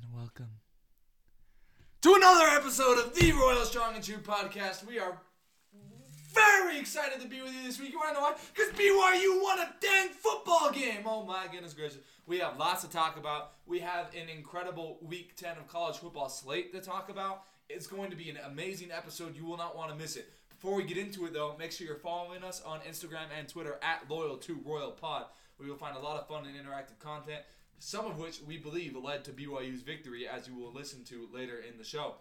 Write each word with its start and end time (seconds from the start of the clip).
and 0.00 0.14
welcome 0.14 0.50
to 2.02 2.14
another 2.14 2.46
episode 2.56 2.98
of 2.98 3.14
the 3.14 3.32
Royal 3.32 3.64
Strong 3.64 3.96
and 3.96 4.04
True 4.04 4.18
podcast. 4.18 4.86
We 4.86 4.98
are 4.98 5.18
very 6.32 6.78
excited 6.78 7.20
to 7.20 7.26
be 7.26 7.40
with 7.40 7.52
you 7.52 7.62
this 7.64 7.80
week. 7.80 7.92
You 7.92 7.98
want 7.98 8.10
to 8.10 8.14
know 8.14 8.20
why? 8.20 8.34
Because 8.54 8.72
BYU 8.74 9.42
won 9.42 9.58
a 9.58 9.74
dang 9.80 10.10
football 10.10 10.70
game. 10.70 11.02
Oh 11.04 11.24
my 11.24 11.46
goodness 11.50 11.72
gracious. 11.72 11.98
We 12.26 12.38
have 12.38 12.58
lots 12.58 12.82
to 12.82 12.90
talk 12.90 13.16
about. 13.16 13.52
We 13.66 13.80
have 13.80 14.14
an 14.14 14.28
incredible 14.28 14.98
week 15.02 15.36
10 15.36 15.56
of 15.56 15.66
college 15.66 15.96
football 15.96 16.28
slate 16.28 16.72
to 16.74 16.80
talk 16.80 17.08
about. 17.08 17.42
It's 17.68 17.86
going 17.86 18.10
to 18.10 18.16
be 18.16 18.30
an 18.30 18.38
amazing 18.46 18.90
episode. 18.92 19.36
You 19.36 19.46
will 19.46 19.56
not 19.56 19.76
want 19.76 19.90
to 19.90 19.96
miss 19.96 20.16
it. 20.16 20.30
Before 20.50 20.74
we 20.74 20.84
get 20.84 20.98
into 20.98 21.24
it, 21.26 21.32
though, 21.32 21.56
make 21.58 21.72
sure 21.72 21.86
you're 21.86 21.96
following 21.96 22.44
us 22.44 22.62
on 22.64 22.80
Instagram 22.80 23.26
and 23.36 23.48
Twitter 23.48 23.78
at 23.82 24.08
Loyal 24.08 24.36
to 24.36 24.60
Royal 24.64 24.92
Pod. 24.92 25.24
Will 25.58 25.74
find 25.74 25.96
a 25.96 26.00
lot 26.00 26.20
of 26.20 26.28
fun 26.28 26.46
and 26.46 26.54
interactive 26.54 27.00
content, 27.00 27.42
some 27.78 28.06
of 28.06 28.18
which 28.18 28.40
we 28.46 28.56
believe 28.58 28.96
led 28.96 29.24
to 29.24 29.32
BYU's 29.32 29.82
victory, 29.82 30.26
as 30.28 30.48
you 30.48 30.54
will 30.54 30.72
listen 30.72 31.04
to 31.04 31.28
later 31.32 31.58
in 31.58 31.78
the 31.78 31.84
show. 31.84 32.16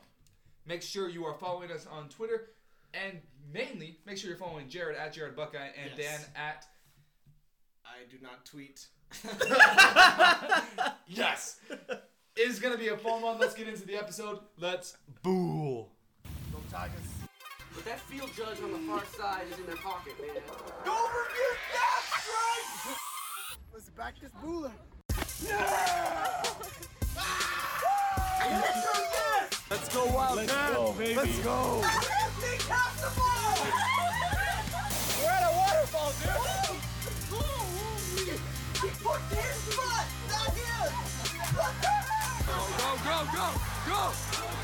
Make 0.65 0.81
sure 0.81 1.09
you 1.09 1.25
are 1.25 1.33
following 1.37 1.71
us 1.71 1.85
on 1.89 2.09
Twitter, 2.09 2.49
and 2.93 3.19
mainly 3.51 3.99
make 4.05 4.17
sure 4.17 4.29
you're 4.29 4.37
following 4.39 4.67
Jared 4.69 4.97
at 4.97 5.13
Jared 5.13 5.35
Buckeye 5.35 5.69
and 5.81 5.91
Yes. 5.97 6.21
Dan 6.25 6.25
at 6.35 6.65
I 7.85 8.05
do 8.11 8.17
not 8.21 8.45
tweet. 8.45 8.87
Yes. 11.07 11.59
It's 12.35 12.59
gonna 12.59 12.77
be 12.77 12.89
a 12.89 12.97
fun 12.97 13.21
one. 13.21 13.39
Let's 13.39 13.53
get 13.55 13.67
into 13.67 13.85
the 13.87 13.95
episode. 13.95 14.39
Let's 14.59 14.97
boo. 15.23 15.85
Go 16.51 16.59
Tigers. 16.69 16.99
But 17.73 17.85
that 17.85 17.99
field 18.01 18.29
judge 18.35 18.61
on 18.61 18.71
the 18.73 18.79
far 18.79 19.03
side 19.17 19.45
is 19.51 19.57
in 19.57 19.65
their 19.65 19.77
pocket, 19.77 20.13
man. 20.19 20.35
Don't 20.85 21.09
forget 21.09 21.57
that! 21.73 22.97
Let's 23.73 23.89
back 23.89 24.15
this 24.21 24.31
booler. 24.43 24.71
Let's 29.69 29.93
go 29.93 30.05
wild. 30.07 30.37
Let's 30.37 30.51
go, 30.51 30.95
baby. 30.97 31.15
Let's 31.15 31.39
go. 31.39 31.81
We're 35.21 35.29
at 35.29 35.43
a 35.43 35.51
waterfall, 35.55 36.11
dude. 36.17 36.33
Go, 42.47 42.61
go, 42.77 42.89
go, 43.03 43.17
go, 43.33 43.47
go, 43.85 44.01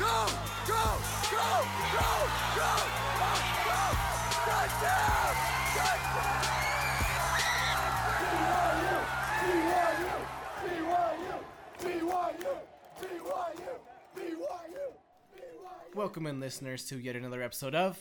go, 0.00 0.26
go, 0.66 0.82
go, 1.30 1.54
go, 1.66 2.10
go, 2.56 2.70
go. 3.64 3.80
Touchdown! 4.44 5.34
Touchdown! 5.74 6.63
Welcome 15.94 16.26
in, 16.26 16.40
listeners, 16.40 16.84
to 16.86 16.98
yet 16.98 17.16
another 17.16 17.42
episode 17.42 17.74
of 17.74 17.98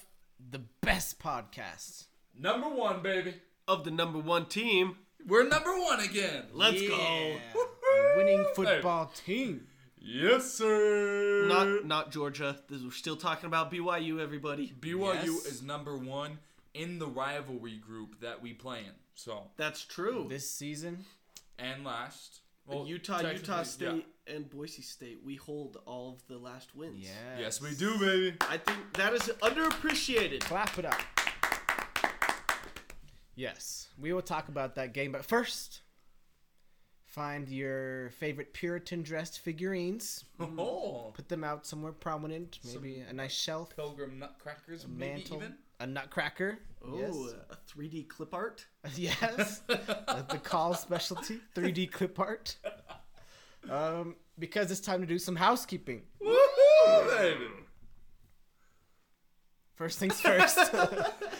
the 0.52 0.62
best 0.82 1.20
podcast. 1.20 2.06
Number 2.38 2.68
one, 2.70 3.02
baby. 3.02 3.36
of 3.66 3.86
the 3.86 3.92
number 3.92 4.20
one 4.20 4.46
team. 4.48 4.98
We're 5.26 5.48
number 5.48 5.72
one 5.80 6.02
again. 6.02 6.48
Let's 6.52 6.82
Yeah. 6.82 6.90
go. 6.90 7.40
Winning 8.18 8.46
football 8.56 9.06
team. 9.26 9.68
Yes, 9.98 10.54
sir. 10.54 11.46
Not 11.48 11.86
not 11.86 12.12
Georgia. 12.12 12.62
This, 12.68 12.82
we're 12.82 12.92
still 12.92 13.16
talking 13.16 13.46
about 13.48 13.72
BYU. 13.72 14.20
Everybody. 14.20 14.74
BYU 14.82 15.36
Yes. 15.36 15.46
is 15.46 15.62
number 15.62 15.96
one 15.98 16.40
in 16.74 17.00
the 17.00 17.08
rivalry 17.08 17.78
group 17.78 18.20
that 18.20 18.42
we 18.42 18.54
play 18.54 18.80
in. 18.80 18.96
So 19.16 19.52
That's 19.56 19.86
true. 19.86 20.26
This 20.28 20.50
season, 20.50 21.06
and 21.58 21.86
last, 21.86 22.42
well, 22.68 22.88
Utah, 22.88 23.18
technically, 23.18 23.40
Utah 23.40 23.58
yeah. 23.58 23.64
State, 23.64 24.06
and 24.28 24.50
Boise 24.50 24.82
State. 24.82 25.20
We 25.24 25.36
hold 25.36 25.78
all 25.86 26.14
of 26.14 26.28
the 26.28 26.38
last 26.38 26.76
wins. 26.76 26.98
yeah. 27.06 27.40
Yes, 27.40 27.62
we 27.62 27.74
do, 27.76 27.98
baby. 28.00 28.38
I 28.42 28.58
think 28.58 28.80
that 28.94 29.14
is 29.14 29.24
underappreciated. 29.42 30.42
Clap 30.42 30.78
it 30.80 30.86
up. 30.86 31.00
Yes, 33.36 33.90
we 34.00 34.14
will 34.14 34.22
talk 34.22 34.48
about 34.48 34.76
that 34.76 34.94
game, 34.94 35.12
but 35.12 35.26
first, 35.26 35.82
find 37.04 37.50
your 37.50 38.12
favorite 38.12 38.54
Puritan 38.54 39.02
dressed 39.02 39.40
figurines, 39.40 40.24
Oh, 40.40 41.12
put 41.16 41.30
them 41.30 41.44
out 41.44 41.66
somewhere 41.66 41.94
prominent, 41.94 42.60
maybe 42.64 43.04
a 43.10 43.14
nice 43.14 43.34
shelf, 43.34 43.76
Pilgrim 43.76 44.20
Nutcrackers, 44.20 44.84
a 44.84 44.88
maybe 44.88 45.14
mantle, 45.14 45.38
even. 45.38 45.56
A 45.84 45.88
nutcracker. 45.88 46.60
Oh, 46.86 46.98
yes. 46.98 47.36
a 47.52 47.58
3D 47.70 48.08
clip 48.08 48.34
art. 48.34 48.66
yes, 48.96 49.60
the 49.68 50.40
call 50.42 50.74
specialty, 50.74 51.40
3D 51.56 51.92
clip 51.92 52.20
art. 52.20 52.56
Um, 53.70 54.16
because 54.40 54.72
it's 54.72 54.80
time 54.82 55.02
to 55.02 55.08
do 55.08 55.20
some 55.20 55.36
housekeeping. 55.36 56.02
Woohoo, 56.22 57.18
baby! 57.18 57.46
First 59.76 60.00
things 60.00 60.20
first. 60.20 60.58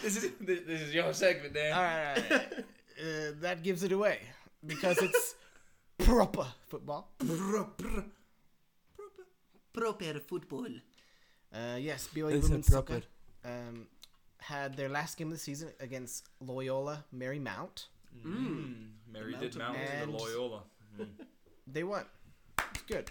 This 0.02 0.22
is 0.22 0.32
this 0.38 0.60
this 0.66 0.80
is 0.82 0.92
your 0.92 1.14
segment, 1.14 1.54
Dan. 1.54 1.72
right, 1.72 2.14
all 2.30 2.36
right. 2.36 2.64
Uh, 3.00 3.32
that 3.40 3.62
gives 3.62 3.82
it 3.82 3.90
away 3.92 4.18
because 4.66 4.98
it's 4.98 5.34
proper 5.98 6.46
football. 6.68 7.08
Proper 7.18 8.04
Proper 9.72 10.20
football. 10.28 10.66
Uh, 11.50 11.76
yes, 11.78 12.06
BYU 12.14 12.34
It's 12.36 12.46
a 12.46 12.50
women's 12.50 12.68
proper. 12.68 12.92
soccer 13.00 13.02
um, 13.44 13.86
had 14.44 14.76
their 14.76 14.90
last 14.90 15.16
game 15.16 15.28
of 15.28 15.32
the 15.32 15.38
season 15.38 15.70
against 15.80 16.28
Loyola 16.40 17.04
Marymount. 17.16 17.86
Mm. 18.24 18.90
Mary 19.10 19.32
The 19.32 19.38
did 19.38 19.56
mount 19.56 19.78
mountains 19.78 19.90
And- 20.02 20.12
to 20.12 20.24
Loyola. 20.24 20.62
They 21.66 21.82
won. 21.82 22.04
It's 22.74 22.82
good. 22.82 23.10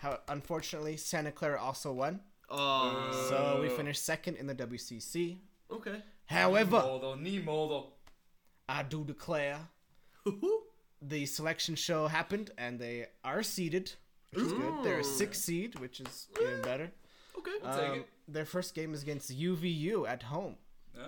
How, 0.00 0.18
unfortunately, 0.28 0.96
Santa 0.96 1.30
Clara 1.30 1.60
also 1.60 1.92
won, 1.92 2.20
Oh, 2.50 3.26
so 3.30 3.60
we 3.62 3.68
finished 3.68 4.04
second 4.04 4.36
in 4.36 4.46
the 4.48 4.54
WCC. 4.56 5.38
okay. 5.70 6.02
However, 6.26 6.80
Modo, 6.80 7.14
ni 7.14 7.38
modo. 7.38 7.92
I 8.68 8.82
do 8.82 9.04
declare 9.04 9.60
the 11.00 11.26
selection 11.26 11.76
show 11.76 12.08
happened 12.08 12.50
and 12.58 12.78
they 12.80 13.06
are 13.22 13.42
seeded, 13.44 13.92
which 14.32 14.44
is 14.46 14.52
good. 14.52 14.82
They're 14.84 15.00
a 15.00 15.04
six 15.04 15.40
seed, 15.40 15.78
which 15.78 16.00
is 16.00 16.26
even 16.40 16.60
better. 16.62 16.90
Okay. 17.38 17.52
We'll 17.62 17.74
take 17.76 17.88
Um, 17.90 17.98
it. 18.00 18.08
Their 18.32 18.44
first 18.44 18.74
game 18.74 18.94
is 18.94 19.02
against 19.02 19.30
UVU 19.36 20.08
at 20.08 20.24
home. 20.24 20.56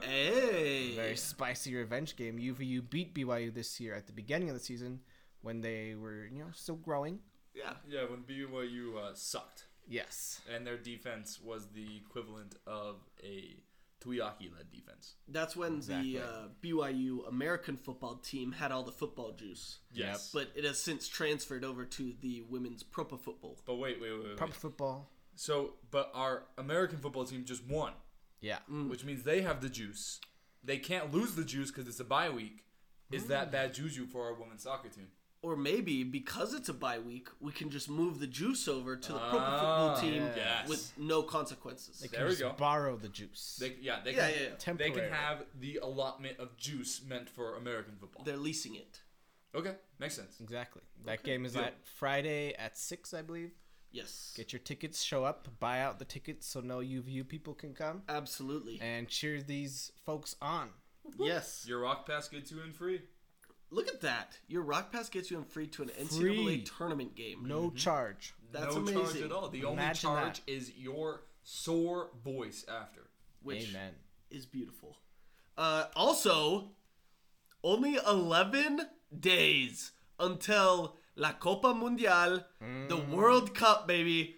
Hey. 0.03 0.95
Very 0.97 1.17
spicy 1.17 1.75
revenge 1.75 2.17
game. 2.17 2.39
UVU 2.39 2.89
beat 2.89 3.15
BYU 3.15 3.53
this 3.53 3.81
year 3.81 3.95
at 3.95 4.07
the 4.07 4.12
beginning 4.12 4.49
of 4.51 4.55
the 4.55 4.62
season 4.62 5.01
when 5.43 5.61
they 5.61 5.95
were, 5.95 6.27
you 6.27 6.39
know, 6.39 6.51
still 6.55 6.77
growing. 6.77 7.19
Yeah. 7.55 7.75
Yeah, 7.89 8.05
when 8.09 8.23
BYU 8.23 8.97
uh, 8.97 9.15
sucked, 9.15 9.65
Yes. 9.87 10.41
and 10.53 10.67
their 10.67 10.79
defense 10.79 11.39
was 11.43 11.67
the 11.75 11.97
equivalent 11.99 12.55
of 12.67 12.97
a 13.23 13.56
Tuiaki 14.03 14.51
led 14.55 14.71
defense. 14.73 15.15
That's 15.29 15.55
when 15.55 15.77
Exactly. 15.77 16.15
the 16.15 16.23
uh, 16.25 16.49
BYU 16.62 17.29
American 17.29 17.77
football 17.77 18.17
team 18.17 18.53
had 18.53 18.73
all 18.73 18.83
the 18.83 18.93
football 18.93 19.33
juice. 19.33 19.79
Yes, 19.93 20.31
But 20.33 20.51
it 20.55 20.65
has 20.65 20.79
since 20.83 21.09
transferred 21.09 21.65
over 21.65 21.85
to 21.85 22.12
the 22.21 22.43
women's 22.43 22.83
proper 22.83 23.17
football. 23.17 23.59
but 23.67 23.77
wait, 23.77 24.01
wait, 24.01 24.12
wait, 24.12 24.25
wait. 24.29 24.37
Proper 24.37 24.53
football. 24.55 25.11
So, 25.37 25.75
but 25.91 26.11
our 26.15 26.45
American 26.59 26.99
football 26.99 27.25
team 27.25 27.45
just 27.45 27.65
won, 27.67 27.93
Yeah. 28.41 28.59
which 28.69 29.05
means 29.05 29.22
they 29.25 29.43
have 29.43 29.61
the 29.61 29.69
juice. 29.69 30.21
They 30.62 30.78
can't 30.78 31.12
lose 31.12 31.34
the 31.34 31.45
juice 31.45 31.71
because 31.71 31.89
it's 31.89 32.00
a 32.00 32.05
bye 32.05 32.31
week. 32.31 32.65
Is 33.11 33.27
that 33.27 33.53
bad 33.53 33.75
juju 33.75 34.06
for 34.06 34.25
our 34.27 34.34
women's 34.34 34.62
soccer 34.62 34.89
team? 34.89 35.09
Or 35.43 35.56
maybe 35.56 36.05
because 36.05 36.55
it's 36.55 36.71
a 36.71 36.73
bye 36.75 36.99
week, 36.99 37.28
we 37.39 37.53
can 37.53 37.69
just 37.69 37.91
move 37.91 38.19
the 38.19 38.27
juice 38.27 38.67
over 38.67 38.97
to 38.97 39.12
the 39.12 39.19
proper 39.19 39.37
Ah, 39.39 39.94
football 39.94 40.00
team 40.00 40.23
yes. 40.34 40.67
with 40.67 40.93
no 40.97 41.23
consequences. 41.23 42.00
They 42.00 42.09
There 42.09 42.21
can 42.21 42.25
we 42.28 42.31
just 42.33 42.41
go. 42.41 42.53
borrow 42.53 42.97
the 42.97 43.11
juice. 43.11 43.59
They, 43.61 43.77
yeah, 43.81 44.00
they 44.03 44.12
Yeah, 44.15 44.31
can, 44.31 44.31
yeah, 44.37 44.43
yeah. 44.44 44.49
They 44.50 44.56
Temporary. 44.56 44.93
can 44.93 45.11
have 45.12 45.44
the 45.61 45.77
allotment 45.83 46.39
of 46.39 46.56
juice 46.56 47.03
meant 47.06 47.28
for 47.28 47.56
American 47.56 47.97
football. 48.00 48.25
They're 48.25 48.39
leasing 48.39 48.75
it. 48.77 49.03
Okay, 49.55 49.75
makes 49.99 50.17
sense. 50.17 50.41
exactly. 50.41 50.83
That 51.05 51.23
game 51.23 51.44
is 51.44 51.53
Deal. 51.53 51.62
at 51.64 51.87
Friday 51.87 52.55
at 52.55 52.76
6, 52.79 53.12
I 53.12 53.20
believe. 53.23 53.53
Yes. 53.94 54.32
Get 54.37 54.52
your 54.52 54.61
tickets, 54.61 55.02
show 55.02 55.25
up, 55.25 55.46
buy 55.61 55.81
out 55.81 55.99
the 55.99 56.05
tickets 56.05 56.46
so 56.46 56.61
no 56.61 56.79
UVU 56.79 57.26
people 57.26 57.55
can 57.55 57.73
come, 57.75 58.02
Absolutely. 58.08 58.79
and 58.82 59.08
cheer 59.08 59.41
these 59.41 59.93
folks 60.05 60.35
on. 60.43 60.69
Yes. 61.19 61.64
Your 61.69 61.79
rock 61.81 62.06
pass 62.06 62.29
gets 62.29 62.50
you 62.50 62.61
in 62.62 62.73
free. 62.73 63.02
Look 63.70 63.88
at 63.88 64.00
that. 64.02 64.38
Your 64.46 64.62
Rock 64.62 64.93
Pass 64.93 65.08
gets 65.08 65.32
you 65.32 65.37
in 65.38 65.43
free 65.43 65.67
to 65.69 65.82
an 65.82 65.88
NCAA 66.00 66.64
tournament 66.79 67.17
game. 67.17 67.41
No 67.44 67.70
charge. 67.70 68.32
That's 68.52 68.75
no 68.76 68.85
charge 68.85 68.96
amazing. 69.11 69.25
at 69.25 69.32
all. 69.32 69.49
The 69.49 69.64
only 69.64 69.82
Imagine 69.82 70.11
charge 70.11 70.44
that. 70.44 70.52
is 70.52 70.73
your 70.76 71.23
sore 71.43 72.11
voice 72.23 72.64
after. 72.69 73.08
Which 73.43 73.70
Amen. 73.70 73.94
is 74.31 74.47
beautiful. 74.47 74.97
Uh, 75.58 75.87
also, 75.97 76.70
only 77.64 77.99
11 78.06 78.82
days 79.19 79.90
until 80.20 80.97
La 81.16 81.32
Copa 81.32 81.72
Mundial, 81.75 82.44
the 82.88 82.96
World 83.11 83.55
Cup, 83.55 83.87
baby. 83.87 84.37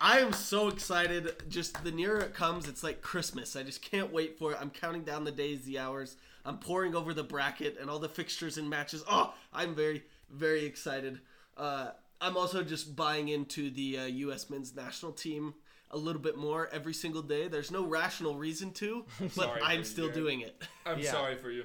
I 0.00 0.18
am 0.20 0.32
so 0.32 0.68
excited. 0.68 1.34
Just 1.48 1.82
the 1.82 1.90
nearer 1.90 2.20
it 2.20 2.34
comes, 2.34 2.68
it's 2.68 2.82
like 2.82 3.00
Christmas. 3.02 3.56
I 3.56 3.62
just 3.62 3.82
can't 3.82 4.12
wait 4.12 4.38
for 4.38 4.52
it. 4.52 4.58
I'm 4.60 4.70
counting 4.70 5.02
down 5.02 5.24
the 5.24 5.32
days, 5.32 5.64
the 5.64 5.78
hours. 5.78 6.16
I'm 6.44 6.58
pouring 6.58 6.94
over 6.94 7.12
the 7.14 7.24
bracket 7.24 7.78
and 7.80 7.88
all 7.90 7.98
the 7.98 8.08
fixtures 8.08 8.58
and 8.58 8.68
matches. 8.68 9.02
Oh, 9.10 9.34
I'm 9.52 9.74
very, 9.74 10.04
very 10.30 10.64
excited. 10.64 11.20
Uh, 11.56 11.90
I'm 12.20 12.36
also 12.36 12.62
just 12.62 12.94
buying 12.94 13.28
into 13.28 13.70
the 13.70 13.98
uh, 13.98 14.04
U.S. 14.06 14.50
men's 14.50 14.74
national 14.76 15.12
team 15.12 15.54
a 15.90 15.96
little 15.96 16.20
bit 16.20 16.36
more 16.36 16.68
every 16.70 16.94
single 16.94 17.22
day. 17.22 17.48
There's 17.48 17.70
no 17.70 17.84
rational 17.84 18.36
reason 18.36 18.72
to, 18.72 19.06
but 19.36 19.58
I'm 19.64 19.82
still 19.84 20.06
you, 20.08 20.12
doing 20.12 20.40
it. 20.42 20.62
I'm 20.84 20.98
Yeah. 21.00 21.10
sorry 21.10 21.36
for 21.36 21.50
you. 21.50 21.64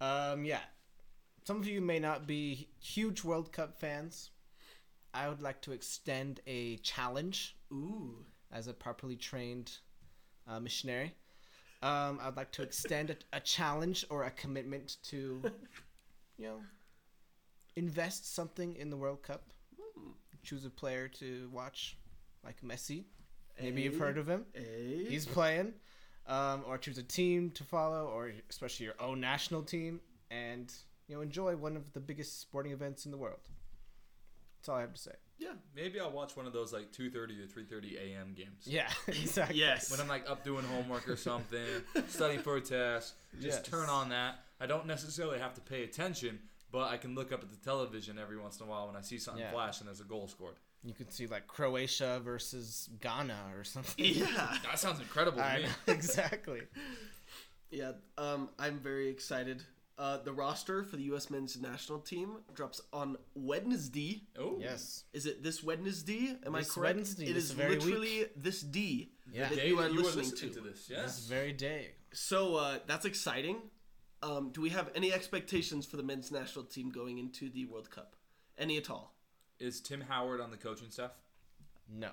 Um, 0.00 0.44
yeah. 0.44 0.60
Some 1.46 1.58
of 1.58 1.66
you 1.66 1.82
may 1.82 1.98
not 1.98 2.26
be 2.26 2.68
huge 2.80 3.22
World 3.22 3.52
Cup 3.52 3.78
fans. 3.78 4.30
I 5.12 5.28
would 5.28 5.42
like 5.42 5.60
to 5.62 5.72
extend 5.72 6.40
a 6.46 6.78
challenge 6.78 7.54
Ooh. 7.70 8.24
as 8.50 8.66
a 8.66 8.72
properly 8.72 9.16
trained 9.16 9.70
uh, 10.48 10.58
missionary. 10.58 11.12
Um, 11.82 12.18
I'd 12.22 12.36
like 12.36 12.50
to 12.52 12.62
extend 12.62 13.10
a, 13.10 13.16
a 13.34 13.40
challenge 13.40 14.06
or 14.08 14.24
a 14.24 14.30
commitment 14.30 14.96
to, 15.04 15.42
you 16.38 16.46
know, 16.46 16.60
invest 17.76 18.34
something 18.34 18.74
in 18.76 18.88
the 18.88 18.96
World 18.96 19.22
Cup. 19.22 19.44
Choose 20.44 20.64
a 20.64 20.70
player 20.70 21.08
to 21.08 21.50
watch, 21.52 21.98
like 22.42 22.62
Messi. 22.62 23.04
Maybe 23.60 23.82
you've 23.82 23.98
heard 23.98 24.16
of 24.16 24.26
him. 24.26 24.46
Hey. 24.54 25.04
He's 25.08 25.26
playing. 25.26 25.74
Um, 26.26 26.64
or 26.66 26.78
choose 26.78 26.96
a 26.96 27.02
team 27.02 27.50
to 27.50 27.64
follow, 27.64 28.06
or 28.06 28.32
especially 28.48 28.86
your 28.86 28.94
own 28.98 29.20
national 29.20 29.62
team, 29.62 30.00
and 30.30 30.72
you 31.08 31.14
know 31.14 31.20
enjoy 31.22 31.56
one 31.56 31.76
of 31.76 31.92
the 31.92 32.00
biggest 32.00 32.40
sporting 32.40 32.72
events 32.72 33.04
in 33.04 33.10
the 33.10 33.18
world. 33.18 33.40
That's 34.58 34.68
all 34.70 34.76
I 34.76 34.80
have 34.80 34.94
to 34.94 35.00
say. 35.00 35.12
yeah. 35.38 35.50
Maybe 35.76 36.00
I'll 36.00 36.10
watch 36.10 36.36
one 36.36 36.46
of 36.46 36.52
those 36.54 36.72
like 36.72 36.90
2:30 36.92 37.14
or 37.16 37.46
3:30 37.46 37.96
a.m. 37.98 38.34
games. 38.34 38.64
Yeah, 38.66 38.88
exactly. 39.08 39.58
Yes. 39.58 39.90
When 39.90 40.00
I'm 40.00 40.08
like 40.08 40.28
up 40.30 40.42
doing 40.44 40.64
homework 40.64 41.06
or 41.08 41.16
something, 41.16 41.60
studying 42.08 42.40
for 42.40 42.56
a 42.56 42.60
test, 42.60 43.14
just 43.40 43.58
Yes. 43.58 43.68
turn 43.68 43.88
on 43.90 44.08
that. 44.10 44.36
I 44.60 44.66
don't 44.66 44.86
necessarily 44.86 45.38
have 45.38 45.52
to 45.54 45.60
pay 45.60 45.84
attention, 45.84 46.38
but 46.72 46.88
I 46.88 46.96
can 46.96 47.14
look 47.14 47.30
up 47.32 47.42
at 47.42 47.50
the 47.50 47.56
television 47.58 48.18
every 48.18 48.38
once 48.38 48.58
in 48.60 48.66
a 48.66 48.68
while 48.70 48.86
when 48.86 48.96
I 48.96 49.02
see 49.02 49.18
something 49.18 49.42
Yeah. 49.42 49.52
flash 49.52 49.80
and 49.80 49.88
there's 49.88 50.00
a 50.00 50.04
goal 50.04 50.28
scored. 50.28 50.56
You 50.82 50.94
could 50.94 51.12
see 51.12 51.26
like 51.26 51.46
Croatia 51.46 52.20
versus 52.24 52.88
Ghana 53.00 53.52
or 53.54 53.64
something. 53.64 54.02
Yeah. 54.04 54.56
That 54.64 54.78
sounds 54.78 55.00
incredible 55.00 55.38
to 55.38 55.44
I 55.44 55.56
me. 55.58 55.62
know, 55.64 55.68
exactly. 55.92 56.60
Yeah. 57.70 57.92
Um, 58.16 58.48
I'm 58.58 58.78
very 58.78 59.08
excited. 59.08 59.62
Uh, 59.96 60.18
the 60.24 60.32
roster 60.32 60.82
for 60.82 60.96
the 60.96 61.04
U.S. 61.04 61.30
men's 61.30 61.60
national 61.60 62.00
team 62.00 62.38
drops 62.52 62.80
on 62.92 63.16
Wednesday. 63.36 64.24
Oh, 64.36 64.58
Yes. 64.60 65.04
Is 65.12 65.24
it 65.24 65.42
this 65.44 65.62
Wednesday? 65.62 66.36
Am 66.44 66.52
This 66.54 66.70
I 66.70 66.74
correct? 66.74 66.96
Wednesday, 66.96 67.26
It 67.26 67.34
this 67.34 67.44
is 67.44 67.50
very 67.52 67.76
literally 67.76 68.26
this 68.34 68.60
D 68.62 69.12
Yeah. 69.32 69.48
that 69.48 69.54
Day 69.56 69.68
you 69.68 69.78
are 69.78 69.82
that 69.84 69.92
listening, 69.92 70.30
listening 70.30 70.52
to. 70.52 70.60
to 70.60 70.66
this. 70.68 70.86
This 70.86 70.90
Yes. 70.90 71.26
very 71.26 71.52
day. 71.52 71.92
So 72.12 72.56
uh, 72.56 72.78
that's 72.86 73.04
exciting. 73.04 73.70
Um, 74.20 74.50
do 74.50 74.60
we 74.60 74.70
have 74.70 74.90
any 74.96 75.12
expectations 75.12 75.86
for 75.86 75.96
the 75.96 76.02
men's 76.02 76.32
national 76.32 76.64
team 76.64 76.90
going 76.90 77.18
into 77.18 77.48
the 77.48 77.66
World 77.66 77.88
Cup? 77.90 78.16
Any 78.58 78.76
at 78.78 78.90
all? 78.90 79.14
Is 79.60 79.80
Tim 79.80 80.00
Howard 80.00 80.40
on 80.40 80.50
the 80.50 80.56
coaching 80.56 80.90
staff? 80.90 81.12
No, 81.88 82.10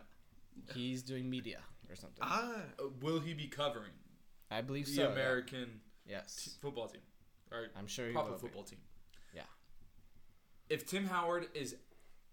he's 0.75 1.01
doing 1.01 1.27
media 1.29 1.61
or 1.89 1.95
something. 1.95 2.19
Ah, 2.21 2.61
Uh, 2.77 2.89
will 3.01 3.19
he 3.21 3.33
be 3.33 3.47
covering 3.47 3.93
I 4.51 4.61
believe 4.61 4.85
the 4.85 4.93
so. 4.93 5.01
yeah. 5.03 5.07
American 5.13 5.81
Yes, 6.05 6.57
football 6.61 6.87
team? 6.87 7.01
Or 7.51 7.67
I'm 7.77 7.87
sure 7.87 8.07
he 8.07 8.13
proper 8.13 8.29
will 8.31 8.37
be. 8.37 8.41
football 8.41 8.63
team. 8.63 8.79
Yeah. 9.33 9.41
If 10.69 10.85
Tim 10.87 11.05
Howard 11.05 11.47
is 11.53 11.75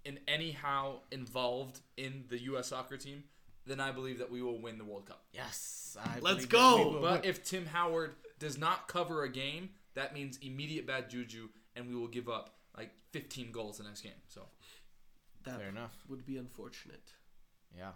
in 0.04 0.18
anyhow 0.28 1.00
involved 1.10 1.80
in 1.96 2.24
the 2.28 2.40
U.S. 2.44 2.68
soccer 2.68 2.96
team, 2.96 3.24
then 3.66 3.80
I 3.80 3.90
believe 3.90 4.18
that 4.18 4.30
we 4.30 4.40
will 4.42 4.60
win 4.60 4.78
the 4.78 4.84
World 4.84 5.06
Cup. 5.06 5.24
Yes. 5.32 5.96
I 6.00 6.18
Let's 6.20 6.46
believe 6.46 6.50
that 6.50 6.50
go. 6.50 6.90
will 6.92 7.00
But 7.00 7.24
if 7.24 7.42
Tim 7.44 7.66
Howard 7.66 8.14
does 8.38 8.56
not 8.58 8.88
cover 8.88 9.24
a 9.24 9.28
game, 9.28 9.70
that 9.94 10.14
means 10.14 10.38
immediate 10.40 10.86
bad 10.86 11.10
juju, 11.10 11.48
and 11.76 11.88
we 11.88 11.94
will 11.94 12.06
give 12.08 12.28
up 12.28 12.54
like 12.76 12.90
15 13.12 13.50
goals 13.52 13.78
the 13.78 13.84
next 13.84 14.00
game. 14.02 14.12
So 14.28 14.42
that 15.44 15.58
Fair 15.58 15.68
enough. 15.68 15.96
would 16.08 16.24
be 16.24 16.36
unfortunate. 16.38 17.12
yeah, 17.76 17.90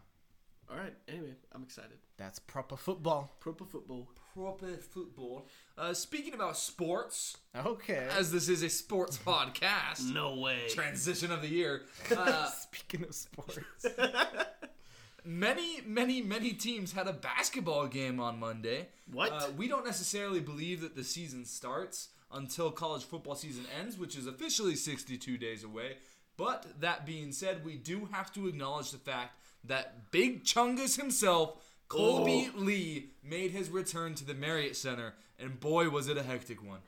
All 0.70 0.76
right. 0.78 0.94
Anyway, 1.08 1.34
I'm 1.52 1.62
excited. 1.62 1.98
that's 2.16 2.38
proper 2.38 2.76
football. 2.76 3.36
Proper 3.40 3.64
football. 3.64 4.08
proper 4.34 4.68
football. 4.78 5.46
Uh, 5.76 5.92
speaking 5.92 6.32
about 6.34 6.56
sports, 6.56 7.36
Okay. 7.54 8.08
as 8.16 8.32
this 8.32 8.48
is 8.48 8.62
a 8.62 8.70
sports 8.70 9.18
podcast, 9.26 10.10
No 10.12 10.36
way. 10.36 10.68
transition 10.70 11.30
of 11.30 11.42
the 11.42 11.48
year. 11.48 11.82
Uh, 12.16 12.46
Speaking 12.50 13.04
of 13.06 13.14
sports, 13.14 13.58
many, 15.24 15.80
many, 15.86 16.22
many 16.22 16.52
teams 16.52 16.92
had 16.92 17.06
a 17.06 17.12
basketball 17.12 17.86
game 17.86 18.18
on 18.20 18.38
Monday. 18.40 18.88
What? 19.10 19.32
Uh, 19.32 19.46
we 19.56 19.68
don't 19.68 19.84
necessarily 19.84 20.40
believe 20.40 20.80
that 20.80 20.96
the 20.96 21.04
season 21.04 21.44
starts 21.44 22.08
until 22.32 22.70
college 22.70 23.04
football 23.04 23.34
season 23.34 23.64
ends, 23.78 23.98
which 23.98 24.16
is 24.16 24.26
officially 24.26 24.74
62 24.74 25.36
days 25.36 25.64
away. 25.64 25.96
But 26.38 26.80
that 26.80 27.04
being 27.04 27.30
said, 27.32 27.62
we 27.64 27.76
do 27.76 28.08
have 28.10 28.32
to 28.32 28.48
acknowledge 28.48 28.90
the 28.90 28.98
fact 28.98 29.36
that 29.64 30.10
Big 30.10 30.44
Chungus 30.44 30.96
himself, 31.00 31.56
Colby 31.88 32.50
Oh. 32.54 32.58
Lee, 32.60 33.10
made 33.22 33.50
his 33.52 33.68
return 33.70 34.14
to 34.16 34.24
the 34.24 34.34
Marriott 34.34 34.76
Center, 34.76 35.14
and 35.38 35.58
boy, 35.60 35.88
was 35.90 36.08
it 36.08 36.16
a 36.16 36.22
hectic 36.22 36.62
one. 36.66 36.80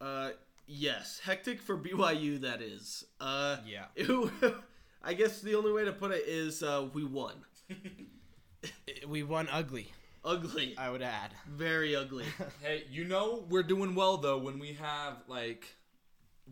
Uh, 0.00 0.30
yes, 0.66 1.20
hectic 1.24 1.60
for 1.60 1.76
BYU. 1.76 2.40
That 2.42 2.60
is. 2.62 3.04
Uh, 3.20 3.56
Yeah. 3.66 3.86
it- 3.96 4.54
I 5.06 5.12
guess 5.12 5.40
the 5.42 5.54
only 5.54 5.70
way 5.72 5.84
to 5.84 5.92
put 5.92 6.12
it 6.12 6.24
is 6.26 6.62
uh, 6.62 6.88
we 6.94 7.04
won. 7.04 7.34
we 9.08 9.22
won 9.22 9.48
ugly. 9.50 9.92
Ugly. 10.24 10.74
I 10.78 10.88
would 10.90 11.02
add. 11.02 11.32
Very 11.46 11.94
ugly. 11.94 12.24
Hey, 12.62 12.84
you 12.90 13.04
know 13.04 13.44
we're 13.50 13.62
doing 13.62 13.94
well 13.94 14.16
though 14.16 14.38
when 14.38 14.58
we 14.58 14.72
have 14.74 15.18
like 15.28 15.74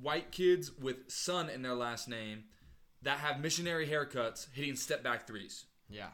white 0.00 0.30
kids 0.30 0.70
with 0.78 1.10
son 1.10 1.48
in 1.48 1.62
their 1.62 1.74
last 1.74 2.08
name 2.08 2.44
that 3.02 3.18
have 3.18 3.40
missionary 3.40 3.86
haircuts 3.86 4.46
hitting 4.52 4.76
step 4.76 5.02
back 5.02 5.26
threes. 5.26 5.64
Yeah. 5.88 6.08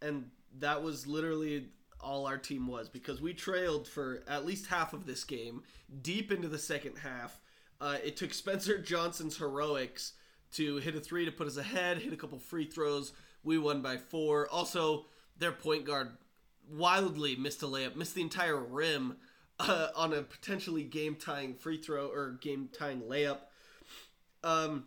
and 0.00 0.30
that 0.58 0.82
was 0.82 1.06
literally 1.06 1.68
all 2.00 2.26
our 2.26 2.36
team 2.36 2.66
was 2.66 2.88
because 2.88 3.20
we 3.22 3.32
trailed 3.32 3.86
for 3.86 4.24
at 4.26 4.44
least 4.44 4.66
half 4.66 4.92
of 4.92 5.06
this 5.06 5.22
game 5.22 5.62
deep 6.02 6.32
into 6.32 6.48
the 6.48 6.58
second 6.58 6.96
half 6.98 7.40
uh, 7.80 7.96
it 8.04 8.16
took 8.16 8.34
spencer 8.34 8.78
johnson's 8.78 9.36
heroics 9.36 10.14
to 10.52 10.76
hit 10.78 10.96
a 10.96 11.00
three 11.00 11.24
to 11.24 11.30
put 11.30 11.46
us 11.46 11.56
ahead 11.56 11.98
hit 11.98 12.12
a 12.12 12.16
couple 12.16 12.38
free 12.38 12.64
throws 12.66 13.12
we 13.44 13.56
won 13.56 13.80
by 13.80 13.96
four 13.96 14.48
also 14.48 15.06
their 15.38 15.52
point 15.52 15.84
guard 15.84 16.08
wildly 16.68 17.36
missed 17.36 17.62
a 17.62 17.66
layup 17.66 17.94
missed 17.94 18.16
the 18.16 18.20
entire 18.22 18.58
rim 18.58 19.16
uh, 19.60 19.88
on 19.94 20.12
a 20.12 20.22
potentially 20.22 20.82
game 20.82 21.14
tying 21.14 21.54
free 21.54 21.76
throw 21.80 22.08
or 22.08 22.32
game 22.40 22.68
tying 22.76 23.00
layup 23.02 23.38
um 24.42 24.84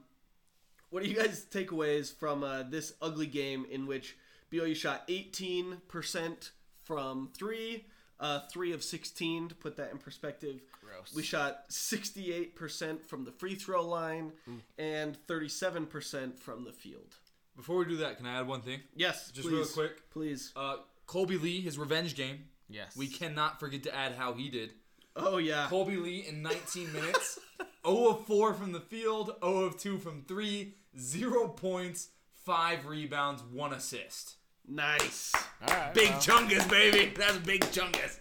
what 0.95 1.03
do 1.03 1.09
you 1.09 1.15
guys 1.17 1.45
takeaways 1.51 2.15
from 2.15 2.41
uh, 2.41 2.63
this 2.63 2.93
ugly 3.01 3.27
game 3.27 3.65
in 3.69 3.85
which 3.85 4.15
BYU 4.49 4.73
shot 4.73 5.05
18% 5.09 6.51
from 6.83 7.29
three, 7.37 7.85
uh, 8.17 8.39
three 8.49 8.71
of 8.71 8.81
16 8.81 9.49
to 9.49 9.55
put 9.55 9.75
that 9.75 9.91
in 9.91 9.97
perspective. 9.97 10.61
Gross. 10.81 11.13
We 11.13 11.21
shot 11.21 11.67
68% 11.69 13.03
from 13.03 13.25
the 13.25 13.33
free 13.33 13.55
throw 13.55 13.85
line 13.85 14.31
and 14.77 15.17
37% 15.27 16.39
from 16.39 16.63
the 16.63 16.71
field. 16.71 17.17
Before 17.57 17.75
we 17.75 17.83
do 17.83 17.97
that, 17.97 18.15
can 18.15 18.25
I 18.25 18.39
add 18.39 18.47
one 18.47 18.61
thing? 18.61 18.79
Yes, 18.95 19.31
Just 19.31 19.49
please, 19.49 19.53
real 19.53 19.65
quick. 19.65 20.09
please. 20.11 20.53
Uh, 20.55 20.77
Colby 21.07 21.37
Lee, 21.37 21.59
his 21.59 21.77
revenge 21.77 22.15
game. 22.15 22.45
Yes. 22.69 22.95
We 22.95 23.07
cannot 23.07 23.59
forget 23.59 23.83
to 23.83 23.93
add 23.93 24.13
how 24.13 24.31
he 24.31 24.47
did. 24.47 24.71
Oh 25.17 25.37
yeah, 25.39 25.67
Colby 25.69 25.97
Lee 25.97 26.25
in 26.25 26.41
19 26.41 26.93
minutes, 26.93 27.37
0 27.85 28.07
of 28.07 28.25
4 28.27 28.53
from 28.53 28.71
the 28.71 28.79
field, 28.79 29.35
0 29.43 29.57
of 29.59 29.77
2 29.77 29.97
from 29.97 30.23
3, 30.27 30.73
0 30.99 31.49
points, 31.49 32.09
5 32.45 32.85
rebounds, 32.85 33.43
1 33.43 33.73
assist. 33.73 34.35
nice. 34.67 35.33
All 35.67 35.75
right. 35.75 35.93
Big 35.93 36.09
well, 36.09 36.19
chungus, 36.19 36.69
baby. 36.69 37.13
That's 37.17 37.37
big 37.37 37.61
chungus. 37.61 38.19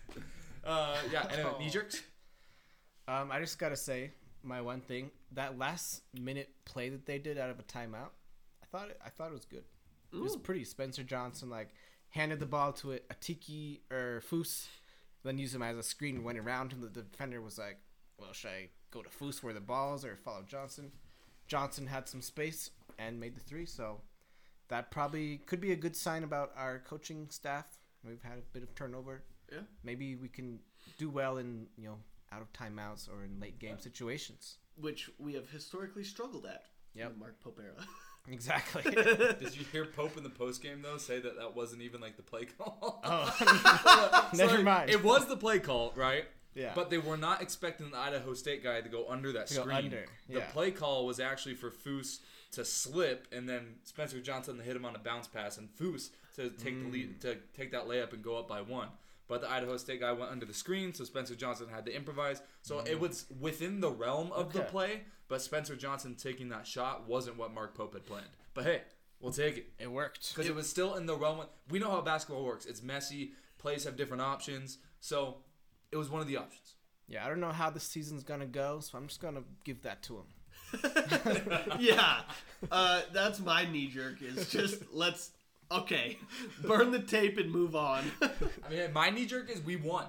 Uh, 0.65 0.97
yeah, 1.13 1.27
anyway, 1.33 1.53
knee 1.59 1.71
jerks. 1.71 2.03
Um, 3.07 3.31
I 3.31 3.41
just 3.41 3.59
gotta 3.59 3.77
say 3.77 4.13
my 4.43 4.61
one 4.61 4.81
thing. 4.81 5.11
That 5.33 5.59
last 5.59 6.03
minute 6.19 6.51
play 6.65 6.89
that 6.89 7.07
they 7.07 7.19
did 7.19 7.39
out 7.39 7.51
of 7.51 7.59
a 7.59 7.63
timeout, 7.63 8.11
I 8.63 8.67
thought 8.71 8.89
it, 8.91 9.01
I 9.05 9.11
thought 9.11 9.29
it 9.31 9.35
was 9.35 9.45
good. 9.45 9.65
It 10.13 10.21
was 10.21 10.37
pretty. 10.37 10.65
Spencer 10.65 11.03
Johnson 11.03 11.51
like 11.51 11.71
handed 12.11 12.39
the 12.39 12.47
ball 12.47 12.73
to 12.75 12.93
a, 12.93 12.99
Atiki 13.13 13.81
or 13.91 14.23
Foose, 14.31 14.69
then 15.25 15.39
used 15.39 15.55
him 15.55 15.63
as 15.63 15.77
a 15.77 15.83
screen. 15.83 16.23
Went 16.23 16.39
around 16.39 16.73
him. 16.73 16.81
The 16.81 17.03
defender 17.03 17.41
was 17.41 17.59
like, 17.59 17.79
"Well, 18.19 18.33
should 18.33 18.51
I 18.51 18.69
go 18.91 19.03
to 19.03 19.11
Foose 19.11 19.43
where 19.43 19.53
the 19.53 19.61
ball 19.61 19.95
is 19.97 20.05
or 20.05 20.17
follow 20.17 20.45
Johnson?" 20.47 20.93
Johnson 21.47 21.87
had 21.87 22.09
some 22.09 22.21
space 22.23 22.71
and 22.99 23.19
made 23.21 23.37
the 23.37 23.41
three. 23.41 23.67
So 23.67 24.01
that 24.69 24.91
probably 24.91 25.39
could 25.47 25.61
be 25.61 25.73
a 25.73 25.77
good 25.77 25.97
sign 25.97 26.25
about 26.25 26.53
our 26.57 26.79
coaching 26.81 27.29
staff. 27.31 27.67
We've 28.07 28.23
had 28.23 28.39
a 28.39 28.43
bit 28.53 28.63
of 28.63 28.75
turnover. 28.75 29.23
Yeah. 29.53 29.61
Maybe 29.83 30.17
we 30.17 30.29
can 30.29 30.59
do 30.99 31.11
well 31.11 31.39
in 31.39 31.67
you 31.77 31.89
know 31.89 31.99
out 32.33 32.43
of 32.43 32.53
timeouts 32.53 33.09
or 33.09 33.25
in 33.25 33.41
late 33.41 33.59
game 33.59 33.79
situations. 33.79 34.57
Which 34.77 35.11
we 35.19 35.35
have 35.35 35.49
historically 35.51 36.05
struggled 36.05 36.47
at. 36.47 36.65
Yep. 36.95 37.07
in 37.07 37.13
the 37.15 37.19
Mark 37.19 37.41
Pope 37.41 37.61
era. 37.63 37.75
Exactly. 38.27 38.83
Did 38.91 39.55
you 39.55 39.67
hear 39.71 39.85
Pope 39.85 40.17
in 40.17 40.23
the 40.23 40.31
post 40.31 40.63
game 40.63 40.81
though 40.81 40.97
say 40.97 41.21
that 41.21 41.37
that 41.37 41.55
wasn't 41.55 41.83
even 41.83 42.01
like 42.01 42.17
the 42.17 42.23
play 42.23 42.47
call? 42.47 43.03
oh, 43.05 44.31
So, 44.33 44.37
never 44.47 44.55
like, 44.57 44.65
mind. 44.65 44.91
It 44.91 45.05
was 45.05 45.27
the 45.27 45.37
play 45.37 45.59
call, 45.59 45.93
right? 45.95 46.25
Yeah. 46.55 46.73
But 46.75 46.91
they 46.91 46.99
were 46.99 47.17
not 47.17 47.43
expecting 47.43 47.91
the 47.91 47.97
Idaho 47.99 48.35
State 48.35 48.63
guy 48.63 48.81
to 48.81 48.89
go 48.89 49.07
under 49.09 49.33
that 49.33 49.49
To 49.49 49.55
screen. 49.55 49.77
under, 49.77 50.07
The 50.29 50.39
yeah. 50.39 50.51
play 50.53 50.71
call 50.71 51.07
was 51.07 51.19
actually 51.21 51.55
for 51.55 51.71
Foose 51.71 52.21
to 52.53 52.65
slip, 52.65 53.27
and 53.33 53.49
then 53.49 53.77
Spencer 53.83 54.21
Johnson 54.21 54.59
to 54.59 54.63
hit 54.63 54.77
him 54.77 54.85
on 54.85 54.95
a 54.95 54.99
bounce 55.01 55.27
pass, 55.27 55.59
and 55.59 55.69
Foose 55.77 56.11
to 56.37 56.51
take 56.51 56.79
the 56.81 56.87
Mm. 56.89 56.93
lead 56.93 57.21
to 57.23 57.37
take 57.57 57.73
that 57.73 57.87
layup 57.87 58.13
and 58.13 58.23
go 58.23 58.37
up 58.37 58.47
by 58.49 58.61
one. 58.61 58.89
But 59.27 59.41
the 59.41 59.51
Idaho 59.51 59.77
State 59.79 60.01
guy 60.01 60.13
went 60.13 60.31
under 60.31 60.45
the 60.47 60.55
screen, 60.55 60.93
so 60.95 61.03
Spencer 61.05 61.35
Johnson 61.35 61.69
had 61.69 61.87
to 61.87 61.93
improvise. 61.95 62.43
So 62.63 62.81
it 62.81 63.01
was 63.01 63.27
within 63.41 63.81
the 63.81 63.91
realm 63.91 64.31
of 64.33 64.53
the 64.53 64.61
Mm. 64.61 64.69
Play, 64.69 65.05
but 65.29 65.41
Spencer 65.43 65.75
Johnson 65.75 66.15
taking 66.15 66.51
that 66.51 66.67
shot 66.67 67.07
wasn't 67.09 67.37
what 67.39 67.53
Mark 67.53 67.75
Pope 67.75 67.95
had 67.95 68.05
planned. 68.05 68.31
But 68.53 68.65
hey, 68.65 68.83
we'll 69.21 69.33
take 69.33 69.57
it 69.57 69.73
it 69.79 69.91
worked. 69.91 70.29
because 70.31 70.47
it 70.49 70.55
was 70.55 70.69
still 70.69 70.95
in 70.95 71.07
the 71.07 71.17
realm. 71.17 71.41
Of, 71.41 71.49
we 71.71 71.79
know 71.79 71.91
how 71.91 72.01
basketball 72.03 72.45
works. 72.45 72.67
It's 72.67 72.83
messy. 72.83 73.33
Plays 73.59 73.85
have 73.85 73.97
different 73.97 74.21
options. 74.23 74.79
So 75.01 75.43
it 75.95 75.97
was 75.97 76.11
one 76.11 76.21
of 76.21 76.27
the 76.27 76.37
options. 76.37 76.75
Yeah, 77.07 77.25
I 77.25 77.29
don't 77.29 77.39
know 77.39 77.53
how 77.53 77.71
the 77.71 77.79
season's 77.79 78.25
gonna 78.25 78.47
go, 78.47 78.81
so 78.81 78.99
I'm 78.99 79.07
just 79.07 79.23
gonna 79.23 79.45
give 79.63 79.83
that 79.83 80.03
to 80.05 80.17
him. 80.17 80.81
yeah, 81.79 82.23
uh, 82.73 83.03
that's 83.13 83.39
my 83.39 83.65
knee 83.65 83.87
jerk. 83.87 84.21
Is 84.21 84.51
just 84.51 84.83
let's 84.93 85.31
okay, 85.71 86.19
burn 86.63 86.91
the 86.91 86.99
tape 86.99 87.39
and 87.39 87.51
move 87.51 87.77
on. 87.77 88.05
I 88.21 88.71
mean, 88.71 88.93
my 88.93 89.11
knee 89.11 89.27
jerk 89.27 89.51
is 89.51 89.61
we 89.61 89.77
won. 89.77 90.07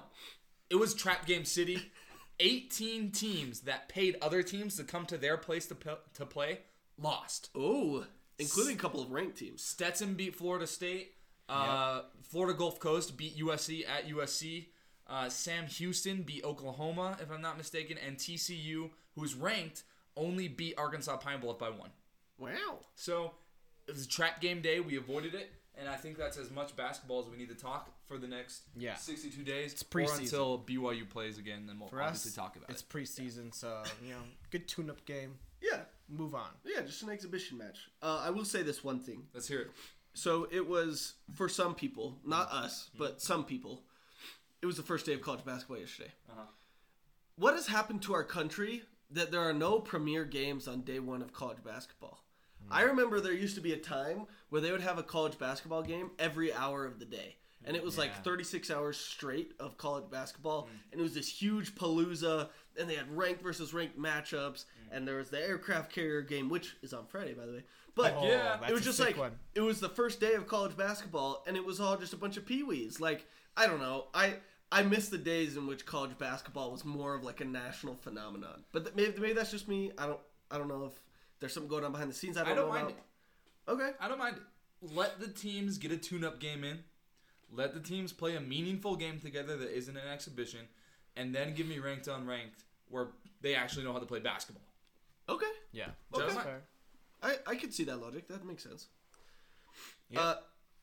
It 0.68 0.76
was 0.76 0.92
Trap 0.92 1.24
Game 1.24 1.44
City. 1.44 1.92
18 2.40 3.12
teams 3.12 3.60
that 3.60 3.88
paid 3.88 4.16
other 4.20 4.42
teams 4.42 4.76
to 4.76 4.84
come 4.84 5.06
to 5.06 5.16
their 5.16 5.38
place 5.38 5.64
to, 5.66 5.74
p- 5.74 5.88
to 6.12 6.26
play 6.26 6.58
lost. 6.98 7.48
oh, 7.54 8.04
including 8.38 8.76
a 8.76 8.78
couple 8.78 9.00
of 9.00 9.10
ranked 9.10 9.38
teams. 9.38 9.62
Stetson 9.62 10.14
beat 10.14 10.34
Florida 10.34 10.66
State. 10.66 11.12
Uh, 11.48 12.02
Florida 12.24 12.58
Gulf 12.58 12.78
Coast 12.80 13.16
beat 13.16 13.38
USC 13.38 13.88
at 13.88 14.08
USC. 14.08 14.66
Uh, 15.08 15.28
Sam 15.28 15.66
Houston 15.66 16.22
beat 16.22 16.44
Oklahoma, 16.44 17.16
if 17.20 17.30
I'm 17.30 17.40
not 17.42 17.56
mistaken. 17.56 17.96
And 18.04 18.16
TCU, 18.16 18.90
who's 19.14 19.34
ranked, 19.34 19.84
only 20.16 20.48
beat 20.48 20.74
Arkansas 20.78 21.16
Pine 21.18 21.40
Bluff 21.40 21.58
by 21.58 21.70
one. 21.70 21.90
Wow. 22.38 22.80
So 22.96 23.32
it 23.86 23.92
was 23.94 24.04
a 24.04 24.08
trap 24.08 24.40
game 24.40 24.60
day. 24.62 24.80
We 24.80 24.96
avoided 24.96 25.34
it, 25.34 25.50
and 25.78 25.88
I 25.88 25.96
think 25.96 26.18
that's 26.18 26.36
as 26.36 26.50
much 26.50 26.74
basketball 26.76 27.20
as 27.20 27.28
we 27.30 27.36
need 27.36 27.48
to 27.50 27.54
talk 27.54 27.90
for 28.06 28.18
the 28.18 28.26
next 28.26 28.62
Yeah. 28.76 28.96
62 28.96 29.42
days. 29.44 29.72
It's 29.72 29.82
preseason. 29.82 30.16
or 30.16 30.20
until 30.20 30.58
BYU 30.66 31.08
plays 31.08 31.38
again, 31.38 31.66
then 31.66 31.78
we'll 31.78 31.88
For 31.88 32.02
obviously 32.02 32.30
us, 32.30 32.34
talk 32.34 32.56
about 32.56 32.68
it's 32.70 32.82
it. 32.82 32.86
It's 32.96 33.10
preseason, 33.20 33.54
so 33.54 33.82
you 34.04 34.10
know, 34.12 34.20
good 34.50 34.66
tune-up 34.68 35.04
game. 35.06 35.38
Yeah, 35.62 35.82
Move 36.08 36.34
on. 36.34 36.50
yeah, 36.64 36.82
just 36.82 37.02
an 37.02 37.10
exhibition 37.10 37.58
match. 37.58 37.78
Uh, 38.02 38.22
I 38.24 38.30
will 38.30 38.44
say 38.44 38.62
this 38.62 38.84
one 38.84 39.00
thing. 39.00 39.26
Let's 39.34 39.48
hear 39.48 39.60
it. 39.60 39.70
So 40.14 40.46
it 40.50 40.66
was 40.66 41.14
for 41.34 41.48
some 41.48 41.74
people, 41.74 42.18
not 42.24 42.50
us, 42.50 42.90
but 42.98 43.20
some 43.20 43.44
people. 43.44 43.82
It 44.62 44.66
was 44.66 44.76
the 44.76 44.82
first 44.82 45.06
day 45.06 45.12
of 45.14 45.20
college 45.20 45.44
basketball 45.44 45.78
yesterday. 45.78 46.12
Uh-huh. 46.30 46.46
What 47.36 47.54
has 47.54 47.66
happened 47.66 48.02
to 48.02 48.14
our 48.14 48.24
country 48.24 48.82
that 49.10 49.30
there 49.30 49.40
are 49.40 49.52
no 49.52 49.78
premier 49.78 50.24
games 50.24 50.66
on 50.66 50.80
day 50.80 50.98
one 50.98 51.22
of 51.22 51.32
college 51.32 51.62
basketball? 51.64 52.24
I 52.70 52.82
hmm. 52.82 52.88
remember 52.88 53.20
there 53.20 53.32
used 53.32 53.54
to 53.56 53.60
be 53.60 53.72
a 53.72 53.78
time 53.78 54.26
where 54.48 54.60
they 54.60 54.72
would 54.72 54.80
have 54.80 54.98
a 54.98 55.02
college 55.02 55.38
basketball 55.38 55.82
game 55.82 56.10
every 56.18 56.52
hour 56.52 56.84
of 56.84 56.98
the 56.98 57.04
day. 57.04 57.36
And 57.64 57.76
it 57.76 57.82
was 57.82 57.98
like 57.98 58.22
36 58.22 58.70
hours 58.70 58.96
straight 58.96 59.52
of 59.58 59.76
college 59.76 60.08
basketball. 60.08 60.62
Hmm. 60.62 60.76
And 60.92 61.00
it 61.00 61.02
was 61.02 61.14
this 61.14 61.28
huge 61.28 61.74
palooza. 61.74 62.48
And 62.78 62.88
they 62.88 62.94
had 62.94 63.14
ranked 63.16 63.42
versus 63.42 63.74
ranked 63.74 63.98
matchups. 63.98 64.64
Hmm. 64.88 64.96
And 64.96 65.08
there 65.08 65.16
was 65.16 65.30
the 65.30 65.40
aircraft 65.40 65.92
carrier 65.92 66.22
game, 66.22 66.48
which 66.48 66.76
is 66.82 66.94
on 66.94 67.06
Friday, 67.06 67.34
by 67.34 67.44
the 67.44 67.52
way. 67.52 67.62
But 67.96 68.14
Oh, 68.18 68.26
yeah, 68.26 68.58
it 68.68 68.72
was 68.72 68.84
just 68.84 69.00
like 69.00 69.16
one. 69.16 69.32
it 69.54 69.62
was 69.62 69.80
the 69.80 69.88
first 69.88 70.20
day 70.20 70.34
of 70.34 70.46
college 70.46 70.76
basketball, 70.76 71.42
and 71.46 71.56
it 71.56 71.64
was 71.64 71.80
all 71.80 71.96
just 71.96 72.12
a 72.12 72.16
bunch 72.16 72.36
of 72.36 72.44
peewees. 72.44 73.00
Like 73.00 73.26
I 73.56 73.66
don't 73.66 73.80
know, 73.80 74.06
I 74.14 74.34
I 74.70 74.82
miss 74.82 75.08
the 75.08 75.18
days 75.18 75.56
in 75.56 75.66
which 75.66 75.86
college 75.86 76.16
basketball 76.18 76.72
was 76.72 76.84
more 76.84 77.14
of 77.14 77.22
like 77.24 77.40
a 77.40 77.44
national 77.44 77.94
phenomenon. 77.94 78.64
But 78.72 78.84
th- 78.84 78.96
maybe 78.96 79.20
maybe 79.20 79.32
that's 79.32 79.50
just 79.50 79.68
me. 79.68 79.92
I 79.96 80.06
don't 80.06 80.20
I 80.50 80.58
don't 80.58 80.68
know 80.68 80.84
if 80.86 81.00
there's 81.40 81.52
something 81.52 81.68
going 81.70 81.84
on 81.84 81.92
behind 81.92 82.10
the 82.10 82.14
scenes. 82.14 82.36
I 82.36 82.40
don't, 82.44 82.52
I 82.52 82.54
don't 82.54 82.66
know 82.66 82.72
mind 82.72 82.86
about. 82.88 82.98
it. 82.98 83.70
Okay, 83.72 83.90
I 84.00 84.08
don't 84.08 84.18
mind 84.18 84.36
it. 84.36 84.94
Let 84.94 85.20
the 85.20 85.28
teams 85.28 85.78
get 85.78 85.90
a 85.90 85.96
tune-up 85.96 86.38
game 86.38 86.62
in. 86.64 86.80
Let 87.52 87.74
the 87.74 87.80
teams 87.80 88.12
play 88.12 88.36
a 88.36 88.40
meaningful 88.40 88.96
game 88.96 89.20
together 89.20 89.56
that 89.56 89.76
isn't 89.76 89.96
an 89.96 90.08
exhibition, 90.08 90.60
and 91.16 91.34
then 91.34 91.54
give 91.54 91.66
me 91.66 91.78
ranked 91.78 92.08
on 92.08 92.26
ranked 92.26 92.64
where 92.88 93.08
they 93.40 93.54
actually 93.54 93.84
know 93.84 93.92
how 93.92 93.98
to 93.98 94.06
play 94.06 94.20
basketball. 94.20 94.62
okay, 95.28 95.46
Yeah. 95.72 95.88
Okay. 96.14 96.26
That's 96.26 96.42
fair. 96.42 96.62
I 97.22 97.36
I 97.46 97.54
could 97.56 97.72
see 97.72 97.84
that 97.84 97.96
logic. 98.00 98.28
That 98.28 98.44
makes 98.44 98.62
sense. 98.62 98.86
Yeah. 100.10 100.20
Uh, 100.20 100.36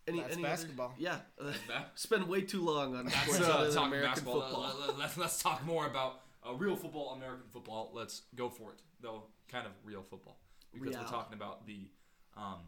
any, 0.07 0.19
That's 0.19 0.33
any 0.33 0.43
other- 0.43 0.51
basketball. 0.53 0.93
yeah, 0.98 1.17
uh, 1.39 1.51
spend 1.95 2.27
way 2.27 2.41
too 2.41 2.62
long 2.62 2.95
on 2.95 3.05
Let's 3.05 3.22
sports 3.22 3.41
uh, 3.41 3.51
other 3.53 3.72
than 3.72 3.83
American 3.83 4.10
basketball. 4.10 4.41
football. 4.41 4.75
Let, 4.79 4.89
let, 4.89 5.00
let's, 5.00 5.17
let's 5.17 5.41
talk 5.41 5.65
more 5.65 5.88
about 5.88 6.22
uh, 6.48 6.53
real 6.53 6.75
football, 6.75 7.13
American 7.15 7.45
football. 7.51 7.91
Let's 7.93 8.24
go 8.36 8.50
for 8.50 8.72
it, 8.72 8.81
though. 9.01 9.24
Kind 9.50 9.65
of 9.65 9.74
real 9.83 10.01
football 10.10 10.39
because 10.74 10.89
Real. 10.89 11.00
we're 11.00 11.07
talking 11.07 11.36
about 11.36 11.67
the 11.67 11.88
um, 12.36 12.60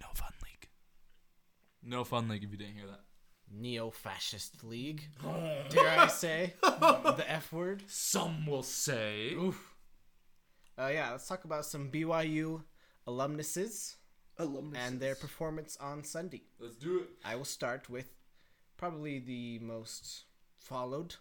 no 0.00 0.06
fun 0.14 0.32
league. 0.42 0.68
No 1.82 2.04
fun 2.04 2.28
league. 2.28 2.42
If 2.44 2.50
you 2.50 2.56
didn't 2.58 2.74
hear 2.74 2.86
that, 2.86 3.00
Neo-fascist 3.52 4.64
league. 4.64 5.02
Dare 5.70 5.98
I 6.00 6.08
say 6.08 6.54
the 6.62 7.24
F 7.28 7.52
word? 7.52 7.84
some 7.86 8.46
will 8.46 8.62
say. 8.64 9.32
Oof. 9.34 9.74
Uh, 10.78 10.90
yeah, 10.92 11.12
let's 11.12 11.26
talk 11.28 11.44
about 11.44 11.64
some 11.64 11.90
BYU 11.90 12.62
alumnuses 13.06 13.96
Alumnus. 14.38 14.80
and 14.86 15.00
their 15.00 15.14
performance 15.14 15.76
on 15.80 16.04
Sunday. 16.04 16.42
Let's 16.58 16.76
do 16.76 17.00
it. 17.00 17.08
I 17.24 17.36
will 17.36 17.44
start 17.44 17.88
with 17.88 18.08
probably 18.76 19.18
the 19.18 19.58
most 19.60 20.24
followed, 20.56 21.16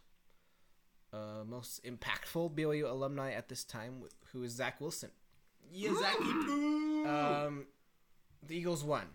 uh, 1.13 1.43
most 1.45 1.84
impactful 1.84 2.53
BYU 2.55 2.89
alumni 2.89 3.31
at 3.31 3.48
this 3.50 3.63
time, 3.63 4.03
who 4.34 4.43
is 4.43 4.53
Zach 4.53 4.81
Wilson. 4.81 5.12
Yazaki 5.74 6.45
Poo. 6.45 7.07
Um, 7.07 7.65
the 8.45 8.57
Eagles 8.57 8.84
won. 8.84 9.05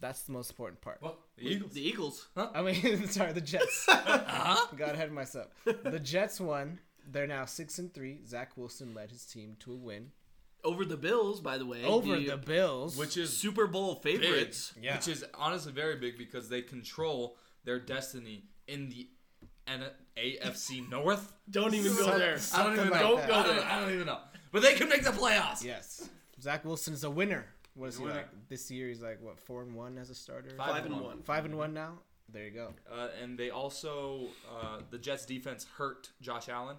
That's 0.00 0.22
the 0.22 0.32
most 0.32 0.50
important 0.50 0.80
part. 0.80 1.02
Well, 1.02 1.18
the 1.36 1.48
Eagles. 1.48 1.72
the 1.72 1.86
Eagles. 1.88 2.28
I 2.36 2.62
mean, 2.62 3.06
sorry, 3.08 3.32
the 3.32 3.40
Jets. 3.40 3.84
Got 3.86 4.94
ahead 4.94 5.08
of 5.08 5.12
myself. 5.12 5.48
The 5.64 5.98
Jets 5.98 6.40
won. 6.40 6.78
They're 7.10 7.26
now 7.26 7.46
six 7.46 7.78
and 7.78 7.92
three. 7.92 8.20
Zach 8.26 8.52
Wilson 8.56 8.94
led 8.94 9.10
his 9.10 9.24
team 9.24 9.56
to 9.60 9.72
a 9.72 9.76
win 9.76 10.12
Over 10.64 10.84
the 10.84 10.96
Bills, 10.96 11.40
by 11.40 11.56
the 11.58 11.64
way. 11.66 11.84
over 11.84 12.18
the 12.18 12.36
Bills. 12.36 12.96
Which 12.96 13.16
is 13.16 13.36
Super 13.36 13.66
Bowl 13.66 14.00
big, 14.02 14.20
favorites. 14.20 14.74
Yeah. 14.80 14.96
which 14.96 15.08
is 15.08 15.24
honestly 15.34 15.72
very 15.72 15.96
big 15.96 16.18
because 16.18 16.48
they 16.48 16.62
control 16.62 17.36
their 17.64 17.78
destiny 17.78 18.44
in 18.66 18.88
the 18.88 19.08
N- 19.66 19.84
AFC 20.16 20.88
North. 20.90 21.32
Don't 21.50 21.74
even 21.74 21.92
go 21.94 22.02
Some- 22.06 22.18
there. 22.18 22.28
I 22.28 22.32
don't 22.32 22.40
something 22.40 22.72
even 22.80 22.90
like 22.90 23.00
know. 23.02 23.16
that. 23.16 23.30
I 23.30 23.42
don't, 23.44 23.58
I 23.72 23.80
don't 23.80 23.92
even 23.94 24.06
know. 24.06 24.18
But 24.50 24.62
they 24.62 24.74
can 24.74 24.88
make 24.88 25.04
the 25.04 25.10
playoffs. 25.10 25.62
yes, 25.62 26.08
Zach 26.40 26.64
Wilson 26.64 26.94
is 26.94 27.04
a 27.04 27.10
winner. 27.10 27.46
What 27.74 27.90
is 27.90 27.98
he 27.98 28.04
like 28.04 28.26
this 28.48 28.70
year? 28.70 28.88
He's 28.88 29.00
like 29.02 29.20
what 29.22 29.38
four 29.38 29.62
and 29.62 29.74
one 29.74 29.98
as 29.98 30.10
a 30.10 30.14
starter. 30.14 30.50
Five 30.56 30.70
Five 30.70 30.84
and 30.86 30.94
and 30.94 31.04
one. 31.04 31.22
Five 31.22 31.44
and 31.44 31.56
one 31.56 31.72
now. 31.74 31.98
There 32.30 32.44
you 32.44 32.50
go. 32.50 32.74
Uh, 32.92 33.08
and 33.22 33.38
they 33.38 33.50
also 33.50 34.26
uh, 34.50 34.80
the 34.90 34.98
Jets 34.98 35.24
defense 35.26 35.64
hurt 35.76 36.10
Josh 36.20 36.48
Allen. 36.48 36.76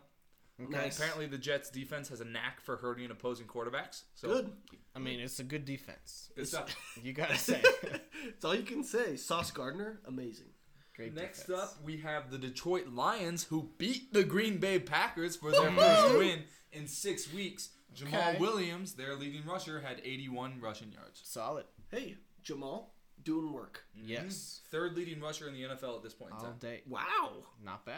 Nice. 0.68 0.98
Apparently, 0.98 1.26
the 1.28 1.38
Jets 1.38 1.70
defense 1.70 2.10
has 2.10 2.20
a 2.22 2.26
knack 2.26 2.60
for 2.62 2.78
hurting 2.78 3.10
opposing 3.12 3.48
quarterbacks. 3.48 4.04
So 4.16 4.28
Good. 4.28 4.52
I 4.96 5.00
mean, 5.00 5.20
it's 5.20 5.40
a 5.40 5.44
good 5.44 5.64
defense. 5.66 6.32
Good 6.36 6.48
stuff. 6.50 6.76
You 7.02 7.14
gotta 7.14 7.38
say. 7.38 7.62
That's 8.26 8.44
all 8.44 8.56
you 8.56 8.64
can 8.64 8.84
say. 8.84 9.16
Sauce 9.16 9.52
Gardner, 9.52 10.02
amazing. 10.08 10.48
Great 10.96 11.14
Next 11.14 11.46
defense. 11.46 11.60
up, 11.62 11.78
we 11.86 11.98
have 11.98 12.30
the 12.30 12.38
Detroit 12.38 12.88
Lions, 12.90 13.44
who 13.46 13.70
beat 13.78 14.12
the 14.14 14.24
Green 14.24 14.58
Bay 14.58 14.80
Packers 14.80 15.38
for 15.38 15.52
their 15.52 15.72
first 15.72 16.18
win 16.18 16.44
in 16.74 16.88
six 16.88 17.32
weeks. 17.34 17.70
Jamaal 17.96 18.30
Okay. 18.32 18.38
Williams, 18.40 18.94
their 18.96 19.16
leading 19.16 19.46
rusher, 19.46 19.80
had 19.80 20.02
81 20.04 20.60
rushing 20.60 20.92
yards. 20.92 21.22
solid. 21.24 21.66
Hey, 21.90 22.18
Jamaal, 22.44 22.88
doing 23.24 23.52
work. 23.54 23.84
Yes, 23.96 24.62
Third 24.72 24.96
leading 24.96 25.20
rusher 25.22 25.48
in 25.48 25.54
the 25.54 25.64
NFL 25.64 25.98
at 25.98 26.04
this 26.04 26.14
point 26.14 26.32
in 26.32 26.38
all 26.38 26.44
time. 26.46 26.58
day. 26.60 26.82
Wow. 26.88 27.32
Not 27.64 27.86
bad. 27.86 27.96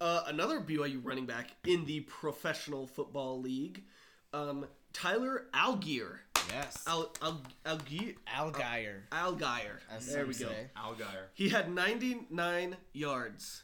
Uh, 0.00 0.24
another 0.26 0.60
BYU 0.60 1.00
running 1.02 1.26
back 1.26 1.50
in 1.66 1.84
the 1.86 2.00
Professional 2.00 2.86
Football 2.86 3.40
League, 3.40 3.84
um, 4.32 4.66
Tyler 4.92 5.46
Allgeier. 5.54 6.18
Yes. 6.50 6.84
Al, 6.86 7.12
Al, 7.22 7.40
Allgeier. 7.64 8.14
Allgeier. 8.28 9.00
Allgeier. 9.10 9.78
As 9.90 10.06
There 10.06 10.20
some 10.20 10.28
we 10.28 10.34
go. 10.34 10.48
say. 10.48 10.66
Allgeier. 10.76 11.24
He 11.34 11.48
had 11.48 11.72
99 11.72 12.76
yards. 12.92 13.62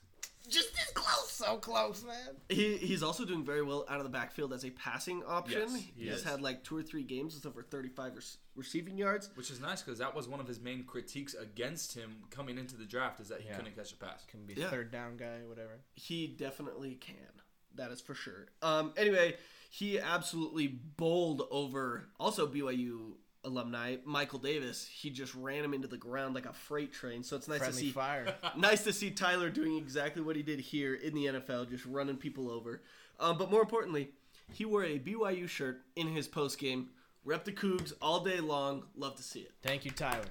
Just 0.48 0.70
as 0.76 0.92
close. 0.92 1.30
So 1.30 1.56
close, 1.58 2.04
man. 2.04 2.16
He, 2.48 2.76
he's 2.76 3.02
also 3.02 3.24
doing 3.24 3.44
very 3.44 3.62
well 3.62 3.84
out 3.88 3.98
of 3.98 4.04
the 4.04 4.10
backfield 4.10 4.52
as 4.52 4.64
a 4.64 4.70
passing 4.70 5.22
option. 5.24 5.60
Yes, 5.60 5.74
he 5.96 6.04
he's 6.04 6.14
is. 6.14 6.24
had 6.24 6.40
like 6.40 6.64
two 6.64 6.76
or 6.76 6.82
three 6.82 7.04
games 7.04 7.34
with 7.36 7.46
over 7.46 7.62
35 7.62 8.14
rec- 8.14 8.24
receiving 8.54 8.96
yards. 8.96 9.30
Which 9.34 9.50
is 9.50 9.60
nice 9.60 9.82
because 9.82 9.98
that 9.98 10.14
was 10.14 10.28
one 10.28 10.40
of 10.40 10.46
his 10.48 10.60
main 10.60 10.84
critiques 10.84 11.34
against 11.34 11.94
him 11.94 12.16
coming 12.30 12.58
into 12.58 12.76
the 12.76 12.84
draft 12.84 13.20
is 13.20 13.28
that 13.28 13.40
he 13.40 13.48
Yeah. 13.48 13.56
couldn't 13.56 13.74
catch 13.76 13.92
a 13.92 13.96
pass. 13.96 14.24
Can 14.26 14.44
be 14.46 14.54
Yeah. 14.54 14.70
third 14.70 14.90
down 14.90 15.16
guy, 15.16 15.40
whatever. 15.44 15.80
He 15.94 16.26
definitely 16.26 16.94
can. 16.96 17.40
That 17.74 17.90
is 17.90 18.00
for 18.00 18.14
sure. 18.14 18.48
Um, 18.60 18.92
anyway, 18.96 19.36
he 19.70 19.98
absolutely 19.98 20.68
bowled 20.68 21.46
over 21.50 22.08
also 22.20 22.46
BYU 22.46 23.16
alumni, 23.44 23.96
Michael 24.04 24.38
Davis, 24.38 24.86
he 24.86 25.10
just 25.10 25.34
ran 25.34 25.64
him 25.64 25.74
into 25.74 25.88
the 25.88 25.96
ground 25.96 26.32
like 26.34 26.46
a 26.46 26.52
freight 26.52 26.92
train. 26.92 27.24
So 27.24 27.34
it's 27.34 27.48
nice 27.48 27.66
to 27.66 27.72
see 27.72 27.90
fire. 27.90 28.36
nice 28.56 28.84
to 28.84 28.92
see 28.92 29.10
Tyler 29.10 29.50
doing 29.50 29.76
exactly 29.78 30.22
what 30.22 30.36
he 30.36 30.42
did 30.44 30.60
here 30.60 30.94
in 30.94 31.12
the 31.14 31.26
NFL, 31.26 31.68
just 31.68 31.84
running 31.86 32.16
people 32.16 32.48
over. 32.50 32.82
Um, 33.18 33.38
but 33.38 33.50
more 33.50 33.60
importantly, 33.62 34.12
he 34.52 34.64
wore 34.64 34.84
a 34.84 34.98
BYU 34.98 35.48
shirt 35.48 35.82
in 35.96 36.06
his 36.08 36.28
post 36.28 36.58
game. 36.58 36.90
Rep 37.24 37.44
the 37.44 37.52
Cougs 37.52 37.92
all 38.02 38.20
day 38.20 38.40
long. 38.40 38.84
Love 38.96 39.14
to 39.16 39.22
see 39.22 39.40
it. 39.40 39.52
Thank 39.62 39.84
you, 39.84 39.90
Tyler. 39.90 40.24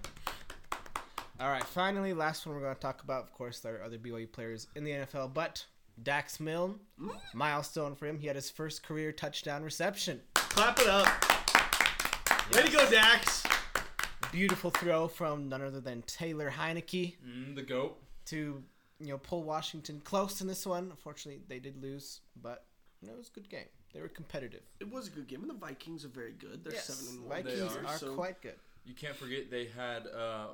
All 1.40 1.50
right, 1.50 1.64
finally, 1.64 2.14
last 2.14 2.46
one 2.46 2.56
we're 2.56 2.62
going 2.62 2.76
to 2.76 2.82
talk 2.82 3.02
about. 3.04 3.24
Of 3.24 3.34
course, 3.34 3.60
there 3.60 3.76
are 3.80 3.84
other 3.84 3.98
BYU 3.98 4.32
players 4.32 4.68
in 4.76 4.84
the 4.84 4.92
NFL, 4.92 5.34
but 5.34 5.66
Dax 6.04 6.40
Milne, 6.40 6.80
milestone 7.34 7.96
for 7.96 8.06
him. 8.06 8.20
He 8.20 8.28
had 8.28 8.36
his 8.36 8.50
first 8.50 8.84
career 8.84 9.12
touchdown 9.12 9.64
reception. 9.64 10.22
Clap 10.36 10.80
it 10.80 10.88
up. 10.88 11.08
Way 12.54 12.64
to 12.64 12.72
go, 12.72 12.90
Dax. 12.92 13.44
Beautiful 14.32 14.70
throw 14.70 15.08
from 15.08 15.50
none 15.50 15.62
other 15.62 15.82
than 15.82 16.04
Taylor 16.04 16.50
Heinicke 16.52 17.16
Mm, 17.26 17.56
the 17.56 17.62
goat. 17.64 17.98
to 18.28 18.64
you 19.00 19.08
know 19.08 19.18
pull 19.18 19.44
Washington 19.44 20.00
close 20.04 20.42
in 20.42 20.48
this 20.48 20.66
one. 20.66 20.90
Unfortunately, 20.92 21.42
they 21.48 21.60
did 21.60 21.82
lose, 21.82 22.22
but 22.42 22.66
you 23.02 23.08
know, 23.08 23.16
it 23.16 23.18
was 23.18 23.30
a 23.30 23.32
good 23.32 23.50
game. 23.50 23.66
They 23.94 24.02
were 24.02 24.08
competitive. 24.08 24.62
It 24.80 24.92
was 24.92 25.08
a 25.08 25.12
good 25.12 25.28
game, 25.28 25.42
and 25.42 25.50
the 25.50 25.56
Vikings 25.56 26.06
are 26.06 26.10
very 26.10 26.34
good. 26.34 26.64
They're 26.64 26.74
Yes, 26.74 26.86
seven 26.86 27.16
and 27.16 27.30
one. 27.30 27.44
Vikings 27.44 27.74
They 27.76 27.80
are, 27.82 27.86
are, 27.88 27.98
so- 27.98 28.16
quite 28.16 28.42
good. 28.42 28.56
You 28.84 28.96
can't 28.96 29.16
forget 29.16 29.52
they 29.52 29.68
had 29.68 30.08
uh, 30.08 30.48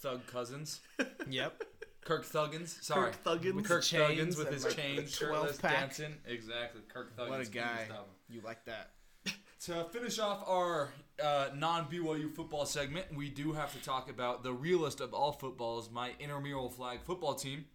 Thug 0.00 0.26
Cousins. 0.26 0.80
Yep. 1.28 1.62
Kirk 2.02 2.26
Thuggins. 2.26 2.82
Sorry. 2.82 3.12
Kirk 3.12 3.24
Thuggins. 3.24 3.54
With 3.54 3.68
Kirk 3.68 3.82
Chains 3.82 4.34
Thuggins 4.34 4.38
with 4.38 4.52
his 4.52 4.64
like, 4.64 4.76
chains, 4.76 5.16
12 5.16 5.32
shirtless, 5.36 5.58
pack. 5.58 5.72
dancing. 5.80 6.14
Exactly. 6.26 6.80
Kirk 6.88 7.16
Thuggins. 7.16 7.28
What 7.28 7.40
a 7.40 7.50
guy. 7.50 7.86
You 8.28 8.40
like 8.42 8.64
that? 8.64 8.90
To 9.66 9.84
finish 9.92 10.18
off 10.18 10.42
our 10.48 10.88
uh, 11.22 11.50
non 11.54 11.84
BYU 11.84 12.34
football 12.34 12.64
segment, 12.64 13.14
we 13.14 13.28
do 13.28 13.52
have 13.52 13.74
to 13.74 13.82
talk 13.84 14.08
about 14.08 14.42
the 14.42 14.54
realest 14.54 15.02
of 15.02 15.12
all 15.12 15.32
footballs, 15.32 15.90
my 15.90 16.12
intramural 16.18 16.70
flag 16.70 17.00
football 17.02 17.34
team. 17.34 17.66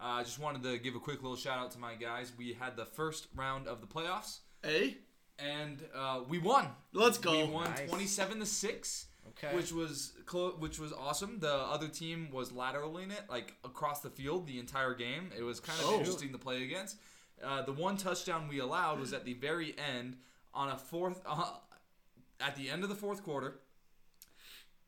I 0.00 0.22
uh, 0.22 0.24
just 0.24 0.38
wanted 0.38 0.62
to 0.62 0.78
give 0.78 0.94
a 0.94 0.98
quick 0.98 1.22
little 1.22 1.36
shout 1.36 1.58
out 1.58 1.70
to 1.72 1.78
my 1.78 1.96
guys. 1.96 2.32
We 2.38 2.54
had 2.54 2.76
the 2.76 2.86
first 2.86 3.26
round 3.36 3.68
of 3.68 3.82
the 3.82 3.86
playoffs, 3.86 4.38
Hey, 4.62 4.98
and 5.38 5.82
uh, 5.94 6.20
we 6.28 6.38
won. 6.38 6.68
let's 6.92 7.18
go. 7.18 7.46
We 7.46 7.52
won 7.52 7.70
Nice. 7.70 7.88
twenty-seven 7.88 8.40
to 8.40 8.46
six, 8.46 9.06
Okay. 9.28 9.54
which 9.54 9.72
was 9.72 10.14
clo- 10.26 10.56
which 10.58 10.78
was 10.78 10.92
awesome. 10.92 11.38
The 11.38 11.52
other 11.54 11.88
team 11.88 12.30
was 12.32 12.50
lateraling 12.50 13.10
it 13.12 13.22
like 13.30 13.54
across 13.64 14.00
the 14.00 14.10
field 14.10 14.46
the 14.46 14.58
entire 14.58 14.94
game. 14.94 15.30
It 15.36 15.42
was 15.42 15.60
kind 15.60 15.78
of 15.80 15.86
Oh. 15.86 15.98
interesting 15.98 16.32
to 16.32 16.38
play 16.38 16.64
against. 16.64 16.96
Uh, 17.42 17.62
the 17.62 17.72
one 17.72 17.96
touchdown 17.96 18.48
we 18.48 18.58
allowed 18.58 18.98
was 18.98 19.12
at 19.12 19.24
the 19.24 19.34
very 19.34 19.76
end 19.78 20.16
on 20.52 20.70
a 20.70 20.76
fourth. 20.78 21.22
Uh, 21.24 21.52
at 22.40 22.56
the 22.56 22.68
end 22.68 22.82
of 22.82 22.88
the 22.88 22.96
fourth 22.96 23.22
quarter, 23.22 23.60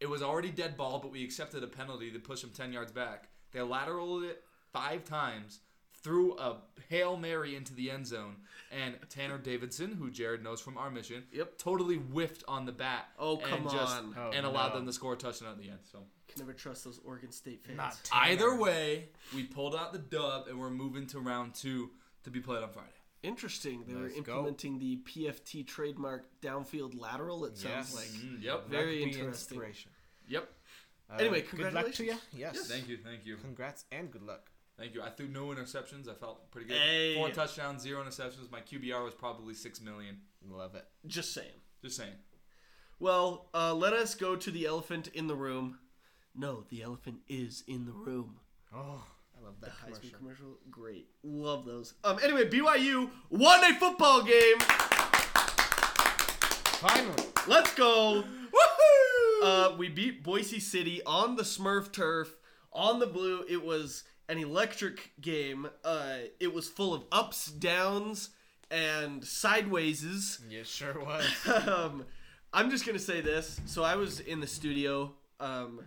it 0.01 0.09
was 0.09 0.23
already 0.23 0.51
dead 0.51 0.77
ball, 0.77 0.99
but 0.99 1.13
we 1.13 1.23
accepted 1.23 1.63
a 1.63 1.67
penalty 1.69 2.11
to 2.11 2.19
push 2.19 2.41
them 2.41 2.51
ten 2.51 2.73
yards 2.73 2.91
back. 2.91 3.29
They 3.53 3.61
lateraled 3.61 4.29
it 4.29 4.43
five 4.73 5.05
times, 5.05 5.61
threw 6.03 6.37
a 6.39 6.57
hail 6.89 7.17
mary 7.17 7.57
into 7.57 7.75
the 7.75 7.91
end 7.91 8.07
zone, 8.07 8.37
and 8.71 8.97
Tanner 9.09 9.39
Davidson, 9.39 9.93
who 9.93 10.11
Jared 10.11 10.43
knows 10.43 10.61
from 10.61 10.77
our 10.79 10.91
mission, 10.91 11.25
Yep. 11.33 11.59
totally 11.59 11.97
whiffed 11.97 12.43
on 12.49 12.65
the 12.67 12.73
bat. 12.73 13.09
Oh, 13.19 13.37
come 13.37 13.63
and 13.63 13.71
just, 13.71 13.97
on. 13.97 14.15
Oh, 14.19 14.31
and 14.33 14.47
allowed 14.47 14.71
no. 14.71 14.77
them 14.77 14.87
to 14.87 14.93
score 14.93 15.13
a 15.15 15.17
touchdown 15.17 15.51
at 15.53 15.59
the 15.59 15.69
end. 15.71 15.81
So 15.91 16.07
Can 16.29 16.41
never 16.41 16.53
trust 16.53 16.85
those 16.85 16.99
Oregon 17.05 17.33
State 17.33 17.63
fans. 17.65 17.77
Not 17.77 17.99
either 18.13 18.55
way, 18.55 19.09
we 19.35 19.45
pulled 19.45 19.75
out 19.75 19.93
the 19.93 19.99
dub, 19.99 20.49
and 20.49 20.59
we're 20.59 20.71
moving 20.71 21.07
to 21.09 21.21
round 21.21 21.55
two 21.55 21.91
to 22.25 22.31
be 22.31 22.41
played 22.41 22.63
on 22.63 22.71
Friday. 22.71 22.89
Interesting. 23.23 23.85
They 23.87 23.95
were 23.95 24.03
Let's 24.03 24.15
go. 24.15 24.19
implementing 24.19 24.79
the 24.79 24.97
PFT 25.05 25.67
trademark 25.67 26.25
downfield 26.41 26.99
lateral. 26.99 27.45
It 27.45 27.59
sounds 27.59 27.93
Yes. 27.93 27.95
like. 27.95 28.07
Mm, 28.09 28.43
yep. 28.43 28.69
Very 28.69 29.03
interesting. 29.03 29.61
Yep. 30.29 30.49
Uh, 31.11 31.17
Anyway, 31.19 31.43
good 31.43 31.75
luck 31.75 31.93
to 31.93 32.05
you. 32.05 32.13
congratulations. 32.13 32.21
Yes. 32.33 32.69
Thank 32.69 32.89
you. 32.89 32.97
Thank 32.97 33.27
you. 33.27 33.37
Congrats 33.37 33.85
and 33.93 34.11
good 34.11 34.23
luck. 34.23 34.50
Thank 34.81 34.95
you. 34.95 35.03
I 35.03 35.11
threw 35.11 35.29
no 35.29 35.49
interceptions. 35.49 36.09
I 36.09 36.15
felt 36.15 36.51
pretty 36.51 36.69
good. 36.69 36.79
Hey. 36.79 37.15
Four 37.15 37.29
touchdowns, 37.29 37.83
zero 37.83 38.03
interceptions. 38.03 38.51
My 38.51 38.61
QBR 38.63 39.05
was 39.05 39.13
probably 39.13 39.53
six 39.53 39.79
million. 39.79 40.17
Love 40.49 40.75
it. 40.75 40.87
Just 41.07 41.35
saying. 41.35 41.53
Just 41.85 41.99
saying. 41.99 42.15
Well, 42.99 43.51
uh, 43.53 43.75
let 43.75 43.93
us 43.93 44.15
go 44.15 44.37
to 44.37 44.51
the 44.51 44.65
elephant 44.65 45.09
in 45.09 45.27
the 45.27 45.35
room. 45.35 45.79
No, 46.35 46.65
the 46.71 46.83
elephant 46.83 47.19
is 47.29 47.63
in 47.69 47.85
the 47.85 47.93
room. 47.93 48.37
Oh, 48.75 49.05
I 49.39 49.45
love 49.45 49.57
that 49.61 49.71
High 49.71 49.93
speed 49.93 50.15
commercial. 50.15 50.47
commercial, 50.47 50.59
great, 50.71 51.09
love 51.23 51.67
those. 51.67 51.93
Um, 52.03 52.19
anyway, 52.23 52.49
BYU 52.49 53.11
won 53.29 53.63
a 53.65 53.75
football 53.79 54.23
game. 54.23 54.61
Finally. 56.81 57.25
Let's 57.47 57.75
go. 57.75 58.23
Woohoo! 58.23 59.43
Uh, 59.43 59.77
we 59.77 59.89
beat 59.91 60.23
Boise 60.23 60.61
City 60.61 61.03
on 61.05 61.37
the 61.37 61.43
Smurf 61.43 61.93
turf 61.93 62.37
on 62.73 62.99
the 62.99 63.07
blue. 63.07 63.45
It 63.49 63.65
was 63.65 64.05
an 64.31 64.39
electric 64.39 65.13
game. 65.21 65.69
Uh, 65.85 66.15
it 66.39 66.55
was 66.55 66.69
full 66.69 66.95
of 66.95 67.05
ups, 67.11 67.47
downs, 67.51 68.31
and 68.71 69.23
sidewayses. 69.23 70.39
Yeah, 70.49 70.63
sure 70.63 70.99
was. 71.05 71.27
um, 71.67 72.07
I'm 72.53 72.71
just 72.71 72.87
gonna 72.87 73.01
say 73.01 73.21
this. 73.21 73.61
So 73.67 73.83
I 73.83 73.97
was 73.97 74.21
in 74.21 74.41
the 74.41 74.47
studio 74.47 75.13
um, 75.41 75.81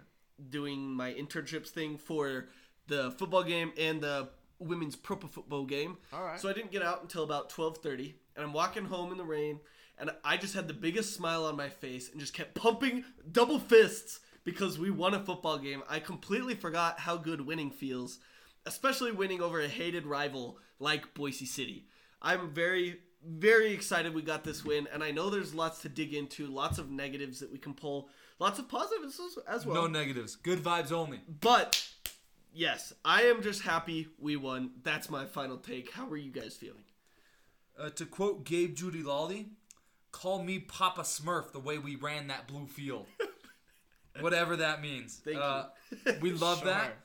doing 0.50 0.94
my 0.94 1.14
internships 1.14 1.70
thing 1.70 1.98
for 1.98 2.50
the 2.88 3.12
football 3.12 3.44
game 3.44 3.72
and 3.80 4.02
the 4.02 4.30
women's 4.60 4.98
pro 4.98 5.16
football 5.16 5.66
game. 5.66 5.98
All 6.12 6.24
right. 6.24 6.40
So 6.40 6.50
I 6.50 6.54
didn't 6.54 6.72
get 6.72 6.84
out 6.84 7.02
until 7.02 7.24
about 7.24 7.50
12:30, 7.50 8.14
and 8.36 8.46
I'm 8.46 8.54
walking 8.54 8.86
home 8.86 9.14
in 9.14 9.18
the 9.18 9.24
rain, 9.24 9.62
and 9.98 10.12
I 10.26 10.36
just 10.36 10.54
had 10.54 10.68
the 10.68 10.74
biggest 10.74 11.14
smile 11.14 11.46
on 11.46 11.56
my 11.56 11.70
face 11.70 12.12
and 12.12 12.20
just 12.20 12.34
kept 12.34 12.56
pumping 12.56 13.06
double 13.32 13.60
fists 13.60 14.20
because 14.44 14.78
we 14.78 14.92
won 14.92 15.14
a 15.14 15.24
football 15.24 15.58
game. 15.58 15.84
I 15.90 16.00
completely 16.00 16.56
forgot 16.56 17.00
how 17.00 17.18
good 17.18 17.42
winning 17.42 17.72
feels, 17.72 18.20
especially 18.65 19.12
winning 19.12 19.41
over 19.41 19.60
a 19.62 19.67
hated 19.67 20.06
rival 20.06 20.58
like 20.80 21.13
Boise 21.13 21.45
City. 21.45 21.88
I'm 22.21 22.52
very 22.54 22.99
very 23.26 23.71
excited 23.71 24.13
we 24.13 24.21
got 24.21 24.43
this 24.43 24.65
win, 24.65 24.88
and 24.91 25.02
I 25.04 25.12
know 25.12 25.30
there's 25.30 25.54
lots 25.56 25.82
to 25.84 25.89
dig 25.89 26.13
into, 26.13 26.45
lots 26.47 26.78
of 26.78 26.91
negatives 26.91 27.39
that 27.39 27.52
we 27.52 27.58
can 27.58 27.73
pull, 27.73 28.10
lots 28.38 28.60
of 28.60 28.67
positives 28.67 29.17
as, 29.47 29.65
well. 29.65 29.84
No 29.84 29.88
negatives. 29.88 30.36
Good 30.36 30.60
vibes 30.60 30.91
only. 30.91 31.21
but 31.39 31.88
yes, 32.54 32.91
I 33.06 33.23
am 33.23 33.41
just 33.41 33.62
happy 33.62 34.10
we 34.19 34.36
won. 34.36 34.71
That's 34.84 35.10
my 35.10 35.26
final 35.26 35.58
take. 35.58 35.91
How 35.91 36.08
are 36.10 36.17
you 36.17 36.32
guys 36.32 36.56
feeling? 36.56 36.84
Uh, 37.80 37.89
to 37.91 38.06
quote 38.06 38.43
Gabe 38.43 38.76
Judy 38.76 39.04
Lawley, 39.04 39.47
call 40.12 40.43
me 40.43 40.60
Papa 40.60 41.02
Smurf 41.02 41.52
the 41.54 41.60
way 41.60 41.78
we 41.78 41.95
ran 41.95 42.28
that 42.28 42.47
blue 42.47 42.67
field. 42.67 43.06
Whatever 44.19 44.58
that 44.58 44.82
means. 44.82 45.21
Thank 45.23 45.38
uh, 45.38 45.65
We 46.21 46.34
love 46.34 46.58
Sure. 46.63 46.67
that. 46.67 46.97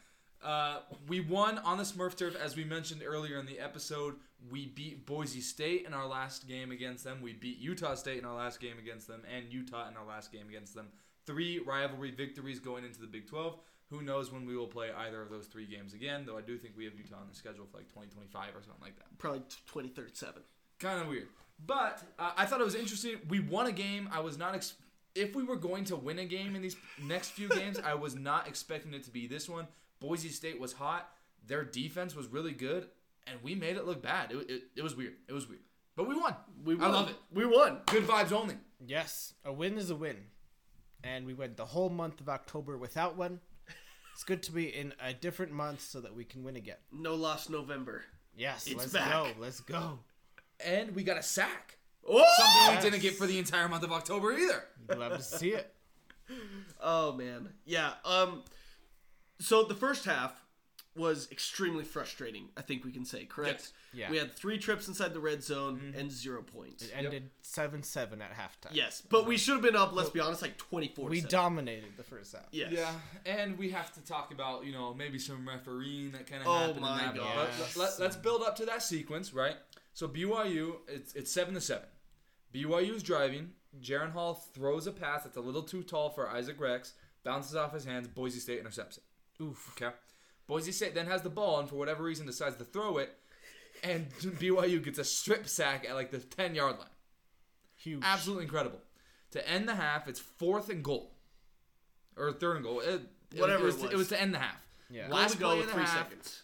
Uh, 0.44 0.78
we 1.08 1.20
won 1.20 1.58
on 1.58 1.78
the 1.78 1.84
Smurf 1.84 2.16
turf, 2.16 2.36
as 2.36 2.56
we 2.56 2.64
mentioned 2.64 3.02
earlier 3.04 3.38
in 3.38 3.46
the 3.46 3.58
episode. 3.58 4.14
We 4.50 4.66
beat 4.66 5.04
Boise 5.04 5.40
State 5.40 5.84
in 5.86 5.92
our 5.92 6.06
last 6.06 6.46
game 6.46 6.70
against 6.70 7.02
them. 7.04 7.18
We 7.20 7.32
beat 7.32 7.58
Utah 7.58 7.94
State 7.94 8.18
in 8.18 8.24
our 8.24 8.36
last 8.36 8.60
game 8.60 8.78
against 8.78 9.08
them, 9.08 9.22
and 9.34 9.52
Utah 9.52 9.88
in 9.88 9.96
our 9.96 10.06
last 10.06 10.30
game 10.32 10.48
against 10.48 10.74
them. 10.74 10.88
Three 11.26 11.58
rivalry 11.58 12.12
victories 12.12 12.60
going 12.60 12.84
into 12.84 13.00
the 13.00 13.06
Big 13.08 13.26
12. 13.28 13.56
Who 13.90 14.02
knows 14.02 14.30
when 14.30 14.46
we 14.46 14.56
will 14.56 14.66
play 14.66 14.90
either 14.96 15.20
of 15.22 15.30
those 15.30 15.46
three 15.46 15.66
games 15.66 15.92
again? 15.92 16.24
Though 16.24 16.38
I 16.38 16.42
do 16.42 16.56
think 16.56 16.74
we 16.76 16.84
have 16.84 16.94
Utah 16.94 17.16
on 17.16 17.26
the 17.28 17.34
schedule 17.34 17.66
for 17.70 17.78
like 17.78 17.88
2025 17.88 18.50
or 18.54 18.62
something 18.62 18.82
like 18.82 18.96
that 18.96 19.18
Probably 19.18 19.40
2037. 19.66 20.42
kind 20.78 21.00
of 21.00 21.08
weird. 21.08 21.28
But 21.66 22.02
uh, 22.18 22.32
I 22.36 22.46
thought 22.46 22.60
it 22.60 22.64
was 22.64 22.74
interesting. 22.76 23.16
We 23.28 23.40
won 23.40 23.66
a 23.66 23.72
game. 23.72 24.08
I 24.12 24.20
was 24.20 24.38
not 24.38 24.54
ex- 24.54 24.74
if 25.14 25.34
we 25.34 25.42
were 25.42 25.56
going 25.56 25.84
to 25.86 25.96
win 25.96 26.18
a 26.20 26.24
game 26.24 26.54
in 26.54 26.62
these 26.62 26.76
next 27.02 27.30
few 27.30 27.48
games, 27.48 27.78
I 27.82 27.94
was 27.94 28.14
not 28.14 28.46
expecting 28.46 28.94
it 28.94 29.02
to 29.04 29.10
be 29.10 29.26
this 29.26 29.48
one. 29.48 29.66
Boise 30.00 30.28
State 30.28 30.60
was 30.60 30.72
hot. 30.72 31.08
Their 31.46 31.64
defense 31.64 32.14
was 32.14 32.26
really 32.28 32.52
good, 32.52 32.86
and 33.26 33.38
we 33.42 33.54
made 33.54 33.76
it 33.76 33.86
look 33.86 34.02
bad. 34.02 34.32
It, 34.32 34.50
it, 34.50 34.62
it 34.76 34.82
was 34.82 34.96
weird. 34.96 35.14
It 35.28 35.32
was 35.32 35.48
weird. 35.48 35.62
But 35.96 36.08
we 36.08 36.14
won. 36.14 36.34
We 36.64 36.78
I 36.78 36.88
love 36.88 37.08
it. 37.10 37.16
We 37.32 37.44
won. 37.46 37.78
Good 37.86 38.06
vibes 38.06 38.32
only. 38.32 38.54
Yes, 38.86 39.34
a 39.44 39.52
win 39.52 39.76
is 39.78 39.90
a 39.90 39.96
win. 39.96 40.16
And 41.02 41.26
we 41.26 41.34
went 41.34 41.56
the 41.56 41.64
whole 41.66 41.88
month 41.90 42.20
of 42.20 42.28
October 42.28 42.76
without 42.76 43.16
one. 43.16 43.40
It's 44.14 44.24
good 44.24 44.42
to 44.44 44.52
be 44.52 44.66
in 44.66 44.94
a 45.00 45.12
different 45.14 45.52
month 45.52 45.80
so 45.80 46.00
that 46.00 46.14
we 46.14 46.24
can 46.24 46.42
win 46.42 46.56
again. 46.56 46.76
No 46.92 47.14
lost 47.14 47.50
November. 47.50 48.02
Yes, 48.36 48.66
It's 48.66 48.76
let's 48.76 48.92
back. 48.92 49.10
go. 49.12 49.28
Let's 49.38 49.60
go. 49.60 50.00
And 50.64 50.94
we 50.94 51.04
got 51.04 51.16
a 51.18 51.22
sack. 51.22 51.78
Oh! 52.06 52.14
Something 52.36 52.74
Yes. 52.74 52.84
we 52.84 52.90
didn't 52.90 53.02
get 53.02 53.14
for 53.16 53.26
the 53.28 53.38
entire 53.38 53.68
month 53.68 53.84
of 53.84 53.92
October 53.92 54.32
either. 54.36 54.64
Love 54.96 55.16
to 55.16 55.22
see 55.22 55.50
it. 55.50 55.72
Oh 56.80 57.12
man, 57.12 57.48
yeah. 57.64 57.92
Um, 58.04 58.42
so 59.38 59.64
the 59.64 59.74
first 59.74 60.04
half 60.04 60.44
was 60.98 61.28
extremely 61.30 61.84
frustrating. 61.84 62.48
I 62.56 62.62
think 62.62 62.84
we 62.84 62.90
can 62.90 63.04
say 63.04 63.24
correct. 63.24 63.60
Yes. 63.60 63.72
Yeah. 63.94 64.10
We 64.10 64.18
had 64.18 64.32
three 64.32 64.58
trips 64.58 64.88
inside 64.88 65.14
the 65.14 65.20
red 65.20 65.42
zone 65.42 65.76
mm-hmm. 65.76 65.98
and 65.98 66.10
zero 66.10 66.42
points. 66.42 66.84
It 66.84 66.92
ended 66.94 67.30
7 67.42 67.82
7 67.82 68.20
at 68.20 68.32
halftime. 68.32 68.72
Yes, 68.72 69.02
but 69.08 69.26
we 69.26 69.36
should 69.38 69.54
have 69.54 69.62
been 69.62 69.76
up. 69.76 69.94
Let's 69.94 70.10
be 70.10 70.20
honest, 70.20 70.42
like 70.42 70.58
twenty 70.58 70.88
four. 70.88 71.08
We 71.08 71.20
dominated 71.20 71.96
the 71.96 72.02
first 72.02 72.34
half. 72.34 72.46
Yes. 72.50 72.72
Yeah, 72.72 72.92
and 73.24 73.56
we 73.56 73.70
have 73.70 73.92
to 73.94 74.00
talk 74.04 74.32
about 74.32 74.66
you 74.66 74.72
know 74.72 74.92
maybe 74.92 75.18
some 75.18 75.46
refereeing 75.48 76.10
that 76.12 76.26
kind 76.26 76.42
of 76.42 76.48
Oh 76.48 76.58
happened. 76.58 76.80
my 76.80 77.00
in 77.00 77.16
that. 77.16 77.16
gosh. 77.16 77.48
But 77.58 77.76
let, 77.76 78.00
let, 78.00 78.10
us 78.10 78.16
build 78.16 78.42
up 78.42 78.56
to 78.56 78.66
that 78.66 78.82
sequence, 78.82 79.32
right? 79.32 79.56
So 79.94 80.08
BYU, 80.08 80.76
it's 80.88 81.14
it's 81.14 81.30
seven 81.30 81.54
to 81.54 81.60
seven. 81.60 81.86
BYU 82.52 82.96
is 82.96 83.02
driving. 83.02 83.52
Jaren 83.80 84.12
Hall 84.12 84.34
throws 84.54 84.86
a 84.86 84.92
pass 84.92 85.24
that's 85.24 85.36
a 85.36 85.40
little 85.40 85.62
too 85.62 85.82
tall 85.82 86.10
for 86.10 86.28
Isaac 86.28 86.58
Rex, 86.58 86.94
bounces 87.22 87.54
off 87.54 87.74
his 87.74 87.84
hands. 87.84 88.08
Boise 88.08 88.40
State 88.40 88.58
intercepts 88.58 88.96
it. 88.96 89.04
Oof. 89.42 89.72
Okay. 89.80 89.94
Boise 90.46 90.72
State 90.72 90.94
then 90.94 91.06
has 91.06 91.22
the 91.22 91.30
ball 91.30 91.60
and 91.60 91.68
for 91.68 91.76
whatever 91.76 92.02
reason 92.02 92.26
decides 92.26 92.56
to 92.56 92.64
throw 92.64 92.98
it, 92.98 93.14
and 93.84 94.08
BYU 94.20 94.82
gets 94.82 94.98
a 94.98 95.04
strip 95.04 95.46
sack 95.48 95.86
at 95.88 95.94
like 95.94 96.10
the 96.10 96.18
10 96.18 96.54
yard 96.54 96.78
line. 96.78 96.88
Huge. 97.76 98.02
Absolutely 98.04 98.44
incredible. 98.44 98.80
To 99.32 99.48
end 99.48 99.68
the 99.68 99.74
half, 99.74 100.08
it's 100.08 100.18
fourth 100.20 100.68
and 100.70 100.82
goal. 100.82 101.12
Or 102.16 102.32
third 102.32 102.56
and 102.56 102.64
goal. 102.64 102.80
It, 102.80 103.02
it- 103.34 103.40
Whatever 103.40 103.64
it 103.64 103.66
was, 103.66 103.74
it 103.74 103.78
to, 103.78 103.84
was. 103.84 103.92
it 103.92 103.96
was 103.98 104.08
to 104.08 104.20
end 104.20 104.34
the 104.34 104.38
half. 104.38 104.60
Yeah. 104.90 105.06
Last 105.08 105.32
to 105.32 105.38
go 105.38 105.48
play 105.48 105.56
with 105.58 105.66
of 105.66 105.72
the 105.72 105.74
three 105.74 105.84
half. 105.84 105.98
seconds. 106.08 106.42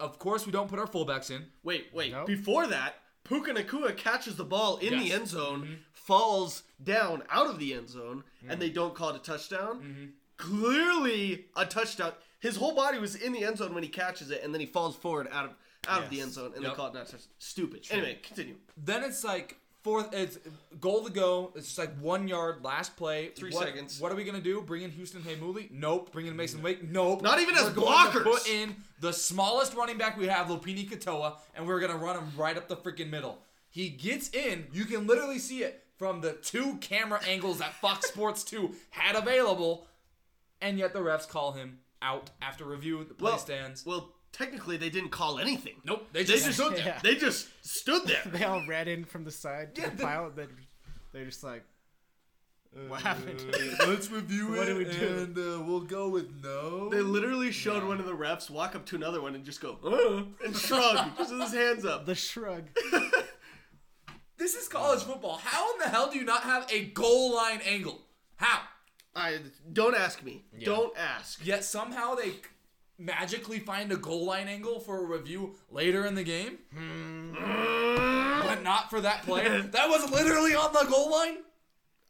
Of 0.00 0.18
course, 0.18 0.46
we 0.46 0.52
don't 0.52 0.68
put 0.68 0.78
our 0.78 0.86
fullbacks 0.86 1.30
in. 1.30 1.44
Wait, 1.62 1.88
wait. 1.92 2.12
Nope. 2.12 2.26
Before 2.26 2.66
that, 2.66 2.94
Puka 3.24 3.52
Nacua 3.52 3.94
catches 3.96 4.36
the 4.36 4.44
ball 4.44 4.78
in 4.78 4.98
the 4.98 5.12
end 5.12 5.28
zone, 5.28 5.60
Mm-hmm. 5.62 5.72
falls 5.92 6.62
down 6.82 7.22
out 7.30 7.46
of 7.48 7.58
the 7.58 7.74
end 7.74 7.88
zone, 7.90 8.24
and 8.48 8.58
they 8.60 8.70
don't 8.70 8.94
call 8.94 9.10
it 9.10 9.16
a 9.16 9.18
touchdown. 9.18 9.80
Mm-hmm. 9.80 10.04
Clearly 10.42 11.44
a 11.56 11.64
touchdown. 11.64 12.12
His 12.40 12.56
whole 12.56 12.74
body 12.74 12.98
was 12.98 13.14
in 13.14 13.32
the 13.32 13.44
end 13.44 13.58
zone 13.58 13.72
when 13.74 13.82
he 13.82 13.88
catches 13.88 14.30
it, 14.30 14.42
and 14.42 14.52
then 14.52 14.60
he 14.60 14.66
falls 14.66 14.96
forward 14.96 15.28
out 15.30 15.44
of 15.46 15.50
out 15.88 16.04
of 16.04 16.10
the 16.10 16.20
end 16.20 16.32
zone, 16.32 16.52
and 16.54 16.62
Yep. 16.62 16.72
they 16.72 16.76
call 16.76 16.86
it 16.88 16.94
not 16.94 17.06
touchdown. 17.06 17.32
Stupid. 17.38 17.86
Anyway, 17.90 18.18
continue. 18.22 18.54
Then 18.76 19.02
it's 19.02 19.24
like 19.24 19.56
fourth. 19.82 20.12
It's 20.14 20.38
goal 20.80 21.04
to 21.04 21.10
go. 21.10 21.52
It's 21.56 21.66
just 21.66 21.78
like 21.78 21.96
one 21.98 22.28
yard. 22.28 22.62
Last 22.64 22.96
play. 22.96 23.30
Three 23.30 23.50
What- 23.52 23.64
seconds. 23.66 23.98
What 24.00 24.12
are 24.12 24.14
we 24.14 24.22
gonna 24.24 24.40
do? 24.40 24.60
Bring 24.62 24.82
in 24.82 24.90
Houston 24.92 25.22
Heimuli? 25.22 25.70
Nope. 25.72 26.12
Bring 26.12 26.26
in 26.26 26.36
Mason 26.36 26.62
Wake? 26.62 26.82
Nope. 26.84 27.22
Not 27.22 27.40
even 27.40 27.56
as 27.56 27.64
We're 27.64 27.74
to 27.74 27.80
blockers. 27.80 28.22
Put 28.22 28.48
in 28.48 28.76
the 29.00 29.12
smallest 29.12 29.74
running 29.74 29.98
back 29.98 30.16
we 30.16 30.26
have, 30.28 30.46
Lopini 30.48 30.88
Katoa, 30.88 31.38
and 31.54 31.66
we're 31.66 31.80
gonna 31.80 31.96
run 31.96 32.16
him 32.16 32.32
right 32.36 32.56
up 32.56 32.68
the 32.68 32.76
freaking 32.76 33.10
middle. 33.10 33.42
He 33.70 33.88
gets 33.88 34.28
in. 34.30 34.68
You 34.72 34.84
can 34.84 35.06
literally 35.06 35.38
see 35.40 35.62
it 35.64 35.84
from 35.96 36.20
the 36.20 36.32
two 36.34 36.76
camera 36.80 37.20
angles 37.24 37.58
that 37.58 37.74
Fox 37.74 38.08
Sports 38.08 38.42
2 38.44 38.74
had 38.90 39.14
available, 39.16 39.86
and 40.62 40.78
yet 40.78 40.92
the 40.94 41.00
refs 41.00 41.28
call 41.28 41.52
him 41.52 41.80
out 42.00 42.30
after 42.40 42.64
review. 42.64 43.04
The 43.04 43.14
play 43.14 43.30
Well, 43.32 43.38
stands. 43.38 43.84
well, 43.84 44.12
technically 44.32 44.76
they 44.78 44.88
didn't 44.90 45.10
call 45.10 45.38
anything. 45.38 45.74
Nope. 45.84 46.08
They 46.12 46.20
They 46.22 46.32
just 46.34 46.46
just 46.46 46.58
stood 46.58 46.72
there. 46.76 46.86
Yeah. 46.86 47.00
They 47.02 47.16
just 47.16 47.48
stood 47.60 48.06
there. 48.06 48.22
They 48.32 48.44
all 48.44 48.64
ran 48.66 48.88
in 48.88 49.04
from 49.04 49.24
the 49.24 49.30
side 49.30 49.74
to 49.74 49.80
Yeah, 49.82 49.90
the 49.90 49.96
the- 49.96 50.02
pile. 50.04 50.30
Then 50.34 50.48
they're 51.12 51.24
just 51.26 51.44
like, 51.44 51.64
what 52.88 53.02
happened? 53.02 53.44
Let's 53.86 54.10
review 54.10 54.48
What 54.52 54.66
it, 54.66 54.72
do 54.72 54.76
we 54.78 54.84
do? 54.84 55.18
and 55.24 55.36
uh, 55.38 55.62
we'll 55.62 55.80
go 55.82 56.08
with 56.08 56.30
no. 56.42 56.88
They 56.88 57.02
literally 57.02 57.52
showed 57.52 57.84
one 57.84 58.00
of 58.00 58.06
the 58.06 58.16
refs 58.16 58.48
walk 58.48 58.74
up 58.74 58.86
to 58.86 58.96
another 58.96 59.20
one 59.20 59.34
and 59.34 59.44
just 59.44 59.60
go, 59.60 59.76
uh, 59.84 60.44
and 60.46 60.56
shrug, 60.56 61.16
just 61.18 61.30
with 61.32 61.40
his 61.42 61.52
hands 61.52 61.84
up. 61.84 62.06
the 62.06 62.14
shrug. 62.14 62.64
This 64.38 64.54
is 64.54 64.68
college 64.68 65.02
football. 65.02 65.38
How 65.44 65.72
in 65.74 65.78
the 65.80 65.88
hell 65.88 66.10
do 66.10 66.18
you 66.18 66.24
not 66.24 66.42
have 66.44 66.66
a 66.72 66.86
goal 66.86 67.34
line 67.36 67.60
angle? 67.64 68.00
How? 68.36 68.62
I 69.14 69.38
don't 69.72 69.94
ask 69.94 70.22
me. 70.22 70.44
Don't 70.64 70.96
ask. 70.96 71.44
Yet 71.44 71.64
somehow 71.64 72.14
they 72.14 72.32
magically 72.98 73.58
find 73.58 73.90
a 73.92 73.96
goal 73.96 74.24
line 74.24 74.48
angle 74.48 74.80
for 74.80 74.98
a 74.98 75.04
review 75.04 75.56
later 75.70 76.06
in 76.06 76.14
the 76.14 76.22
game. 76.24 76.58
But 77.34 78.62
not 78.62 78.90
for 78.90 79.00
that 79.00 79.22
play. 79.22 79.60
that 79.72 79.88
was 79.88 80.10
literally 80.10 80.54
on 80.54 80.72
the 80.72 80.84
goal 80.90 81.10
line. 81.10 81.36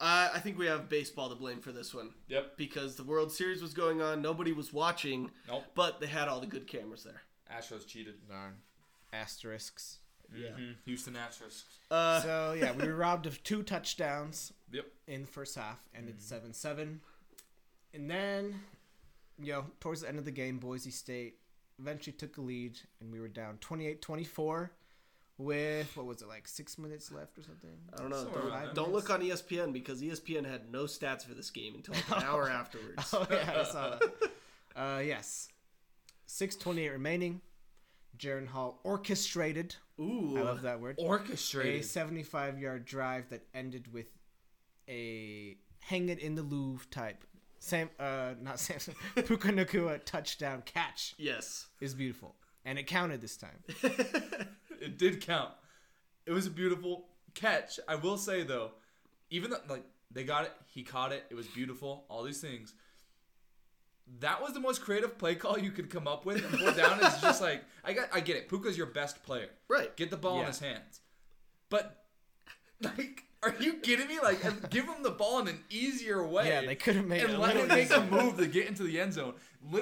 Uh, 0.01 0.31
I 0.35 0.41
think 0.41 0.59
we 0.59 0.67
have 0.67 0.89
baseball 0.89 1.29
to 1.29 1.37
blame 1.37 1.61
for 1.61 1.71
this 1.71 1.95
one 1.95 2.11
Yep. 2.29 2.57
because 2.57 2.97
the 2.97 3.05
World 3.05 3.31
Series 3.31 3.63
was 3.63 3.73
going 3.73 4.03
on, 4.03 4.21
nobody 4.21 4.53
was 4.53 4.73
watching, 4.73 5.31
Nope. 5.47 5.63
but 5.77 6.01
they 6.01 6.09
had 6.09 6.27
all 6.27 6.41
the 6.41 6.47
good 6.49 6.67
cameras 6.67 7.05
there. 7.05 7.23
Astros 7.57 7.87
cheated. 7.87 8.15
Darn. 8.29 8.55
Asterisks. 9.13 9.99
Mhm. 10.33 10.77
Houston 10.85 11.15
Astros. 11.15 11.65
Uh, 11.91 12.21
So 12.23 12.53
yeah, 12.59 12.73
we 12.73 12.87
were 12.87 12.95
robbed 13.07 13.27
of 13.27 13.43
two 13.43 13.63
touchdowns 13.63 14.53
Yep. 14.71 14.87
in 15.07 15.21
the 15.23 15.27
first 15.29 15.55
half, 15.57 15.79
ended 15.95 16.21
seven 16.23 16.53
seven, 16.55 17.01
and 17.95 18.11
then, 18.11 18.61
you 19.39 19.53
know, 19.53 19.67
towards 19.81 20.01
the 20.03 20.09
end 20.09 20.19
of 20.19 20.25
the 20.25 20.31
game, 20.31 20.59
Boise 20.59 20.91
State 20.91 21.39
eventually 21.79 22.15
took 22.17 22.37
a 22.37 22.41
lead, 22.41 22.79
and 23.01 23.13
we 23.13 23.21
were 23.21 23.29
down 23.29 23.59
28-24 23.59 24.71
with 25.39 25.97
what 25.97 26.07
was 26.07 26.23
it 26.23 26.29
like 26.29 26.47
six 26.47 26.79
minutes 26.79 27.11
left 27.11 27.37
or 27.39 27.43
something? 27.43 27.71
I 27.93 27.97
don't 27.97 28.11
know. 28.11 28.23
Somewhere 28.25 28.51
Don't, 28.67 28.75
don't 28.75 28.93
look 28.93 29.11
on 29.11 29.21
ESPN 29.23 29.73
because 29.73 30.01
ESPN 30.03 30.45
had 30.49 30.71
no 30.71 30.85
stats 30.85 31.25
for 31.27 31.35
this 31.35 31.51
game 31.51 31.75
until 31.75 31.95
like 31.95 32.09
an 32.17 32.23
hour 32.23 32.49
afterwards. 32.49 33.13
Oh 33.13 33.27
yeah, 33.31 33.55
I 33.61 33.65
saw 33.65 33.91
that. 33.99 34.03
Uh, 34.75 35.03
yes, 35.05 35.49
six 36.25 36.57
twenty 36.57 36.87
eight 36.87 36.91
remaining. 36.93 37.43
Jaren 38.19 38.47
Hall 38.47 38.81
orchestrated. 38.85 39.75
Ooh. 40.01 40.35
I 40.39 40.43
love 40.43 40.63
that 40.63 40.81
word. 40.81 40.97
Orchestrated 40.99 41.81
a 41.81 41.85
75 41.85 42.59
yard 42.59 42.85
drive 42.85 43.29
that 43.31 43.43
ended 43.55 43.93
with 43.93 44.07
a 44.89 45.57
hang 45.81 46.09
it 46.09 46.19
in 46.19 46.35
the 46.35 46.43
Louvre 46.43 46.87
type. 46.91 47.25
Sam, 47.59 47.91
uh, 48.01 48.35
not 48.41 48.59
Samson, 48.59 48.95
Puka 49.15 49.49
Nacua 49.49 50.05
touchdown 50.05 50.63
catch 50.65 51.15
Yes. 51.17 51.67
is 51.81 51.95
beautiful. 51.95 52.35
And 52.65 52.79
it 52.79 52.87
counted 52.87 53.21
this 53.21 53.37
time. 53.37 53.59
it 54.81 54.99
did 54.99 55.21
count. 55.21 55.51
It 56.27 56.33
was 56.33 56.47
a 56.47 56.51
beautiful 56.51 57.07
catch. 57.35 57.79
I 57.89 57.95
will 57.97 58.17
say 58.19 58.43
though, 58.43 58.73
even 59.31 59.51
though 59.51 59.59
like 59.69 59.85
they 60.11 60.25
got 60.25 60.45
it, 60.45 60.53
he 60.67 60.83
caught 60.83 61.13
it. 61.13 61.25
It 61.31 61.35
was 61.35 61.47
beautiful. 61.47 62.05
All 62.09 62.23
these 62.23 62.41
things. 62.41 62.75
That 64.21 64.43
was 64.43 64.53
the 64.53 64.61
most 64.61 64.83
creative 64.83 65.17
play 65.19 65.35
call 65.35 65.59
you 65.59 65.71
could 65.71 65.91
come 65.91 66.07
up 66.07 66.25
with. 66.27 66.37
And 66.45 66.61
fourth 66.61 66.77
down 66.77 67.01
is 67.01 67.21
just 67.21 67.41
like 67.41 67.65
I 67.85 67.93
got. 67.93 68.09
I 68.13 68.21
get 68.21 68.37
it. 68.37 68.49
Puka's 68.49 68.77
your 68.77 68.87
best 68.87 69.23
player. 69.25 69.49
Right. 69.69 69.95
Get 69.97 70.11
the 70.11 70.17
ball 70.17 70.41
in 70.41 70.47
his 70.47 70.61
hands. 70.61 71.01
But 71.71 72.05
like, 72.83 73.25
are 73.43 73.55
you 73.59 73.75
kidding 73.75 74.07
me? 74.09 74.19
Like, 74.23 74.71
give 74.71 74.85
him 74.85 75.03
the 75.03 75.11
ball 75.11 75.41
in 75.41 75.49
an 75.49 75.65
easier 75.71 76.25
way. 76.25 76.49
Yeah, 76.49 76.63
they 76.63 76.75
could 76.75 76.97
have 76.97 77.07
made 77.07 77.23
it 77.23 77.31
and 77.31 77.39
let 77.39 77.57
him 77.57 77.69
make 77.69 77.91
a 77.91 78.01
move 78.03 78.37
to 78.39 78.47
get 78.47 78.67
into 78.69 78.83
the 78.83 79.01
end 79.01 79.15
zone. 79.15 79.35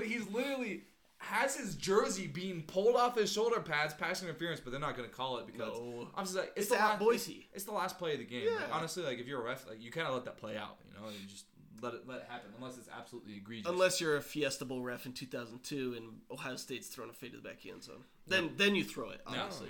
He's 0.05 0.29
literally 0.29 0.85
has 1.19 1.55
his 1.55 1.75
jersey 1.75 2.27
being 2.27 2.63
pulled 2.63 2.97
off 2.97 3.15
his 3.15 3.31
shoulder 3.31 3.61
pads, 3.61 3.93
pass 3.93 4.23
interference, 4.23 4.59
but 4.59 4.71
they're 4.71 4.81
not 4.81 4.97
going 4.97 5.09
to 5.09 5.15
call 5.15 5.37
it 5.37 5.47
because 5.47 5.77
No. 5.79 6.09
I'm 6.17 6.25
just 6.25 6.37
like 6.37 6.53
it's, 6.57 6.67
It's 6.67 6.69
the 6.71 6.81
at 6.81 6.89
last, 6.89 6.99
Boise. 7.01 7.49
It's 7.53 7.65
the 7.65 7.73
last 7.73 7.99
play 7.99 8.15
of 8.15 8.21
the 8.21 8.25
game. 8.25 8.47
Like, 8.47 8.75
honestly, 8.75 9.03
like 9.03 9.19
if 9.19 9.27
you're 9.27 9.41
a 9.41 9.45
ref, 9.45 9.69
like 9.69 9.83
you 9.83 9.91
kind 9.91 10.07
of 10.07 10.15
let 10.15 10.25
that 10.25 10.39
play 10.39 10.57
out. 10.57 10.79
You 10.89 10.95
know, 10.99 11.09
you 11.11 11.29
just 11.29 11.45
let 11.83 11.95
it 11.95 12.07
let 12.07 12.19
it 12.19 12.27
happen 12.29 12.51
unless 12.57 12.77
it's 12.77 12.89
absolutely 12.97 13.37
egregious. 13.37 13.71
Unless 13.71 14.01
you're 14.01 14.17
a 14.17 14.23
Fiesta 14.23 14.65
Bowl 14.65 14.83
ref 14.83 15.07
in 15.07 15.13
2002 15.13 15.95
and 15.97 16.07
Ohio 16.31 16.57
State's 16.57 16.89
thrown 16.89 17.11
a 17.11 17.13
fade 17.13 17.33
to 17.33 17.39
the 17.39 17.43
back 17.43 17.67
end 17.67 17.83
zone. 17.83 18.05
Then 18.27 18.51
then 18.57 18.75
you 18.75 18.85
throw 18.85 19.11
it, 19.11 19.21
obviously. 19.27 19.69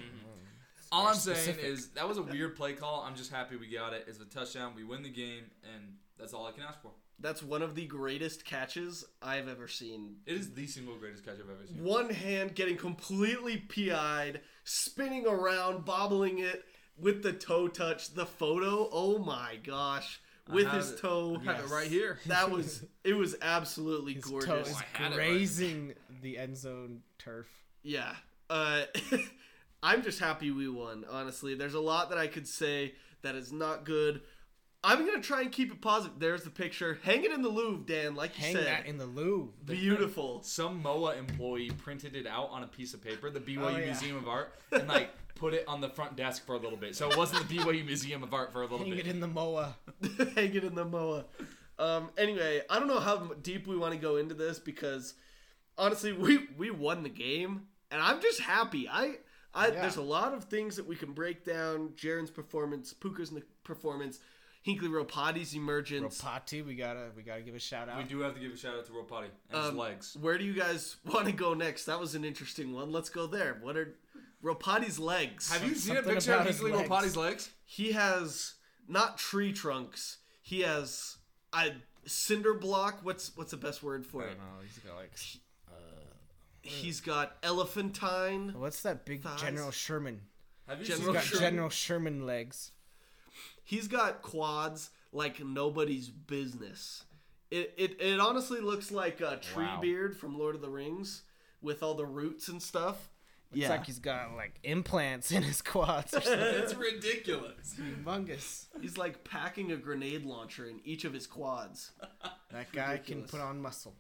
All 0.93 1.07
I'm 1.07 1.15
saying 1.15 1.57
is 1.61 1.91
that 1.91 2.09
was 2.09 2.19
a 2.19 2.23
weird 2.35 2.57
play 2.57 2.73
call. 2.73 3.05
I'm 3.07 3.15
just 3.15 3.31
happy 3.31 3.57
we 3.57 3.69
got 3.69 3.93
it. 3.93 4.05
It's 4.09 4.21
a 4.21 4.25
touchdown. 4.25 4.73
We 4.75 4.85
win 4.85 5.03
the 5.03 5.11
game, 5.11 5.45
and 5.63 5.95
that's 6.19 6.35
all 6.35 6.47
I 6.47 6.53
can 6.53 6.63
ask 6.63 6.83
for. 6.83 6.91
That's 7.21 7.43
one 7.43 7.61
of 7.63 7.75
the 7.75 7.87
greatest 7.87 8.45
catches 8.45 9.05
I've 9.23 9.47
ever 9.47 9.69
seen. 9.69 10.17
It 10.27 10.37
is 10.37 10.55
the 10.55 10.67
single 10.67 10.97
greatest 10.97 11.25
catch 11.25 11.35
I've 11.35 11.51
ever 11.51 11.67
seen. 11.67 11.85
One 11.85 12.09
hand 12.09 12.55
getting 12.55 12.77
completely 12.77 13.59
PI'd, 13.59 14.41
spinning 14.65 15.27
around, 15.27 15.85
bobbling 15.85 16.39
it 16.39 16.65
with 16.99 17.23
the 17.23 17.35
toe 17.35 17.69
touch. 17.69 18.15
The 18.15 18.27
photo, 18.27 18.89
oh 18.91 19.19
my 19.19 19.59
gosh. 19.63 20.21
With 20.53 20.69
his 20.69 20.93
it. 20.93 20.99
toe. 21.01 21.39
Have 21.45 21.61
it 21.65 21.69
right 21.71 21.89
here. 21.89 22.19
That 22.27 22.51
was 22.51 22.85
it 23.05 23.15
was 23.15 23.37
absolutely 23.43 24.15
His 24.15 24.25
toe 24.25 24.31
gorgeous. 24.41 24.69
is 24.71 24.77
I 24.77 24.85
had 25.03 25.13
it 25.13 25.19
right. 25.19 25.31
grazing 25.31 25.95
the 26.23 26.39
end 26.39 26.57
zone 26.57 27.03
turf. 27.19 27.49
Yeah. 27.83 28.15
Uh, 28.49 28.83
I'm 29.83 30.03
just 30.03 30.19
happy 30.21 30.51
we 30.51 30.69
won, 30.69 31.05
honestly. 31.11 31.55
There's 31.55 31.75
a 31.75 31.81
lot 31.81 32.11
that 32.11 32.19
I 32.19 32.27
could 32.27 32.47
say 32.47 32.95
that 33.23 33.35
is 33.35 33.53
not 33.53 33.85
good. 33.85 34.21
I'm 34.83 35.05
going 35.07 35.21
to 35.21 35.27
try 35.27 35.43
and 35.43 35.53
keep 35.53 35.71
it 35.71 35.81
positive. 35.83 36.19
There's 36.19 36.43
the 36.45 36.51
picture. 36.51 36.99
Hang 37.03 37.23
it 37.25 37.31
in 37.33 37.43
the 37.43 37.49
Louvre, 37.51 37.85
Dan, 37.87 38.15
like 38.15 38.39
you 38.39 38.45
Hang 38.47 38.55
said. 38.55 38.67
that 38.67 38.87
in 38.87 38.97
the 38.97 39.05
Louvre. 39.07 39.53
Beautiful. 39.67 40.43
Some 40.43 40.83
MOA 40.83 41.17
employee 41.17 41.71
printed 41.71 42.17
it 42.17 42.27
out 42.27 42.49
on 42.51 42.63
a 42.63 42.67
piece 42.67 42.95
of 42.95 43.03
paper, 43.05 43.29
the 43.31 43.41
BYU 43.41 43.63
Oh, 43.63 43.69
yeah. 43.77 43.85
Museum 43.87 44.17
of 44.17 44.27
Art, 44.27 44.55
and 44.73 44.89
like 44.89 45.11
put 45.35 45.53
it 45.53 45.65
on 45.69 45.81
the 45.83 45.89
front 45.91 46.17
desk 46.17 46.47
for 46.47 46.55
a 46.55 46.59
little 46.59 46.79
bit. 46.79 46.97
So 46.97 47.11
it 47.11 47.17
wasn't 47.19 47.47
the 47.47 47.59
BYU 47.59 47.85
Museum 47.87 48.23
of 48.23 48.33
Art 48.33 48.53
for 48.53 48.61
a 48.63 48.67
little 48.67 48.79
Hang 48.79 48.91
bit. 48.91 48.99
Hang 49.05 49.07
it 49.07 49.15
in 49.15 49.21
the 49.21 49.29
MOA. 49.29 49.77
Hang 50.35 50.55
it 50.55 50.65
in 50.65 50.75
the 50.75 50.85
MOA. 50.87 51.25
Um, 51.79 52.11
anyway, 52.17 52.63
I 52.71 52.79
don't 52.79 52.89
know 52.89 53.01
how 53.01 53.19
deep 53.43 53.67
we 53.67 53.77
want 53.77 53.93
to 53.95 54.01
go 54.01 54.17
into 54.17 54.35
this 54.35 54.59
because 54.59 55.13
honestly, 55.77 56.13
we 56.13 56.47
we 56.57 56.71
won 56.71 57.03
the 57.03 57.09
game, 57.11 57.63
and 57.91 58.01
I'm 58.01 58.21
just 58.23 58.41
happy. 58.41 58.89
I 58.89 59.17
I 59.55 59.67
Yeah. 59.69 59.81
there's 59.83 59.97
a 59.97 60.03
lot 60.03 60.33
of 60.33 60.45
things 60.45 60.77
that 60.77 60.87
we 60.87 60.97
can 60.97 61.13
break 61.13 61.45
down. 61.45 61.91
Jaren's 61.97 62.31
performance, 62.31 62.93
Puka's 62.95 63.33
performance, 63.65 64.21
Hinkley 64.67 64.89
Ropati's 64.91 65.55
emergence. 65.55 66.21
Ropati, 66.21 66.65
we 66.65 66.75
gotta 66.75 67.11
we 67.17 67.23
gotta 67.23 67.41
give 67.43 67.55
a 67.55 67.59
shout 67.59 67.89
out. 67.89 67.97
we 67.99 68.05
do 68.05 68.21
have 68.21 68.35
to 68.35 68.41
give 68.41 68.53
a 68.53 68.57
shout 68.57 68.77
out 68.77 68.85
to 68.87 68.93
Ropati 68.93 69.29
and 69.51 69.61
his 69.63 69.71
Um, 69.71 69.77
legs. 69.79 70.17
Where 70.21 70.37
do 70.37 70.45
you 70.45 70.53
guys 70.55 70.97
want 71.07 71.27
to 71.27 71.33
go 71.33 71.55
next? 71.55 71.87
That 71.87 71.99
was 71.99 72.15
an 72.15 72.25
interesting 72.25 72.73
one. 72.73 72.93
Let's 72.93 73.09
go 73.09 73.27
there. 73.27 73.59
What 73.63 73.77
are 73.77 73.97
Ropati's 74.45 74.99
legs? 74.99 75.51
Have 75.51 75.65
you 75.67 75.75
seen 75.75 75.97
a 75.97 76.03
picture 76.03 76.35
of 76.35 76.47
his 76.47 76.61
Hinkley 76.61 76.73
legs. 76.77 76.89
Ropati's 76.89 77.17
legs? 77.17 77.51
He 77.65 77.93
has 77.93 78.55
not 78.89 79.17
tree 79.19 79.53
trunks. 79.53 80.19
He 80.43 80.61
has 80.61 81.17
a 81.55 81.71
cinder 82.07 82.55
block. 82.55 83.01
What's 83.03 83.35
what's 83.37 83.53
the 83.53 83.57
best 83.57 83.83
word 83.83 84.05
for 84.05 84.23
I 84.23 84.27
it? 84.27 84.29
don't 84.29 84.39
know. 84.39 84.63
He's 84.63 84.79
got 84.79 84.97
like 84.97 85.13
He's 86.63 87.01
got 87.01 87.37
elephantine. 87.43 88.53
what's 88.59 88.83
that 88.83 89.07
big 89.07 89.23
Thighs. 89.23 89.41
General 89.41 89.71
Sherman? 89.71 90.21
Have 90.69 90.81
you 90.81 90.85
General 90.85 91.15
He's 91.15 91.23
seen 91.23 91.31
got 91.33 91.39
Sherman. 91.39 91.41
General 91.53 91.71
Sherman 91.71 92.27
legs. 92.27 92.73
He's 93.71 93.87
got 93.89 94.21
quads 94.23 94.91
like 95.13 95.39
nobody's 95.45 96.09
business. 96.09 97.05
It 97.53 97.73
it, 97.77 98.01
it 98.01 98.19
honestly 98.21 98.61
looks 98.61 98.91
like 98.91 99.21
a 99.21 99.37
tree 99.37 99.65
Wow. 99.65 99.81
beard 99.81 100.17
from 100.17 100.37
Lord 100.37 100.57
of 100.57 100.61
the 100.61 100.69
Rings 100.71 101.23
with 101.63 101.83
all 101.83 101.95
the 101.95 102.05
roots 102.07 102.49
and 102.49 102.61
stuff. 102.61 103.11
It's 103.53 103.69
like 103.69 103.85
he's 103.87 103.99
got 103.99 104.35
like 104.37 104.59
implants 104.65 105.31
in 105.33 105.43
his 105.45 105.61
quads 105.63 106.15
or 106.15 106.21
something. 106.21 106.41
It's 106.63 106.75
ridiculous. 106.75 107.75
humongous. 107.81 108.67
He's 108.81 108.97
like 108.99 109.23
packing 109.25 109.73
a 109.73 109.77
grenade 109.77 110.25
launcher 110.25 110.67
in 110.67 110.81
each 110.85 111.05
of 111.05 111.13
his 111.13 111.27
quads. 111.27 111.91
That 112.53 112.71
guy 112.73 112.93
Ridiculous. 112.93 113.31
can 113.31 113.39
put 113.39 113.45
on 113.45 113.61
muscle. 113.61 113.95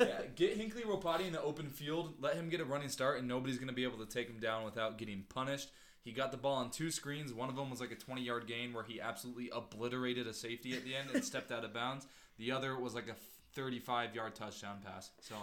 yeah, 0.00 0.22
get 0.36 0.58
Hinkley 0.58 0.84
Ropati 0.84 1.26
in 1.26 1.32
the 1.32 1.42
open 1.42 1.68
field, 1.68 2.14
let 2.20 2.34
him 2.34 2.48
get 2.48 2.60
a 2.60 2.64
running 2.64 2.88
start, 2.88 3.18
and 3.18 3.28
nobody's 3.28 3.56
going 3.56 3.68
to 3.68 3.74
be 3.74 3.84
able 3.84 3.98
to 3.98 4.06
take 4.06 4.28
him 4.28 4.38
down 4.40 4.64
without 4.64 4.98
getting 4.98 5.24
punished. 5.28 5.70
He 6.04 6.12
got 6.12 6.30
the 6.32 6.36
ball 6.36 6.56
on 6.56 6.70
two 6.70 6.90
screens. 6.90 7.32
One 7.32 7.48
of 7.48 7.56
them 7.56 7.70
was 7.70 7.80
like 7.80 7.92
a 7.92 7.96
20 7.96 8.22
yard 8.22 8.46
gain 8.46 8.72
where 8.72 8.84
he 8.84 9.00
absolutely 9.00 9.50
obliterated 9.54 10.26
a 10.26 10.34
safety 10.34 10.72
at 10.74 10.84
the 10.84 10.94
end 10.96 11.10
and 11.14 11.24
stepped 11.24 11.52
out 11.52 11.64
of 11.64 11.72
bounds. 11.72 12.06
The 12.38 12.50
other 12.52 12.78
was 12.78 12.94
like 12.94 13.08
a 13.08 13.14
35 13.54 14.14
yard 14.14 14.34
touchdown 14.34 14.78
pass. 14.84 15.10
So, 15.20 15.34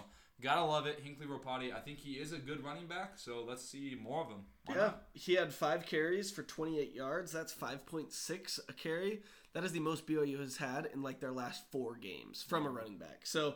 gotta 0.42 0.62
love 0.64 0.86
it. 0.86 1.02
Hinkley 1.04 1.26
Ropati, 1.26 1.74
I 1.74 1.80
think 1.80 1.98
he 1.98 2.12
is 2.12 2.32
a 2.32 2.38
good 2.38 2.64
running 2.64 2.86
back, 2.86 3.12
so 3.16 3.44
let's 3.46 3.64
see 3.64 3.96
more 4.02 4.22
of 4.22 4.28
him. 4.28 4.38
Why 4.66 4.74
Yeah, 4.74 4.80
not? 4.82 5.02
he 5.12 5.34
had 5.34 5.52
five 5.54 5.86
carries 5.86 6.30
for 6.30 6.42
28 6.42 6.94
yards. 6.94 7.30
That's 7.32 7.52
5.6 7.54 8.58
a 8.68 8.72
carry. 8.72 9.20
That 9.52 9.64
is 9.64 9.72
the 9.72 9.80
most 9.80 10.06
BYU 10.06 10.38
has 10.40 10.56
had 10.56 10.88
in 10.92 11.02
like 11.02 11.20
their 11.20 11.32
last 11.32 11.64
four 11.70 11.94
games 11.96 12.42
from 12.46 12.66
a 12.66 12.70
running 12.70 12.98
back. 12.98 13.20
So, 13.24 13.54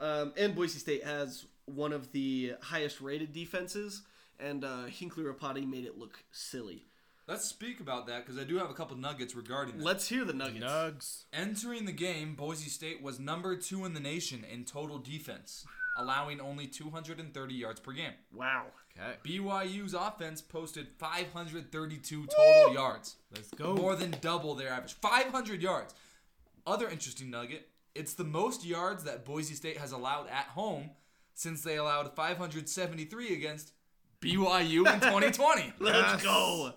um, 0.00 0.32
and 0.36 0.54
Boise 0.54 0.78
State 0.78 1.04
has 1.04 1.46
one 1.66 1.92
of 1.92 2.12
the 2.12 2.54
highest 2.60 3.00
rated 3.00 3.32
defenses, 3.32 4.02
and 4.40 4.64
uh, 4.64 4.84
Hinkley 4.86 5.24
Ropati 5.24 5.68
made 5.68 5.84
it 5.84 5.98
look 5.98 6.18
silly. 6.32 6.86
Let's 7.28 7.44
speak 7.44 7.80
about 7.80 8.06
that 8.06 8.24
because 8.24 8.40
I 8.40 8.44
do 8.44 8.56
have 8.58 8.70
a 8.70 8.74
couple 8.74 8.96
nuggets 8.96 9.34
regarding 9.34 9.78
that. 9.78 9.84
Let's 9.84 10.08
hear 10.08 10.24
the 10.24 10.32
Nuggets. 10.32 10.64
Nugs. 10.64 11.24
Entering 11.32 11.84
the 11.84 11.92
game, 11.92 12.36
Boise 12.36 12.70
State 12.70 13.02
was 13.02 13.18
number 13.18 13.56
two 13.56 13.84
in 13.84 13.94
the 13.94 14.00
nation 14.00 14.44
in 14.44 14.64
total 14.64 14.98
defense, 14.98 15.66
allowing 15.98 16.40
only 16.40 16.68
230 16.68 17.54
yards 17.54 17.80
per 17.80 17.92
game. 17.92 18.12
Wow. 18.32 18.66
Okay. 18.96 19.38
BYU's 19.38 19.92
offense 19.92 20.40
posted 20.40 20.86
532 20.98 22.26
total 22.26 22.72
yards. 22.72 23.16
Let's 23.34 23.50
go. 23.50 23.74
More 23.74 23.96
than 23.96 24.14
double 24.20 24.54
their 24.54 24.68
average. 24.68 24.94
500 24.94 25.60
yards. 25.60 25.94
Other 26.64 26.88
interesting 26.88 27.30
nugget 27.30 27.68
it's 27.96 28.14
the 28.14 28.24
most 28.24 28.64
yards 28.64 29.04
that 29.04 29.24
Boise 29.24 29.54
State 29.54 29.78
has 29.78 29.92
allowed 29.92 30.28
at 30.28 30.46
home 30.48 30.90
since 31.34 31.62
they 31.62 31.76
allowed 31.76 32.14
573 32.14 33.32
against 33.32 33.72
BYU 34.20 34.78
in 34.92 35.00
2020. 35.00 35.72
Let's 35.80 36.22
go. 36.22 36.72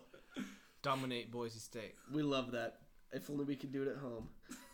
Dominate 0.81 1.31
Boise 1.31 1.59
State. 1.59 1.95
We 2.11 2.21
love 2.21 2.51
that. 2.51 2.77
If 3.11 3.29
only 3.29 3.43
we 3.45 3.55
could 3.55 3.71
do 3.71 3.81
it 3.83 3.87
at 3.89 3.97
home. 3.97 4.29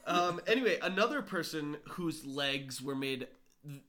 Um, 0.05 0.41
anyway, 0.45 0.77
another 0.81 1.21
person 1.21 1.77
whose 1.89 2.25
legs 2.25 2.81
were 2.81 2.95
made 2.95 3.27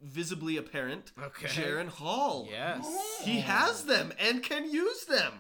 visibly 0.03 0.57
apparent. 0.57 1.13
Okay. 1.23 1.49
Jaren 1.49 1.89
Hall. 1.89 2.49
Yes. 2.51 3.21
He 3.23 3.41
has 3.41 3.85
them 3.85 4.13
and 4.19 4.43
can 4.43 4.71
use 4.71 5.05
them. 5.05 5.33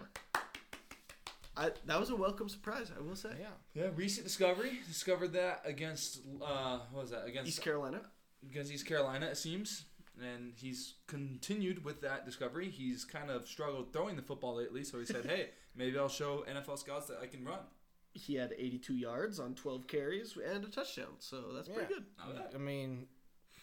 I, 1.56 1.70
that 1.86 1.98
was 1.98 2.10
a 2.10 2.16
welcome 2.16 2.50
surprise, 2.50 2.90
I 2.94 3.00
will 3.00 3.16
say. 3.16 3.30
Yeah. 3.40 3.46
Yeah, 3.82 3.88
recent 3.96 4.26
discovery. 4.26 4.80
Discovered 4.86 5.32
that 5.32 5.62
against, 5.64 6.20
uh, 6.44 6.80
what 6.90 7.02
was 7.02 7.10
that? 7.12 7.24
Against 7.26 7.48
East 7.48 7.62
Carolina. 7.62 8.02
against 8.50 8.70
East 8.70 8.84
Carolina, 8.86 9.26
it 9.26 9.38
seems. 9.38 9.84
And 10.20 10.54
he's 10.56 10.94
continued 11.06 11.84
with 11.84 12.00
that 12.00 12.24
discovery. 12.24 12.70
He's 12.70 13.04
kind 13.04 13.30
of 13.30 13.46
struggled 13.46 13.92
throwing 13.92 14.16
the 14.16 14.22
football 14.22 14.56
lately, 14.56 14.82
so 14.82 14.98
he 14.98 15.04
said, 15.04 15.26
hey, 15.28 15.50
maybe 15.74 15.98
I'll 15.98 16.08
show 16.08 16.44
NFL 16.50 16.78
scouts 16.78 17.06
that 17.06 17.18
I 17.22 17.26
can 17.26 17.44
run. 17.44 17.58
He 18.14 18.34
had 18.34 18.54
82 18.56 18.94
yards 18.94 19.38
on 19.38 19.54
12 19.54 19.86
carries 19.86 20.36
and 20.36 20.64
a 20.64 20.68
touchdown, 20.68 21.16
so 21.18 21.52
that's 21.54 21.68
pretty 21.68 21.92
good. 21.92 22.04
Not. 22.18 22.52
I 22.54 22.58
mean, 22.58 23.08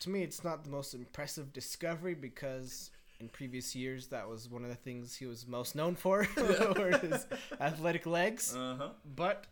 to 0.01 0.09
me, 0.11 0.21
it's 0.21 0.43
not 0.43 0.63
the 0.63 0.69
most 0.69 0.93
impressive 0.93 1.51
discovery 1.53 2.13
because 2.13 2.91
in 3.19 3.29
previous 3.29 3.75
years 3.75 4.07
that 4.07 4.27
was 4.29 4.49
one 4.49 4.63
of 4.63 4.69
the 4.69 4.75
things 4.75 5.15
he 5.15 5.25
was 5.25 5.47
most 5.47 5.75
known 5.75 5.95
for, 5.95 6.27
were 6.37 6.97
his 6.99 7.25
athletic 7.59 8.05
legs. 8.05 8.55
Uh-huh. 8.55 8.89
But 9.15 9.47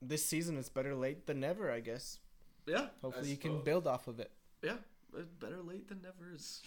this 0.00 0.24
season, 0.24 0.56
it's 0.56 0.68
better 0.68 0.94
late 0.94 1.26
than 1.26 1.40
never, 1.40 1.70
I 1.70 1.80
guess. 1.80 2.18
Yeah, 2.66 2.86
Hopefully, 3.02 3.28
I 3.28 3.30
you 3.30 3.36
can 3.36 3.62
build 3.62 3.86
off 3.86 4.08
of 4.08 4.20
it. 4.20 4.30
yeah. 4.62 4.76
Uh, 5.16 5.22
Better 5.40 5.62
late 5.62 5.88
than 5.88 6.02
never 6.02 6.32
is 6.34 6.62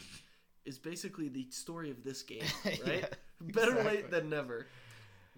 is 0.66 0.78
basically 0.78 1.30
the 1.30 1.48
story 1.50 1.90
of 1.92 2.04
this 2.04 2.24
game, 2.24 2.44
Yeah, 2.66 2.72
right? 2.86 3.06
Better 3.42 3.72
exactly. 3.72 3.96
late 3.96 4.12
than 4.12 4.30
never. 4.30 4.68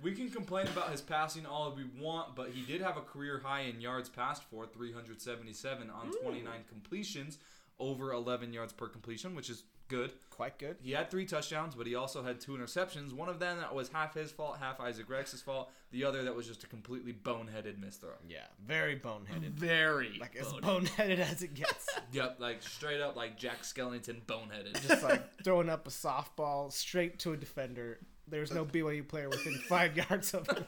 We 0.02 0.14
can 0.16 0.30
complain 0.30 0.66
about 0.68 0.92
his 0.92 1.02
passing 1.02 1.46
all 1.46 1.76
we 1.76 1.84
want, 2.02 2.36
but 2.36 2.50
he 2.50 2.62
did 2.66 2.82
have 2.82 2.96
a 2.98 3.02
career 3.02 3.42
high 3.44 3.62
in 3.62 3.82
yards 3.82 4.08
passed 4.10 4.44
for 4.44 4.66
377 4.66 5.90
on 5.90 6.12
29 6.24 6.52
completions, 6.70 7.38
over 7.80 8.14
11 8.14 8.54
yards 8.54 8.72
per 8.72 8.88
completion, 8.88 9.36
which 9.36 9.50
is 9.50 9.64
good. 9.90 10.14
Quite 10.30 10.58
good. 10.58 10.78
He 10.82 10.92
had 10.92 11.12
three 11.12 11.26
touchdowns, 11.26 11.76
but 11.76 11.86
he 11.86 11.96
also 11.96 12.24
had 12.24 12.40
two 12.40 12.54
interceptions. 12.54 13.12
One 13.12 13.28
of 13.28 13.40
them 13.40 13.58
that 13.58 13.76
was 13.76 13.90
half 13.90 14.14
his 14.14 14.32
fault, 14.32 14.58
half 14.62 14.80
Isaac 14.80 15.10
Rex's 15.10 15.42
fault. 15.42 15.70
The 15.92 16.06
other 16.06 16.24
that 16.24 16.34
was 16.34 16.48
just 16.48 16.64
a 16.64 16.68
completely 16.68 17.12
boneheaded 17.12 17.78
misthrow. 17.78 18.14
Yeah, 18.30 18.46
very 18.66 18.96
boneheaded. 18.98 19.52
Very. 19.56 20.18
Like 20.18 20.38
as 20.38 20.48
boneheaded. 20.54 20.86
boneheaded 20.86 21.20
as 21.20 21.44
it 21.44 21.54
gets. 21.54 21.88
Yep, 22.12 22.38
like 22.40 22.64
straight 22.64 23.02
up 23.02 23.16
like 23.16 23.38
Jack 23.38 23.62
Skellington 23.62 24.22
boneheaded. 24.26 24.82
Just 24.88 25.04
like 25.04 25.22
throwing 25.44 25.70
up 25.70 25.86
a 25.86 25.92
softball 25.92 26.72
straight 26.72 27.20
to 27.20 27.34
a 27.34 27.38
defender. 27.38 28.00
There's 28.28 28.52
no 28.52 28.66
BYU 28.74 29.08
player 29.08 29.30
within 29.30 29.54
five 29.68 29.96
yards 29.96 30.34
of 30.34 30.48
him. 30.48 30.64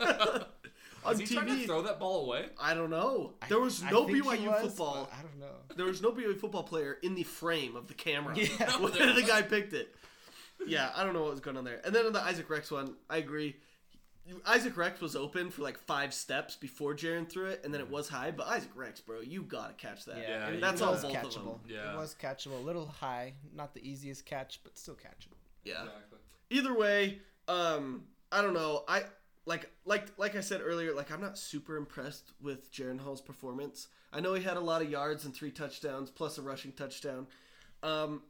On 1.03 1.13
Is 1.13 1.19
he 1.29 1.35
trying 1.35 1.47
to 1.47 1.53
TV. 1.53 1.65
throw 1.65 1.81
that 1.81 1.99
ball 1.99 2.25
away? 2.25 2.45
I 2.59 2.73
don't 2.73 2.89
know. 2.89 3.33
There 3.49 3.59
was 3.59 3.81
I 3.83 3.89
no 3.91 4.05
think 4.05 4.17
he 4.17 4.21
BYU 4.23 4.47
was, 4.47 4.61
football. 4.61 5.09
but 5.09 5.17
I 5.17 5.21
don't 5.21 5.39
know. 5.39 5.75
There 5.75 5.85
was 5.87 6.01
no 6.01 6.11
BYU 6.11 6.37
football 6.39 6.63
player 6.63 6.97
in 7.01 7.15
the 7.15 7.23
frame 7.23 7.75
of 7.75 7.87
the 7.87 7.93
camera 7.93 8.35
Yeah. 8.37 8.47
when 8.79 8.91
the 8.93 9.23
guy 9.25 9.41
picked 9.41 9.73
it. 9.73 9.95
Yeah, 10.67 10.91
I 10.95 11.03
don't 11.03 11.13
know 11.13 11.21
what 11.23 11.31
was 11.31 11.39
going 11.39 11.57
on 11.57 11.63
there. 11.63 11.81
And 11.83 11.95
then 11.95 12.05
on 12.05 12.13
the 12.13 12.21
Isaac 12.21 12.49
Rex 12.49 12.69
one, 12.69 12.95
I 13.09 13.17
agree. 13.17 13.55
Isaac 14.45 14.77
Rex 14.77 15.01
was 15.01 15.15
open 15.15 15.49
for 15.49 15.63
like 15.63 15.77
five 15.79 16.13
steps 16.13 16.55
before 16.55 16.93
Jaren 16.93 17.27
threw 17.27 17.47
it, 17.47 17.61
and 17.65 17.73
then 17.73 17.81
it 17.81 17.89
was 17.89 18.07
high. 18.07 18.29
But 18.29 18.47
Isaac 18.47 18.69
Rex, 18.75 19.01
bro, 19.01 19.21
you 19.21 19.41
gotta 19.41 19.73
catch 19.73 20.05
that. 20.05 20.17
Yeah, 20.19 20.47
it 20.49 20.53
he 20.55 20.59
that's 20.61 20.79
was 20.79 21.03
all 21.03 21.11
both 21.11 21.15
of 21.25 21.31
catchable. 21.31 21.45
them. 21.45 21.59
Yeah. 21.67 21.93
It 21.93 21.97
was 21.97 22.15
catchable. 22.21 22.59
A 22.61 22.65
little 22.65 22.85
high. 22.85 23.33
Not 23.55 23.73
the 23.73 23.81
easiest 23.87 24.25
catch, 24.27 24.59
but 24.63 24.77
still 24.77 24.93
catchable. 24.93 25.37
Yeah. 25.63 25.79
Exactly. 25.81 26.19
Either 26.51 26.77
way, 26.77 27.19
um, 27.47 28.03
I 28.31 28.43
don't 28.43 28.53
know. 28.53 28.83
I 28.87 29.03
like 29.45 29.71
like 29.85 30.07
like 30.17 30.35
I 30.35 30.41
said 30.41 30.61
earlier. 30.63 30.93
Like 30.93 31.11
I'm 31.11 31.21
not 31.21 31.37
super 31.37 31.77
impressed 31.77 32.31
with 32.41 32.71
Jaren 32.71 32.99
Hall's 32.99 33.21
performance. 33.21 33.87
I 34.13 34.19
know 34.19 34.33
he 34.33 34.43
had 34.43 34.57
a 34.57 34.61
lot 34.61 34.81
of 34.81 34.89
yards 34.89 35.25
and 35.25 35.33
three 35.33 35.51
touchdowns 35.51 36.09
plus 36.09 36.37
a 36.37 36.41
rushing 36.41 36.73
touchdown. 36.73 37.27
Um, 37.83 38.21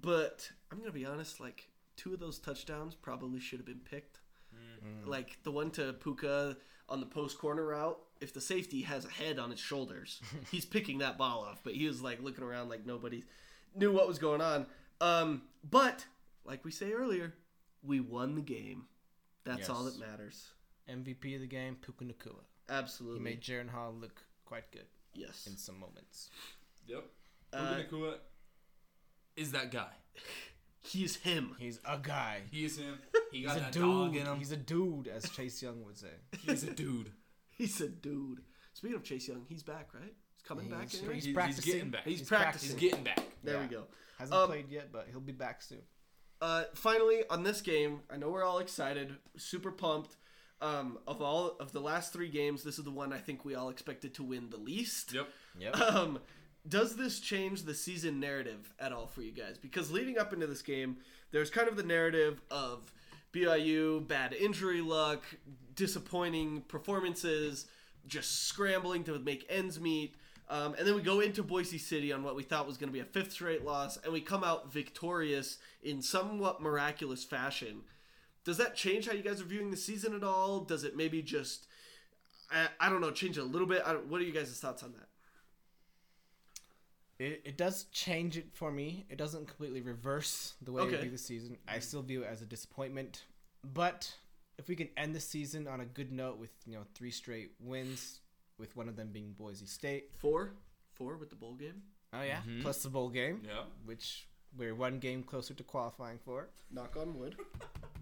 but 0.00 0.50
I'm 0.70 0.78
gonna 0.78 0.92
be 0.92 1.06
honest. 1.06 1.40
Like 1.40 1.68
two 1.96 2.14
of 2.14 2.20
those 2.20 2.38
touchdowns 2.38 2.94
probably 2.94 3.40
should 3.40 3.58
have 3.58 3.66
been 3.66 3.80
picked. 3.80 4.20
Like 5.08 5.38
the 5.42 5.50
one 5.50 5.70
to 5.72 5.92
Puka 5.94 6.56
on 6.88 7.00
the 7.00 7.06
post 7.06 7.38
corner 7.38 7.66
route. 7.66 7.98
If 8.20 8.34
the 8.34 8.40
safety 8.40 8.82
has 8.82 9.04
a 9.06 9.10
head 9.10 9.38
on 9.38 9.50
his 9.50 9.60
shoulders, 9.60 10.20
he's 10.50 10.64
picking 10.64 10.98
that 10.98 11.18
ball 11.18 11.40
off. 11.48 11.60
But 11.64 11.74
he 11.74 11.86
was 11.86 12.02
like 12.02 12.22
looking 12.22 12.44
around 12.44 12.68
like 12.68 12.86
nobody 12.86 13.24
knew 13.74 13.92
what 13.92 14.06
was 14.08 14.18
going 14.18 14.40
on. 14.40 14.66
Um, 15.00 15.42
but 15.68 16.04
like 16.44 16.64
we 16.64 16.70
say 16.70 16.92
earlier, 16.92 17.34
we 17.82 18.00
won 18.00 18.34
the 18.34 18.42
game. 18.42 18.84
That's 19.44 19.68
all 19.70 19.84
that 19.84 19.98
matters. 19.98 20.52
MVP 20.90 21.34
of 21.34 21.40
the 21.40 21.46
game, 21.46 21.76
Puka 21.80 22.04
Nacua. 22.04 22.42
Absolutely. 22.68 23.18
He 23.18 23.24
made 23.24 23.40
Jaren 23.40 23.68
Hall 23.70 23.94
look 23.98 24.22
quite 24.44 24.70
good 24.72 24.86
yes. 25.14 25.46
in 25.50 25.56
some 25.56 25.78
moments. 25.78 26.30
Yep. 26.86 27.04
Uh, 27.52 27.74
Puka 27.76 27.94
Nacua 27.96 28.14
is 29.36 29.52
that 29.52 29.70
guy. 29.70 29.90
He's 30.82 31.16
him. 31.16 31.56
He's 31.58 31.78
a 31.84 31.98
guy. 31.98 32.40
He 32.50 32.64
is 32.64 32.78
him. 32.78 32.98
He 33.30 33.38
He's 33.38 33.46
got 33.48 33.56
a 33.58 33.60
that 33.60 33.72
dog 33.72 34.12
dude. 34.12 34.22
in 34.22 34.26
him. 34.26 34.38
He's 34.38 34.52
a 34.52 34.56
dude, 34.56 35.08
as 35.08 35.28
Chase 35.28 35.62
Young 35.62 35.84
would 35.84 35.98
say. 35.98 36.08
He's 36.46 36.64
a 36.64 36.70
dude. 36.70 37.10
He's 37.58 37.80
a 37.82 37.88
dude. 37.88 38.40
Speaking 38.72 38.96
of 38.96 39.04
Chase 39.04 39.28
Young, 39.28 39.44
he's 39.48 39.62
back, 39.62 39.88
right? 39.92 40.04
He's 40.34 40.42
coming 40.46 40.68
back. 40.70 40.88
He's- 40.90 41.00
anyway? 41.00 41.14
he's 41.16 41.24
He's, 41.26 41.34
practicing. 41.34 41.72
getting 41.72 41.90
back. 41.90 42.04
He's 42.04 42.18
He's, 42.20 42.28
practicing. 42.28 42.76
getting 42.78 43.04
back. 43.04 43.20
There 43.44 43.56
we 43.58 43.64
Yeah. 43.64 43.68
go. 43.70 43.84
Hasn't 44.18 44.38
Um, 44.40 44.48
played 44.48 44.70
yet, 44.70 44.90
but 44.90 45.08
he'll 45.10 45.20
be 45.20 45.32
back 45.32 45.60
soon. 45.60 45.82
Uh, 46.40 46.64
finally, 46.74 47.24
on 47.28 47.42
this 47.42 47.60
game, 47.60 48.00
I 48.10 48.16
know 48.16 48.30
we're 48.30 48.44
all 48.44 48.58
excited, 48.60 49.16
super 49.36 49.70
pumped. 49.70 50.16
Um, 50.62 50.98
of 51.06 51.22
all 51.22 51.56
of 51.58 51.72
the 51.72 51.80
last 51.80 52.12
three 52.12 52.28
games, 52.28 52.62
this 52.62 52.78
is 52.78 52.84
the 52.84 52.90
one 52.90 53.12
I 53.12 53.18
think 53.18 53.44
we 53.44 53.54
all 53.54 53.70
expected 53.70 54.12
to 54.14 54.22
win 54.22 54.50
the 54.50 54.58
least. 54.58 55.12
Yep. 55.12 55.28
Yep. 55.58 55.76
Um, 55.80 56.18
does 56.68 56.94
this 56.96 57.20
change 57.20 57.62
the 57.62 57.74
season 57.74 58.20
narrative 58.20 58.74
at 58.78 58.92
all 58.92 59.06
for 59.06 59.22
you 59.22 59.32
guys? 59.32 59.56
Because 59.56 59.90
leading 59.90 60.18
up 60.18 60.34
into 60.34 60.46
this 60.46 60.60
game, 60.60 60.98
there's 61.30 61.48
kind 61.48 61.68
of 61.68 61.76
the 61.76 61.82
narrative 61.82 62.42
of 62.50 62.92
BYU, 63.32 64.06
bad 64.06 64.34
injury 64.34 64.80
luck, 64.82 65.22
disappointing 65.74 66.62
performances, 66.68 67.66
just 68.06 68.46
scrambling 68.46 69.04
to 69.04 69.18
make 69.18 69.46
ends 69.48 69.80
meet. 69.80 70.16
Um, 70.48 70.74
and 70.76 70.86
then 70.86 70.96
we 70.96 71.02
go 71.02 71.20
into 71.20 71.44
Boise 71.44 71.78
City 71.78 72.12
on 72.12 72.24
what 72.24 72.34
we 72.34 72.42
thought 72.42 72.66
was 72.66 72.76
going 72.76 72.88
to 72.88 72.92
be 72.92 73.00
a 73.00 73.04
fifth 73.04 73.32
straight 73.32 73.64
loss, 73.64 73.96
and 73.98 74.12
we 74.12 74.20
come 74.20 74.42
out 74.42 74.72
victorious 74.72 75.58
in 75.82 76.02
somewhat 76.02 76.60
miraculous 76.60 77.22
fashion. 77.22 77.82
Does 78.44 78.56
that 78.56 78.74
change 78.74 79.06
how 79.06 79.12
you 79.12 79.22
guys 79.22 79.40
are 79.40 79.44
viewing 79.44 79.70
the 79.70 79.76
season 79.76 80.14
at 80.14 80.24
all? 80.24 80.60
Does 80.60 80.84
it 80.84 80.96
maybe 80.96 81.22
just 81.22 81.66
I, 82.50 82.68
I 82.80 82.88
don't 82.88 83.00
know, 83.00 83.10
change 83.10 83.38
it 83.38 83.42
a 83.42 83.44
little 83.44 83.66
bit. 83.68 83.82
I 83.84 83.92
what 83.94 84.20
are 84.20 84.24
you 84.24 84.32
guys' 84.32 84.58
thoughts 84.58 84.82
on 84.82 84.92
that? 84.92 85.06
It, 87.18 87.42
it 87.44 87.56
does 87.58 87.84
change 87.92 88.38
it 88.38 88.46
for 88.54 88.70
me. 88.72 89.04
It 89.10 89.18
doesn't 89.18 89.46
completely 89.46 89.82
reverse 89.82 90.54
the 90.62 90.72
way 90.72 90.82
Okay. 90.82 90.92
we 90.96 91.02
view 91.02 91.10
the 91.10 91.18
season. 91.18 91.58
I 91.68 91.78
still 91.80 92.02
view 92.02 92.22
it 92.22 92.28
as 92.30 92.40
a 92.40 92.46
disappointment. 92.46 93.24
But 93.74 94.14
if 94.58 94.68
we 94.68 94.76
can 94.76 94.88
end 94.96 95.14
the 95.14 95.20
season 95.20 95.68
on 95.68 95.80
a 95.80 95.84
good 95.84 96.12
note 96.12 96.38
with 96.38 96.50
you 96.66 96.74
know 96.74 96.84
three 96.94 97.10
straight 97.10 97.52
wins, 97.60 98.20
with 98.58 98.74
one 98.76 98.88
of 98.88 98.96
them 98.96 99.10
being 99.12 99.32
Boise 99.32 99.66
State. 99.66 100.10
Four, 100.18 100.52
four 100.94 101.16
with 101.16 101.30
the 101.30 101.36
bowl 101.36 101.54
game. 101.54 101.82
Oh 102.12 102.22
yeah, 102.22 102.38
mm-hmm. 102.38 102.62
plus 102.62 102.82
the 102.82 102.88
bowl 102.88 103.08
game, 103.08 103.42
Yeah. 103.46 103.62
which 103.84 104.26
we're 104.56 104.74
one 104.74 104.98
game 104.98 105.22
closer 105.22 105.54
to 105.54 105.62
qualifying 105.62 106.18
for. 106.24 106.48
Knock 106.70 106.96
on 106.96 107.18
wood. 107.18 107.36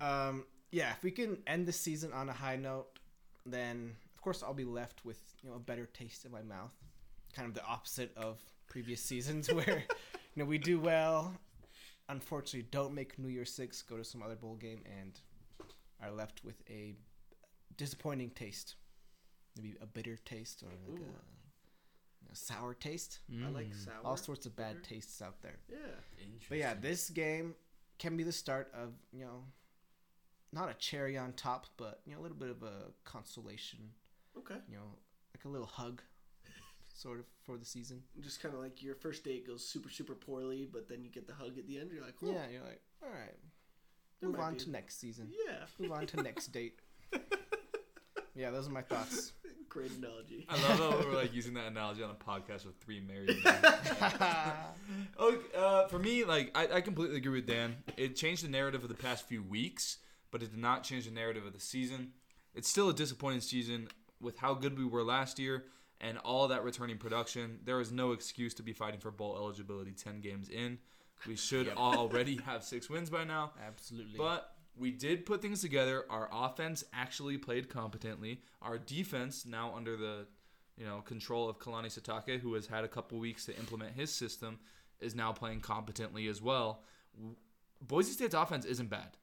Um, 0.00 0.44
yeah, 0.70 0.92
if 0.92 1.02
we 1.02 1.10
can 1.10 1.38
end 1.48 1.66
the 1.66 1.72
season 1.72 2.12
on 2.12 2.28
a 2.28 2.32
high 2.32 2.54
note, 2.54 2.86
then 3.44 3.96
of 4.14 4.22
course 4.22 4.44
I'll 4.44 4.54
be 4.54 4.64
left 4.64 5.04
with 5.04 5.20
you 5.42 5.50
know 5.50 5.56
a 5.56 5.58
better 5.58 5.86
taste 5.86 6.24
in 6.24 6.30
my 6.30 6.42
mouth. 6.42 6.70
Kind 7.34 7.48
of 7.48 7.54
the 7.54 7.64
opposite 7.64 8.16
of 8.16 8.38
previous 8.68 9.00
seasons 9.00 9.52
where 9.52 9.82
you 9.88 10.36
know 10.36 10.44
we 10.44 10.56
do 10.56 10.78
well, 10.78 11.34
unfortunately 12.08 12.68
don't 12.70 12.94
make 12.94 13.18
New 13.18 13.26
Year's 13.26 13.52
Six, 13.52 13.82
go 13.82 13.96
to 13.96 14.04
some 14.04 14.22
other 14.22 14.36
bowl 14.36 14.54
game, 14.54 14.84
and 15.00 15.18
are 16.00 16.12
left 16.12 16.44
with 16.44 16.62
a 16.70 16.94
disappointing 17.76 18.30
taste. 18.30 18.76
Maybe 19.56 19.74
a 19.82 19.86
bitter 19.86 20.16
taste 20.24 20.62
or 20.62 20.68
like 20.88 21.00
a 21.00 21.02
sour 22.36 22.74
taste. 22.74 23.20
I 23.44 23.48
like 23.48 23.70
mm. 23.70 23.84
sour. 23.84 23.94
All 24.04 24.16
sorts 24.16 24.46
of 24.46 24.56
bad 24.56 24.82
tastes 24.82 25.20
out 25.22 25.40
there. 25.42 25.56
Yeah. 25.68 25.76
Interesting. 26.18 26.46
But 26.48 26.58
yeah, 26.58 26.74
this 26.80 27.10
game 27.10 27.54
can 27.98 28.16
be 28.16 28.22
the 28.22 28.32
start 28.32 28.70
of 28.74 28.92
you 29.12 29.24
know, 29.24 29.44
not 30.52 30.70
a 30.70 30.74
cherry 30.74 31.16
on 31.16 31.32
top, 31.32 31.66
but 31.76 32.00
you 32.06 32.14
know, 32.14 32.20
a 32.20 32.22
little 32.22 32.36
bit 32.36 32.50
of 32.50 32.62
a 32.62 32.92
consolation. 33.04 33.78
Okay. 34.36 34.56
You 34.68 34.76
know, 34.76 34.82
like 35.34 35.44
a 35.44 35.48
little 35.48 35.66
hug, 35.66 36.02
sort 36.94 37.18
of 37.18 37.26
for 37.44 37.56
the 37.56 37.64
season. 37.64 38.02
Just 38.20 38.42
kind 38.42 38.54
of 38.54 38.60
like 38.60 38.82
your 38.82 38.94
first 38.94 39.24
date 39.24 39.46
goes 39.46 39.66
super 39.66 39.90
super 39.90 40.14
poorly, 40.14 40.68
but 40.70 40.88
then 40.88 41.02
you 41.02 41.10
get 41.10 41.26
the 41.26 41.34
hug 41.34 41.58
at 41.58 41.66
the 41.66 41.78
end. 41.78 41.90
You're 41.92 42.04
like, 42.04 42.16
oh, 42.22 42.30
Yeah, 42.32 42.46
you're 42.50 42.62
like, 42.62 42.80
all 43.02 43.10
right, 43.10 43.36
There 44.20 44.28
move 44.30 44.38
might 44.38 44.44
on 44.44 44.52
be- 44.54 44.60
to 44.60 44.70
next 44.70 44.98
season. 45.00 45.30
yeah. 45.46 45.64
Move 45.78 45.92
on 45.92 46.06
to 46.06 46.22
next 46.22 46.48
date. 46.48 46.78
Yeah, 48.38 48.52
those 48.52 48.68
are 48.68 48.70
my 48.70 48.82
thoughts. 48.82 49.32
Great 49.68 49.90
analogy. 49.98 50.46
I 50.48 50.54
love 50.54 50.78
how 50.78 51.06
we're 51.06 51.14
like 51.14 51.34
using 51.34 51.54
that 51.54 51.66
analogy 51.66 52.02
on 52.02 52.10
a 52.10 52.14
podcast 52.14 52.64
with 52.64 52.76
three 52.80 53.00
married 53.00 53.36
men. 53.44 53.56
okay, 55.20 55.38
uh, 55.56 55.86
for 55.88 55.98
me, 55.98 56.24
like 56.24 56.56
I, 56.56 56.76
I 56.76 56.80
completely 56.80 57.16
agree 57.18 57.40
with 57.40 57.46
Dan. 57.46 57.76
It 57.96 58.16
changed 58.16 58.44
the 58.44 58.48
narrative 58.48 58.82
of 58.82 58.88
the 58.88 58.94
past 58.94 59.28
few 59.28 59.42
weeks, 59.42 59.98
but 60.30 60.42
it 60.42 60.50
did 60.50 60.60
not 60.60 60.84
change 60.84 61.04
the 61.04 61.10
narrative 61.10 61.44
of 61.44 61.52
the 61.52 61.60
season. 61.60 62.12
It's 62.54 62.68
still 62.68 62.88
a 62.88 62.94
disappointing 62.94 63.42
season 63.42 63.88
with 64.20 64.38
how 64.38 64.54
good 64.54 64.78
we 64.78 64.84
were 64.84 65.04
last 65.04 65.38
year 65.38 65.64
and 66.00 66.18
all 66.18 66.48
that 66.48 66.64
returning 66.64 66.96
production. 66.96 67.58
There 67.64 67.80
is 67.80 67.92
no 67.92 68.12
excuse 68.12 68.54
to 68.54 68.62
be 68.62 68.72
fighting 68.72 69.00
for 69.00 69.10
bowl 69.10 69.36
eligibility 69.36 69.92
ten 69.92 70.20
games 70.20 70.48
in. 70.48 70.78
We 71.26 71.36
should 71.36 71.68
already 71.76 72.40
have 72.46 72.64
six 72.64 72.88
wins 72.88 73.10
by 73.10 73.24
now. 73.24 73.52
Absolutely. 73.66 74.16
But 74.16 74.50
we 74.78 74.90
did 74.90 75.26
put 75.26 75.42
things 75.42 75.60
together. 75.60 76.04
Our 76.10 76.28
offense 76.32 76.84
actually 76.92 77.38
played 77.38 77.68
competently. 77.68 78.42
Our 78.62 78.78
defense, 78.78 79.44
now 79.46 79.72
under 79.76 79.96
the 79.96 80.26
you 80.76 80.84
know 80.86 81.00
control 81.00 81.48
of 81.48 81.58
Kalani 81.58 81.86
Sitake, 81.86 82.40
who 82.40 82.54
has 82.54 82.66
had 82.66 82.84
a 82.84 82.88
couple 82.88 83.18
weeks 83.18 83.44
to 83.46 83.56
implement 83.56 83.94
his 83.94 84.12
system, 84.12 84.58
is 85.00 85.14
now 85.14 85.32
playing 85.32 85.60
competently 85.60 86.28
as 86.28 86.40
well. 86.42 86.82
Boise 87.80 88.12
State's 88.12 88.34
offense 88.34 88.64
isn't 88.64 88.90
bad, 88.90 89.16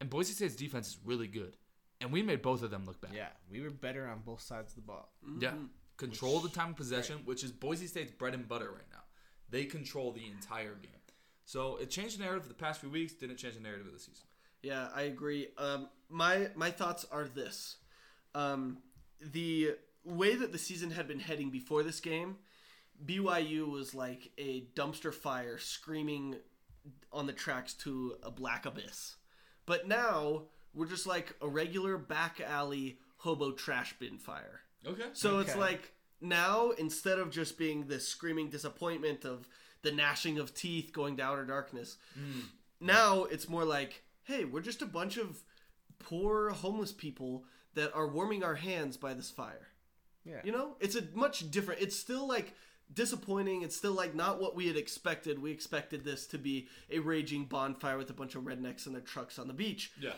and 0.00 0.08
Boise 0.10 0.32
State's 0.32 0.56
defense 0.56 0.88
is 0.88 0.98
really 1.04 1.26
good, 1.26 1.56
and 2.00 2.12
we 2.12 2.22
made 2.22 2.42
both 2.42 2.62
of 2.62 2.70
them 2.70 2.84
look 2.84 3.00
bad. 3.00 3.12
yeah, 3.14 3.28
we 3.50 3.60
were 3.60 3.70
better 3.70 4.06
on 4.06 4.20
both 4.24 4.40
sides 4.40 4.72
of 4.72 4.76
the 4.76 4.82
ball. 4.82 5.12
Mm-hmm. 5.26 5.42
Yeah. 5.42 5.52
Control 5.96 6.38
the 6.38 6.48
time 6.48 6.70
of 6.70 6.76
possession, 6.76 7.18
which 7.24 7.42
is 7.42 7.50
Boise 7.50 7.88
State's 7.88 8.12
bread 8.12 8.32
and 8.32 8.46
butter 8.46 8.70
right 8.70 8.86
now. 8.92 9.02
They 9.50 9.64
control 9.64 10.12
the 10.12 10.24
entire 10.26 10.74
game. 10.74 10.92
So 11.44 11.76
it 11.78 11.90
changed 11.90 12.18
the 12.18 12.22
narrative 12.22 12.44
of 12.44 12.48
the 12.48 12.54
past 12.54 12.80
few 12.80 12.90
weeks, 12.90 13.14
didn't 13.14 13.38
change 13.38 13.54
the 13.54 13.60
narrative 13.62 13.86
of 13.86 13.92
the 13.92 13.98
season. 13.98 14.26
Yeah, 14.62 14.88
I 14.94 15.02
agree. 15.02 15.48
Um, 15.56 15.88
my 16.08 16.48
my 16.54 16.70
thoughts 16.70 17.06
are 17.10 17.24
this: 17.24 17.76
um, 18.34 18.78
the 19.20 19.76
way 20.04 20.34
that 20.34 20.52
the 20.52 20.58
season 20.58 20.90
had 20.90 21.06
been 21.06 21.20
heading 21.20 21.50
before 21.50 21.82
this 21.82 22.00
game, 22.00 22.36
BYU 23.04 23.70
was 23.70 23.94
like 23.94 24.30
a 24.38 24.64
dumpster 24.74 25.12
fire 25.12 25.58
screaming 25.58 26.36
on 27.12 27.26
the 27.26 27.32
tracks 27.32 27.74
to 27.74 28.16
a 28.22 28.30
black 28.30 28.66
abyss. 28.66 29.16
But 29.66 29.86
now 29.86 30.44
we're 30.74 30.86
just 30.86 31.06
like 31.06 31.34
a 31.42 31.48
regular 31.48 31.98
back 31.98 32.40
alley 32.40 32.98
hobo 33.18 33.52
trash 33.52 33.94
bin 33.98 34.18
fire. 34.18 34.60
Okay. 34.86 35.04
So 35.12 35.38
it's 35.38 35.56
like 35.56 35.92
now 36.20 36.70
instead 36.70 37.18
of 37.18 37.30
just 37.30 37.58
being 37.58 37.86
this 37.86 38.08
screaming 38.08 38.48
disappointment 38.48 39.24
of 39.24 39.48
the 39.82 39.92
gnashing 39.92 40.38
of 40.38 40.54
teeth 40.54 40.92
going 40.92 41.16
to 41.18 41.22
outer 41.22 41.44
darkness, 41.44 41.98
now 42.80 43.24
it's 43.24 43.48
more 43.48 43.64
like, 43.64 44.02
hey, 44.28 44.44
we're 44.44 44.60
just 44.60 44.82
a 44.82 44.86
bunch 44.86 45.16
of 45.16 45.42
poor 45.98 46.50
homeless 46.50 46.92
people 46.92 47.44
that 47.74 47.92
are 47.94 48.06
warming 48.06 48.44
our 48.44 48.54
hands 48.54 48.96
by 48.96 49.14
this 49.14 49.30
fire. 49.30 49.68
Yeah. 50.24 50.40
You 50.44 50.52
know, 50.52 50.76
it's 50.80 50.94
a 50.94 51.02
much 51.14 51.50
different. 51.50 51.80
It's 51.80 51.96
still 51.96 52.28
like 52.28 52.52
disappointing. 52.92 53.62
It's 53.62 53.76
still 53.76 53.94
like 53.94 54.14
not 54.14 54.38
what 54.38 54.54
we 54.54 54.66
had 54.66 54.76
expected. 54.76 55.40
We 55.40 55.50
expected 55.50 56.04
this 56.04 56.26
to 56.28 56.38
be 56.38 56.68
a 56.90 56.98
raging 56.98 57.46
bonfire 57.46 57.96
with 57.96 58.10
a 58.10 58.14
bunch 58.14 58.34
of 58.34 58.42
rednecks 58.42 58.84
and 58.84 58.94
their 58.94 59.02
trucks 59.02 59.38
on 59.38 59.48
the 59.48 59.54
beach. 59.54 59.92
Yeah. 59.98 60.12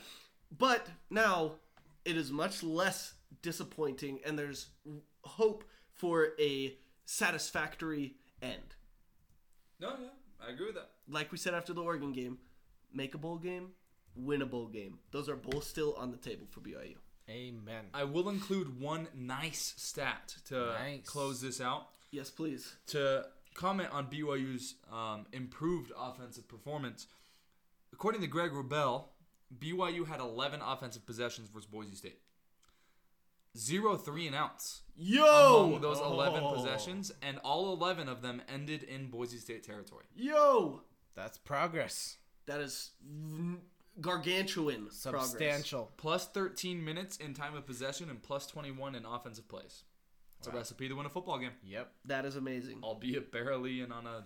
But 0.58 0.88
now 1.08 1.52
it 2.04 2.16
is 2.16 2.32
much 2.32 2.64
less 2.64 3.14
disappointing, 3.42 4.18
and 4.26 4.36
there's 4.36 4.70
hope 5.22 5.62
for 5.94 6.30
a 6.40 6.76
satisfactory 7.04 8.16
end. 8.42 8.74
No, 9.78 9.90
yeah, 9.90 10.08
I 10.44 10.50
agree 10.50 10.66
with 10.66 10.74
that. 10.74 10.90
Like 11.08 11.30
we 11.30 11.38
said 11.38 11.54
after 11.54 11.72
the 11.72 11.82
Oregon 11.82 12.12
game, 12.12 12.38
make 12.92 13.14
a 13.14 13.18
bowl 13.18 13.38
game, 13.38 13.68
win 14.16 14.42
a 14.42 14.46
bowl 14.46 14.66
game. 14.68 14.98
Those 15.10 15.28
are 15.28 15.36
both 15.36 15.64
still 15.64 15.94
on 15.98 16.10
the 16.10 16.16
table 16.16 16.46
for 16.50 16.60
BYU. 16.60 16.96
Amen. 17.28 17.84
I 17.94 18.04
will 18.04 18.28
include 18.28 18.80
one 18.80 19.06
nice 19.14 19.74
stat 19.76 20.34
to 20.48 20.72
Nice. 20.80 21.04
close 21.06 21.40
this 21.40 21.60
out. 21.60 21.88
Yes, 22.10 22.28
please. 22.30 22.74
To 22.88 23.26
comment 23.54 23.90
on 23.92 24.06
BYU's 24.08 24.74
um, 24.92 25.26
improved 25.32 25.92
offensive 25.96 26.48
performance, 26.48 27.06
according 27.92 28.20
to 28.22 28.26
Greg 28.26 28.50
Wrubell, 28.50 29.04
BYU 29.56 30.06
had 30.08 30.18
11 30.20 30.60
offensive 30.60 31.06
possessions 31.06 31.48
versus 31.48 31.68
Boise 31.70 31.94
State. 31.94 32.18
Zero 33.56 33.96
three 33.96 34.28
and 34.28 34.36
outs 34.36 34.82
Yo! 34.96 35.64
among 35.66 35.80
those 35.80 35.98
11 35.98 36.40
Oh. 36.44 36.54
possessions, 36.54 37.10
and 37.20 37.38
all 37.38 37.72
11 37.72 38.08
of 38.08 38.22
them 38.22 38.40
ended 38.48 38.84
in 38.84 39.08
Boise 39.10 39.38
State 39.38 39.64
territory. 39.64 40.04
Yo! 40.14 40.82
That's 41.16 41.36
progress. 41.38 42.16
That 42.46 42.60
is 42.60 42.90
v- 43.96 44.02
gargantuan 44.02 44.88
progress. 45.02 45.30
Substantial. 45.30 45.90
Plus 45.96 46.26
13 46.28 46.84
minutes 46.84 47.16
in 47.16 47.34
time 47.34 47.54
of 47.54 47.66
possession 47.66 48.10
and 48.10 48.22
plus 48.22 48.46
21 48.46 48.94
in 48.94 49.04
offensive 49.04 49.48
plays. 49.48 49.84
It's 50.38 50.48
a 50.48 50.52
recipe 50.52 50.88
to 50.88 50.94
win 50.94 51.04
a 51.06 51.10
football 51.10 51.38
game. 51.38 51.50
Yep. 51.64 51.92
That 52.06 52.24
is 52.24 52.36
amazing. 52.36 52.78
albeit 52.82 53.30
barely 53.30 53.82
and 53.82 53.92
on 53.92 54.06
a 54.06 54.24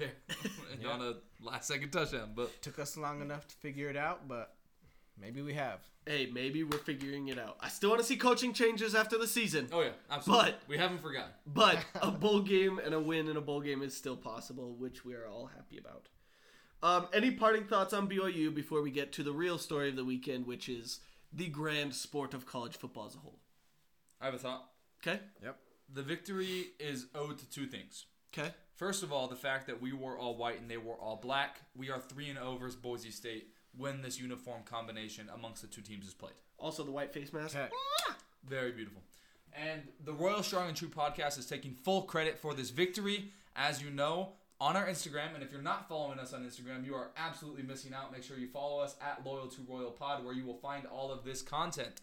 and 0.00 0.86
on 0.86 1.00
a 1.02 1.14
last 1.40 1.68
second 1.68 1.90
touchdown. 1.90 2.32
But 2.34 2.50
Took 2.62 2.78
us 2.78 2.96
long 2.96 3.20
enough 3.20 3.46
to 3.48 3.54
figure 3.56 3.88
it 3.88 3.96
out, 3.96 4.26
but 4.26 4.54
maybe 5.20 5.40
we 5.40 5.54
have. 5.54 5.78
Hey, 6.04 6.28
maybe 6.32 6.64
we're 6.64 6.78
figuring 6.78 7.28
it 7.28 7.38
out. 7.38 7.58
I 7.60 7.68
still 7.68 7.90
want 7.90 8.00
to 8.00 8.06
see 8.06 8.16
coaching 8.16 8.52
changes 8.52 8.92
after 8.96 9.16
the 9.18 9.28
season. 9.28 9.68
oh 9.72 9.82
yeah, 9.82 9.90
absolutely. 10.10 10.46
But- 10.50 10.60
we 10.68 10.78
haven't 10.78 11.00
forgotten. 11.00 11.30
But 11.46 11.78
a 12.02 12.10
bowl 12.10 12.40
game 12.40 12.80
and 12.84 12.92
a 12.92 12.98
win 13.00 13.28
in 13.28 13.36
a 13.36 13.40
bowl 13.40 13.60
game 13.60 13.82
is 13.82 13.96
still 13.96 14.16
possible, 14.16 14.74
which 14.74 15.04
we 15.04 15.14
are 15.14 15.28
all 15.28 15.46
happy 15.46 15.78
about. 15.78 16.08
Um, 16.82 17.06
any 17.12 17.30
parting 17.30 17.64
thoughts 17.64 17.92
on 17.92 18.08
BYU 18.08 18.52
before 18.52 18.82
we 18.82 18.90
get 18.90 19.12
to 19.12 19.22
the 19.22 19.32
real 19.32 19.56
story 19.56 19.88
of 19.88 19.96
the 19.96 20.04
weekend, 20.04 20.46
which 20.46 20.68
is 20.68 20.98
the 21.32 21.48
grand 21.48 21.94
sport 21.94 22.34
of 22.34 22.44
college 22.44 22.76
football 22.76 23.06
as 23.06 23.14
a 23.14 23.18
whole? 23.18 23.38
I 24.20 24.26
have 24.26 24.34
a 24.34 24.38
thought. 24.38 24.68
Okay. 25.00 25.20
Yep. 25.42 25.56
The 25.94 26.02
victory 26.02 26.66
is 26.80 27.06
owed 27.14 27.38
to 27.38 27.48
two 27.50 27.66
things. 27.66 28.06
Okay. 28.36 28.50
First 28.76 29.02
of 29.02 29.12
all, 29.12 29.28
the 29.28 29.36
fact 29.36 29.66
that 29.68 29.80
we 29.80 29.92
were 29.92 30.18
all 30.18 30.36
white 30.36 30.60
and 30.60 30.68
they 30.68 30.76
were 30.76 30.94
all 30.94 31.16
black. 31.16 31.60
We 31.76 31.90
are 31.90 32.00
three 32.00 32.28
and 32.28 32.38
over 32.38 32.66
as 32.66 32.74
Boise 32.74 33.10
State 33.10 33.48
when 33.76 34.02
this 34.02 34.18
uniform 34.18 34.62
combination 34.64 35.28
amongst 35.34 35.62
the 35.62 35.68
two 35.68 35.82
teams 35.82 36.06
is 36.06 36.14
played. 36.14 36.34
Also, 36.58 36.82
the 36.82 36.90
white 36.90 37.12
face 37.12 37.32
mask. 37.32 37.56
Okay. 37.56 37.68
Very 38.48 38.72
beautiful. 38.72 39.02
And 39.54 39.82
the 40.04 40.12
Royal 40.12 40.42
Strong 40.42 40.68
and 40.68 40.76
True 40.76 40.88
podcast 40.88 41.38
is 41.38 41.46
taking 41.46 41.74
full 41.74 42.02
credit 42.02 42.38
for 42.38 42.54
this 42.54 42.70
victory. 42.70 43.30
As 43.54 43.82
you 43.82 43.90
know, 43.90 44.30
on 44.62 44.76
our 44.76 44.86
Instagram, 44.86 45.34
and 45.34 45.42
if 45.42 45.50
you're 45.50 45.60
not 45.60 45.88
following 45.88 46.20
us 46.20 46.32
on 46.32 46.44
Instagram, 46.44 46.86
you 46.86 46.94
are 46.94 47.10
absolutely 47.16 47.64
missing 47.64 47.92
out. 47.92 48.12
Make 48.12 48.22
sure 48.22 48.38
you 48.38 48.46
follow 48.46 48.80
us 48.80 48.94
at 49.02 49.26
Loyal 49.26 49.48
to 49.48 49.60
Royal 49.68 49.90
Pod, 49.90 50.24
where 50.24 50.32
you 50.32 50.46
will 50.46 50.58
find 50.58 50.86
all 50.86 51.10
of 51.10 51.24
this 51.24 51.42
content. 51.42 52.00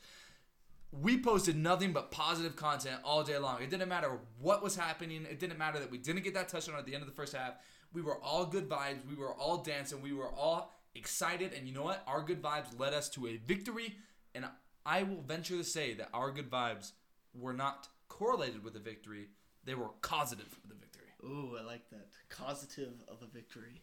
We 0.92 1.24
posted 1.24 1.56
nothing 1.56 1.94
but 1.94 2.12
positive 2.12 2.58
content 2.58 2.98
all 3.06 3.24
day 3.24 3.38
long. 3.38 3.62
It 3.62 3.70
didn't 3.70 3.88
matter 3.88 4.20
what 4.42 4.62
was 4.62 4.76
happening. 4.76 5.26
It 5.32 5.40
didn't 5.40 5.58
matter 5.58 5.80
that 5.80 5.90
we 5.90 6.00
didn't 6.00 6.26
get 6.26 6.34
that 6.34 6.50
touchdown 6.50 6.76
at 6.78 6.86
the 6.86 6.94
end 6.94 7.02
of 7.02 7.08
the 7.08 7.16
first 7.16 7.34
half. 7.34 7.54
We 7.94 8.02
were 8.02 8.22
all 8.22 8.46
good 8.46 8.68
vibes. 8.68 9.08
We 9.08 9.16
were 9.16 9.34
all 9.34 9.60
dancing. 9.60 10.02
We 10.02 10.12
were 10.12 10.28
all 10.28 10.74
excited. 10.96 11.54
And 11.54 11.66
you 11.66 11.74
know 11.74 11.84
what? 11.84 12.04
Our 12.08 12.22
good 12.22 12.42
vibes 12.42 12.78
led 12.78 12.94
us 12.94 13.08
to 13.12 13.28
a 13.28 13.38
victory. 13.38 13.96
And 14.36 14.46
I 14.86 15.04
will 15.04 15.22
venture 15.22 15.56
to 15.56 15.64
say 15.64 15.94
that 15.94 16.10
our 16.14 16.30
good 16.30 16.50
vibes 16.52 16.92
were 17.34 17.54
not 17.54 17.88
correlated 18.10 18.66
with 18.66 18.74
the 18.74 18.80
victory; 18.80 19.30
they 19.64 19.76
were 19.76 19.90
causative 20.02 20.60
of 20.64 20.70
the 20.70 20.76
victory. 20.76 20.89
Ooh, 21.24 21.58
I 21.60 21.64
like 21.64 21.90
that. 21.90 22.08
Causative 22.30 22.94
of 23.08 23.18
a 23.22 23.26
victory. 23.28 23.82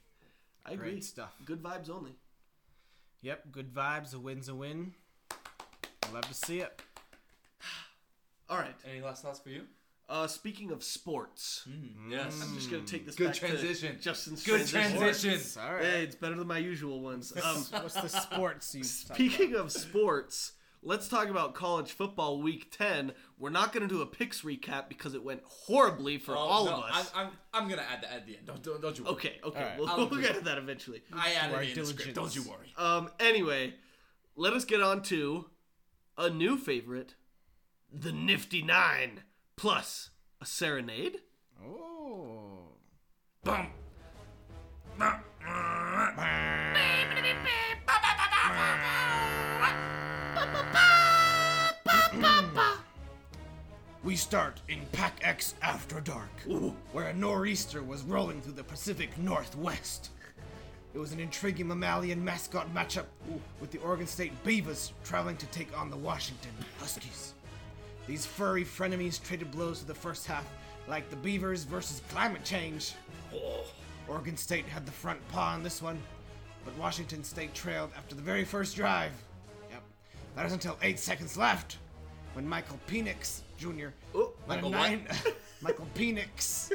I 0.64 0.72
agree. 0.72 0.90
Great 0.92 1.04
stuff. 1.04 1.34
Good 1.44 1.62
vibes 1.62 1.90
only. 1.90 2.12
Yep, 3.22 3.52
good 3.52 3.72
vibes. 3.72 4.14
A 4.14 4.18
win's 4.18 4.48
a 4.48 4.54
win. 4.54 4.94
Love 6.12 6.26
to 6.28 6.34
see 6.34 6.60
it. 6.60 6.80
All 8.48 8.58
right. 8.58 8.74
Any 8.88 9.00
last 9.00 9.22
thoughts 9.22 9.40
for 9.40 9.50
you? 9.50 9.62
Uh, 10.08 10.28
speaking 10.28 10.70
of 10.70 10.84
sports, 10.84 11.66
Yes. 12.08 12.40
I'm 12.40 12.54
just 12.54 12.70
gonna 12.70 12.84
take 12.84 13.04
this 13.06 13.16
Good 13.16 13.24
back 13.26 13.34
to 13.34 13.40
transition. 13.40 13.98
Justin's 14.00 14.44
Good 14.44 14.64
transition. 14.68 14.98
transition. 14.98 15.62
All 15.62 15.74
right. 15.74 15.84
Hey, 15.84 16.04
it's 16.04 16.14
better 16.14 16.36
than 16.36 16.46
my 16.46 16.58
usual 16.58 17.00
ones. 17.00 17.32
Um, 17.32 17.56
What's 17.82 17.94
the 18.00 18.08
sports 18.08 18.72
you? 18.74 18.82
talk 18.84 18.90
speaking 19.16 19.56
of 19.56 19.72
sports, 19.72 20.52
let's 20.86 21.08
talk 21.08 21.28
about 21.28 21.52
college 21.54 21.90
football 21.90 22.40
week 22.40 22.70
10. 22.70 23.12
We're 23.38 23.50
not 23.50 23.72
going 23.72 23.86
to 23.86 23.92
do 23.92 24.00
a 24.02 24.06
picks 24.06 24.42
recap 24.42 24.88
because 24.88 25.14
it 25.14 25.22
went 25.22 25.42
horribly 25.44 26.16
for 26.16 26.34
all 26.36 26.62
Oh, 26.62 26.70
no, 26.70 26.76
of 26.78 26.84
us. 26.84 27.12
I'm, 27.14 27.26
I'm, 27.26 27.32
I'm 27.52 27.68
gonna 27.68 27.82
add 27.92 28.02
that 28.02 28.12
at 28.12 28.26
the 28.26 28.36
end. 28.36 28.46
Don't, 28.46 28.62
don't, 28.62 28.80
don't 28.80 28.96
you 28.96 29.04
worry. 29.04 29.12
okay, 29.14 29.32
okay. 29.44 29.58
All 29.58 29.64
right. 29.66 29.78
We'll, 29.78 29.88
I'll 29.88 30.08
we'll 30.08 30.20
get 30.20 30.36
to 30.36 30.44
that 30.44 30.58
eventually. 30.58 31.02
I 31.12 31.32
added 31.32 31.60
it 31.60 31.76
in 31.76 31.84
the 31.84 31.86
script. 31.86 32.14
Don't 32.14 32.34
you 32.34 32.42
worry. 32.44 32.72
Um, 32.78 33.10
anyway, 33.18 33.74
let 34.36 34.52
us 34.52 34.64
get 34.64 34.80
on 34.80 35.02
to 35.04 35.46
a 36.16 36.30
new 36.30 36.56
favorite 36.56 37.14
the 37.92 38.12
Nifty 38.12 38.62
Nine 38.62 39.22
plus 39.56 40.10
a 40.40 40.46
serenade. 40.46 41.18
Oh. 41.64 42.60
Bum. 43.42 43.68
We 54.06 54.14
start 54.14 54.60
in 54.68 54.86
Pack 54.92 55.18
X 55.22 55.56
After 55.62 56.00
Dark, 56.00 56.30
where 56.92 57.08
a 57.08 57.12
nor'easter 57.12 57.82
was 57.82 58.04
rolling 58.04 58.40
through 58.40 58.52
the 58.52 58.62
Pacific 58.62 59.10
Northwest. 59.18 60.10
It 60.94 60.98
was 61.00 61.10
an 61.10 61.18
intriguing 61.18 61.66
mammalian 61.66 62.24
mascot 62.24 62.72
matchup 62.72 63.06
with 63.60 63.72
the 63.72 63.80
Oregon 63.80 64.06
State 64.06 64.32
Beavers 64.44 64.92
traveling 65.02 65.36
to 65.38 65.46
take 65.46 65.76
on 65.76 65.90
the 65.90 65.96
Washington 65.96 66.52
Huskies. 66.78 67.34
These 68.06 68.24
furry 68.24 68.64
frenemies 68.64 69.20
traded 69.20 69.50
blows 69.50 69.80
for 69.80 69.86
the 69.86 69.94
first 69.94 70.24
half, 70.24 70.46
like 70.86 71.10
the 71.10 71.16
Beavers 71.16 71.64
versus 71.64 72.00
climate 72.08 72.44
change. 72.44 72.94
Oh. 73.34 73.64
Oregon 74.06 74.36
State 74.36 74.66
had 74.66 74.86
the 74.86 74.92
front 74.92 75.18
paw 75.30 75.54
on 75.54 75.64
this 75.64 75.82
one, 75.82 76.00
but 76.64 76.78
Washington 76.78 77.24
State 77.24 77.54
trailed 77.54 77.90
after 77.98 78.14
the 78.14 78.22
very 78.22 78.44
first 78.44 78.76
drive. 78.76 79.10
Yep, 79.68 79.82
that 80.36 80.44
was 80.44 80.52
until 80.52 80.78
eight 80.82 81.00
seconds 81.00 81.36
left, 81.36 81.78
when 82.34 82.48
Michael 82.48 82.78
Penix 82.86 83.40
Jr. 83.56 83.88
Oh, 84.14 84.32
led 84.48 84.58
a 84.58 84.62
Michael 84.62 84.70
nine, 84.70 85.06
Michael 85.60 85.86
Penix, 85.94 86.72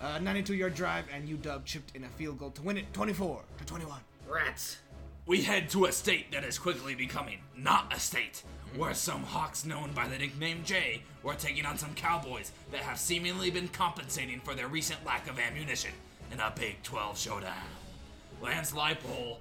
a 0.00 0.04
uh, 0.04 0.18
92-yard 0.18 0.74
drive, 0.74 1.04
and 1.12 1.28
UW 1.28 1.64
chipped 1.64 1.94
in 1.94 2.04
a 2.04 2.08
field 2.08 2.38
goal 2.38 2.50
to 2.50 2.62
win 2.62 2.76
it, 2.76 2.92
24 2.92 3.42
to 3.58 3.64
21. 3.64 4.00
Rats. 4.28 4.78
We 5.26 5.42
head 5.42 5.68
to 5.70 5.84
a 5.84 5.92
state 5.92 6.32
that 6.32 6.42
is 6.42 6.58
quickly 6.58 6.96
becoming 6.96 7.38
not 7.56 7.94
a 7.94 8.00
state, 8.00 8.42
where 8.76 8.94
some 8.94 9.22
Hawks 9.22 9.64
known 9.64 9.92
by 9.92 10.08
the 10.08 10.18
nickname 10.18 10.64
Jay 10.64 11.02
were 11.22 11.34
taking 11.34 11.64
on 11.64 11.78
some 11.78 11.94
Cowboys 11.94 12.50
that 12.72 12.80
have 12.80 12.98
seemingly 12.98 13.50
been 13.50 13.68
compensating 13.68 14.40
for 14.40 14.54
their 14.54 14.66
recent 14.66 15.04
lack 15.06 15.30
of 15.30 15.38
ammunition 15.38 15.92
in 16.32 16.40
a 16.40 16.52
Big 16.58 16.82
12 16.82 17.16
showdown. 17.16 17.54
Lance 18.40 18.72
Leipold, 18.72 19.36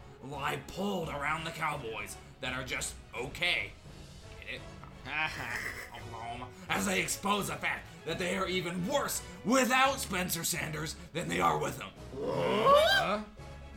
pulled 0.67 1.09
around 1.09 1.45
the 1.45 1.51
Cowboys 1.51 2.15
that 2.41 2.53
are 2.53 2.63
just 2.63 2.93
okay. 3.17 3.71
Get 4.39 4.55
it? 4.55 4.61
As 6.69 6.85
they 6.85 7.01
expose 7.01 7.47
the 7.47 7.55
fact 7.55 7.85
that 8.05 8.17
they 8.17 8.35
are 8.37 8.47
even 8.47 8.87
worse 8.87 9.21
without 9.45 9.99
Spencer 9.99 10.43
Sanders 10.43 10.95
than 11.13 11.27
they 11.27 11.39
are 11.41 11.57
with 11.57 11.79
him. 11.79 11.89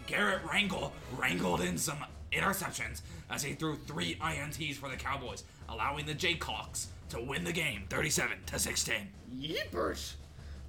Garrett 0.07 0.43
Wrangle 0.45 0.93
wrangled 1.17 1.61
in 1.61 1.77
some 1.77 1.99
interceptions 2.33 3.01
as 3.31 3.43
he 3.43 3.55
threw 3.55 3.77
three 3.77 4.17
INTs 4.17 4.77
for 4.77 4.89
the 4.89 4.97
Cowboys, 4.97 5.45
allowing 5.69 6.07
the 6.07 6.15
Jayhawks 6.15 6.87
to 7.11 7.21
win 7.21 7.45
the 7.45 7.53
game 7.53 7.85
37 7.89 8.37
to 8.47 8.59
16. 8.59 8.95
Yeepers. 9.37 10.15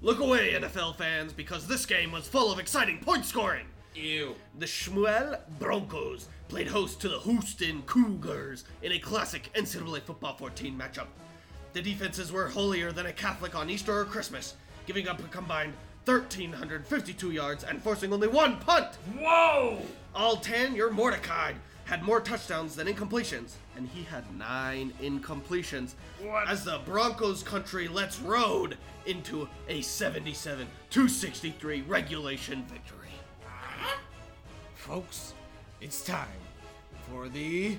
Look 0.01 0.19
away, 0.19 0.53
NFL 0.53 0.97
fans, 0.97 1.33
because 1.33 1.67
this 1.67 1.85
game 1.85 2.11
was 2.11 2.27
full 2.27 2.51
of 2.51 2.59
exciting 2.59 2.99
point 2.99 3.25
scoring. 3.25 3.65
Ew. 3.95 4.35
The 4.59 4.65
Shmuel 4.65 5.39
Broncos 5.59 6.27
played 6.47 6.67
host 6.67 7.01
to 7.01 7.09
the 7.09 7.19
Houston 7.19 7.81
Cougars 7.83 8.65
in 8.81 8.91
a 8.91 8.99
classic 8.99 9.49
NCAA 9.53 10.01
Football 10.01 10.35
14 10.37 10.77
matchup. 10.77 11.07
The 11.73 11.81
defenses 11.81 12.31
were 12.31 12.47
holier 12.47 12.91
than 12.91 13.07
a 13.07 13.13
Catholic 13.13 13.55
on 13.55 13.69
Easter 13.69 13.99
or 13.99 14.05
Christmas, 14.05 14.55
giving 14.85 15.07
up 15.07 15.19
a 15.19 15.27
combined 15.27 15.73
1,352 16.05 17.31
yards 17.31 17.63
and 17.63 17.81
forcing 17.81 18.13
only 18.13 18.27
one 18.27 18.57
punt. 18.57 18.95
Whoa! 19.17 19.81
All 20.13 20.37
10, 20.37 20.75
your 20.75 20.91
Mordecai 20.91 21.53
had 21.85 22.03
more 22.03 22.19
touchdowns 22.19 22.75
than 22.75 22.87
incompletions, 22.87 23.53
and 23.75 23.87
he 23.87 24.03
had 24.03 24.23
nine 24.37 24.93
incompletions. 25.01 25.93
What? 26.21 26.47
As 26.47 26.63
the 26.63 26.79
Broncos 26.85 27.43
country 27.43 27.87
lets 27.87 28.19
road 28.19 28.77
into 29.05 29.47
a 29.67 29.81
77 29.81 30.67
263 30.89 31.81
regulation 31.81 32.63
victory. 32.65 33.09
Folks, 34.73 35.33
it's 35.85 36.01
time 36.03 36.27
for 37.07 37.29
the 37.29 37.77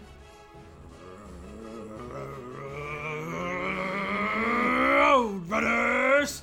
Roadrunners. 5.50 6.40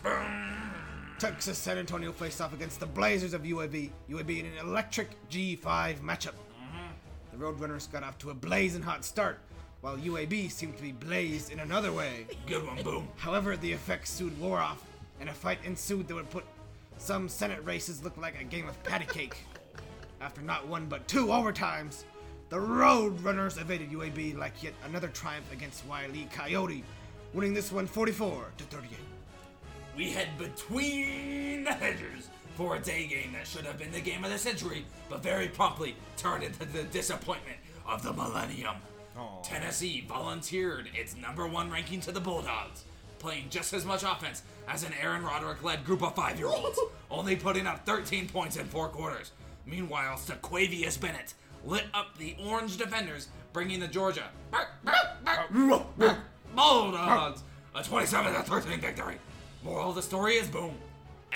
Texas 1.20 1.57
San 1.57 1.78
Antonio 1.78 2.11
faced 2.11 2.41
off 2.41 2.53
against 2.53 2.82
the 2.82 2.86
Blazers 2.86 3.34
of 3.34 3.43
UAB. 3.43 3.91
UAB 4.09 4.41
in 4.41 4.45
an 4.47 4.57
electric 4.61 5.11
G5 5.30 6.01
matchup. 6.01 6.34
Mm-hmm. 6.34 7.32
The 7.32 7.38
Roadrunners 7.38 7.89
got 7.89 8.03
off 8.03 8.18
to 8.18 8.32
a 8.32 8.34
blazing 8.34 8.82
hot 8.82 9.05
start, 9.05 9.39
while 9.80 9.95
UAB 9.95 10.51
seemed 10.51 10.76
to 10.76 10.84
be 10.84 10.91
blazed 10.91 11.49
in 11.49 11.61
another 11.61 11.93
way. 11.93 12.28
Good 12.45 12.68
one, 12.68 12.84
boom. 12.84 13.07
However, 13.16 13.55
the 13.55 13.72
effects 13.72 14.09
soon 14.09 14.38
wore 14.38 14.59
off, 14.59 14.84
and 15.22 15.30
a 15.30 15.34
fight 15.34 15.59
ensued 15.64 16.09
that 16.09 16.16
would 16.16 16.30
put 16.30 16.43
some 16.97 17.30
Senate 17.30 17.64
races 17.64 18.03
look 18.03 18.18
like 18.18 18.41
a 18.41 18.43
game 18.43 18.68
of 18.68 18.84
patty 18.84 19.05
cake. 19.05 19.38
After 20.24 20.41
not 20.41 20.65
one 20.69 20.86
but 20.86 21.05
two 21.05 21.28
overtimes, 21.28 22.05
the 22.47 22.55
Roadrunners 22.55 23.59
evaded 23.59 23.91
UAB 23.91 24.38
like 24.38 24.63
yet 24.63 24.74
another 24.86 25.09
triumph 25.09 25.51
against 25.51 25.86
Wiley 25.86 26.30
Coyote, 26.32 26.86
winning 27.34 27.53
this 27.53 27.74
one 27.74 27.86
44 27.86 28.45
to 28.57 28.63
38. 28.63 28.89
We 29.97 30.11
head 30.11 30.30
between 30.38 31.65
the 31.65 31.74
hedges 31.74 32.30
for 32.55 32.78
a 32.78 32.80
day 32.80 33.05
game 33.05 33.34
that 33.34 33.45
should 33.45 33.65
have 33.65 33.78
been 33.78 33.91
the 33.91 33.99
game 33.99 34.24
of 34.24 34.32
the 34.32 34.38
century, 34.38 34.86
but 35.09 35.21
very 35.21 35.49
promptly 35.49 35.93
turned 36.15 36.45
into 36.45 36.63
the 36.63 36.84
disappointment 36.84 37.57
of 37.86 38.01
the 38.01 38.13
millennium. 38.13 38.76
Tennessee 39.43 40.05
volunteered 40.07 40.88
its 40.95 41.17
number 41.17 41.45
one 41.47 41.69
ranking 41.69 41.99
to 41.99 42.13
the 42.13 42.21
Bulldogs, 42.21 42.86
playing 43.19 43.47
just 43.49 43.74
as 43.74 43.84
much 43.84 44.03
offense 44.03 44.43
as 44.69 44.84
an 44.84 44.93
Aaron 45.01 45.24
Roderick 45.24 45.61
led 45.63 45.84
group 45.84 46.01
of 46.01 46.15
five 46.15 46.39
year 46.39 46.47
olds, 46.47 46.80
only 47.11 47.36
putting 47.36 47.67
up 47.67 47.86
13 47.86 48.30
points 48.30 48.55
in 48.55 48.65
four 48.65 48.88
quarters. 48.88 49.34
Meanwhile, 49.66 50.18
Sequavius 50.18 50.99
Bennett 50.99 51.34
lit 51.66 51.86
up 51.93 52.18
the 52.18 52.36
orange 52.45 52.78
defenders, 52.78 53.30
bringing 53.53 53.80
the 53.80 53.88
Georgia 53.88 54.30
uh, 54.51 54.66
Bulldogs 56.55 57.43
a 57.76 57.84
27 57.84 58.34
13 58.34 58.82
victory. 58.82 59.16
Moral 59.64 59.89
of 59.89 59.95
the 59.95 60.01
story 60.01 60.34
is 60.36 60.47
boom. 60.47 60.76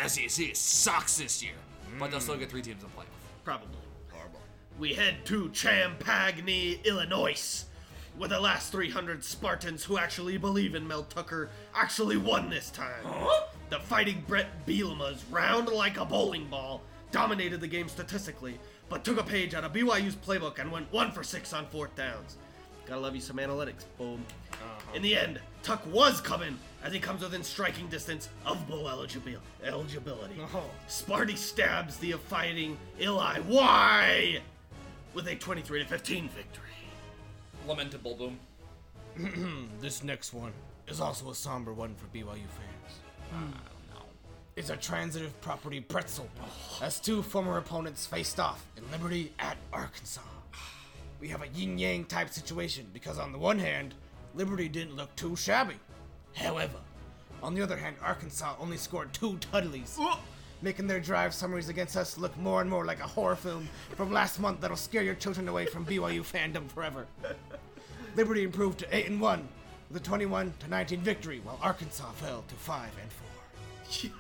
SEC 0.05 0.55
sucks 0.55 1.17
this 1.17 1.41
year, 1.41 1.53
but 1.97 2.11
they'll 2.11 2.19
still 2.19 2.38
get 2.38 2.49
three 2.49 2.61
teams 2.61 2.84
in 2.84 2.89
playoff. 2.89 3.05
Probably. 3.43 3.69
Horrible. 4.11 4.39
We 4.78 4.93
head 4.93 5.25
to 5.25 5.49
Champaign, 5.49 6.80
Illinois, 6.84 7.65
where 8.17 8.30
the 8.30 8.39
last 8.39 8.71
300 8.71 9.23
Spartans 9.23 9.84
who 9.84 9.97
actually 9.97 10.38
believe 10.38 10.75
in 10.75 10.88
Mel 10.88 11.03
Tucker 11.03 11.49
actually 11.73 12.17
won 12.17 12.49
this 12.49 12.69
time. 12.69 13.03
The 13.69 13.80
fighting 13.80 14.23
Bret 14.28 14.65
Bielema's 14.67 15.23
round 15.32 15.69
like 15.69 15.97
a 15.97 16.05
bowling 16.05 16.47
ball 16.47 16.82
dominated 17.11 17.61
the 17.61 17.67
game 17.67 17.87
statistically, 17.87 18.59
but 18.89 19.03
took 19.03 19.19
a 19.19 19.23
page 19.23 19.53
out 19.53 19.63
of 19.63 19.73
BYU's 19.73 20.15
playbook 20.15 20.59
and 20.59 20.71
went 20.71 20.91
one 20.91 21.11
for 21.11 21.23
six 21.23 21.53
on 21.53 21.65
fourth 21.67 21.95
downs. 21.95 22.37
Gotta 22.85 23.01
love 23.01 23.15
you 23.15 23.21
some 23.21 23.37
analytics. 23.37 23.83
Boom. 23.97 24.23
Uh-huh. 24.53 24.95
In 24.95 25.01
the 25.01 25.17
end, 25.17 25.41
Tuck 25.61 25.85
was 25.91 26.21
coming 26.21 26.57
as 26.83 26.93
he 26.93 26.99
comes 26.99 27.21
within 27.21 27.43
striking 27.43 27.87
distance 27.87 28.29
of 28.45 28.65
bowl 28.67 28.85
eligibil- 28.85 29.39
eligibility. 29.63 30.35
Oh. 30.53 30.63
Sparty 30.87 31.37
stabs 31.37 31.97
the 31.97 32.13
fighting 32.13 32.77
Eli 33.01 33.39
Y 33.47 34.39
with 35.13 35.27
a 35.27 35.35
23 35.35 35.83
15 35.83 36.29
victory. 36.29 36.63
Lamentable 37.67 38.15
boom. 38.15 38.39
This 39.81 40.03
next 40.03 40.33
one 40.33 40.53
is 40.87 41.01
also 41.01 41.31
a 41.31 41.35
somber 41.35 41.73
one 41.73 41.95
for 41.95 42.05
BYU 42.15 42.23
fans. 42.25 42.99
Hmm. 43.31 43.51
It's 44.57 44.71
a 44.71 44.75
transitive 44.75 45.39
property 45.39 45.79
pretzel 45.79 46.27
as 46.81 46.99
two 46.99 47.21
former 47.21 47.59
opponents 47.59 48.07
faced 48.07 48.39
off 48.39 48.65
in 48.75 48.83
Liberty 48.91 49.31
at 49.37 49.55
Arkansas. 49.71 50.21
We 51.21 51.27
have 51.27 51.43
a 51.43 51.47
yin 51.49 51.77
yang 51.77 52.05
type 52.05 52.29
situation 52.29 52.87
because, 52.91 53.19
on 53.19 53.31
the 53.31 53.37
one 53.37 53.59
hand, 53.59 53.93
Liberty 54.33 54.67
didn't 54.67 54.95
look 54.95 55.15
too 55.15 55.35
shabby, 55.35 55.75
However, 56.33 56.77
on 57.43 57.53
the 57.53 57.61
other 57.61 57.77
hand, 57.77 57.97
Arkansas 58.01 58.55
only 58.59 58.77
scored 58.77 59.13
two 59.13 59.37
Tudleys, 59.37 59.99
making 60.63 60.87
their 60.87 60.99
drive 60.99 61.35
summaries 61.35 61.69
against 61.69 61.95
us 61.95 62.17
look 62.17 62.35
more 62.37 62.61
and 62.61 62.69
more 62.69 62.83
like 62.83 62.99
a 62.99 63.07
horror 63.07 63.35
film 63.35 63.69
from 63.95 64.11
last 64.11 64.39
month 64.39 64.61
that'll 64.61 64.75
scare 64.75 65.03
your 65.03 65.15
children 65.15 65.47
away 65.47 65.67
from 65.67 65.85
BYU 65.85 66.21
fandom 66.21 66.67
forever. 66.67 67.05
Liberty 68.15 68.43
improved 68.43 68.79
to 68.79 68.95
8 68.95 69.07
and 69.07 69.21
1 69.21 69.47
with 69.89 70.01
a 70.01 70.03
21 70.03 70.53
to 70.61 70.67
19 70.67 71.01
victory, 71.01 71.41
while 71.43 71.59
Arkansas 71.61 72.09
fell 72.13 72.43
to 72.47 72.55
5 72.55 72.89
and 73.01 73.11
4. 73.11 74.11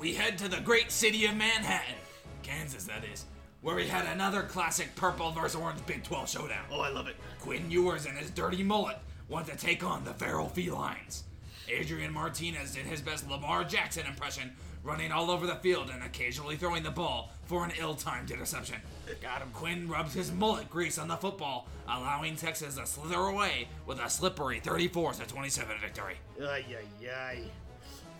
We 0.00 0.14
head 0.14 0.38
to 0.38 0.48
the 0.48 0.60
great 0.60 0.90
city 0.90 1.26
of 1.26 1.36
Manhattan, 1.36 1.94
Kansas, 2.42 2.84
that 2.84 3.04
is, 3.04 3.26
where 3.60 3.76
we 3.76 3.86
had 3.86 4.06
another 4.06 4.42
classic 4.42 4.96
purple 4.96 5.30
versus 5.30 5.60
orange 5.60 5.84
Big 5.84 6.02
12 6.04 6.30
showdown. 6.30 6.64
Oh, 6.72 6.80
I 6.80 6.88
love 6.88 7.06
it. 7.06 7.16
Quinn 7.38 7.70
Ewers 7.70 8.06
and 8.06 8.16
his 8.16 8.30
dirty 8.30 8.62
mullet 8.62 8.96
want 9.28 9.46
to 9.48 9.56
take 9.58 9.84
on 9.84 10.02
the 10.04 10.14
feral 10.14 10.48
felines. 10.48 11.24
Adrian 11.68 12.14
Martinez 12.14 12.72
did 12.72 12.86
his 12.86 13.02
best 13.02 13.28
Lamar 13.28 13.62
Jackson 13.62 14.06
impression, 14.06 14.52
running 14.82 15.12
all 15.12 15.30
over 15.30 15.46
the 15.46 15.56
field 15.56 15.90
and 15.90 16.02
occasionally 16.02 16.56
throwing 16.56 16.82
the 16.82 16.90
ball 16.90 17.30
for 17.44 17.62
an 17.62 17.72
ill-timed 17.78 18.30
interception. 18.30 18.76
Got 19.20 19.42
him. 19.42 19.50
Quinn 19.52 19.86
rubs 19.86 20.14
his 20.14 20.32
mullet 20.32 20.70
grease 20.70 20.96
on 20.96 21.08
the 21.08 21.16
football, 21.16 21.68
allowing 21.86 22.36
Texas 22.36 22.76
to 22.76 22.86
slither 22.86 23.18
away 23.18 23.68
with 23.84 24.00
a 24.00 24.08
slippery 24.08 24.60
34-27 24.60 25.78
victory. 25.78 26.14
Ay, 26.42 26.64
ay, 26.70 27.06
ay. 27.06 27.42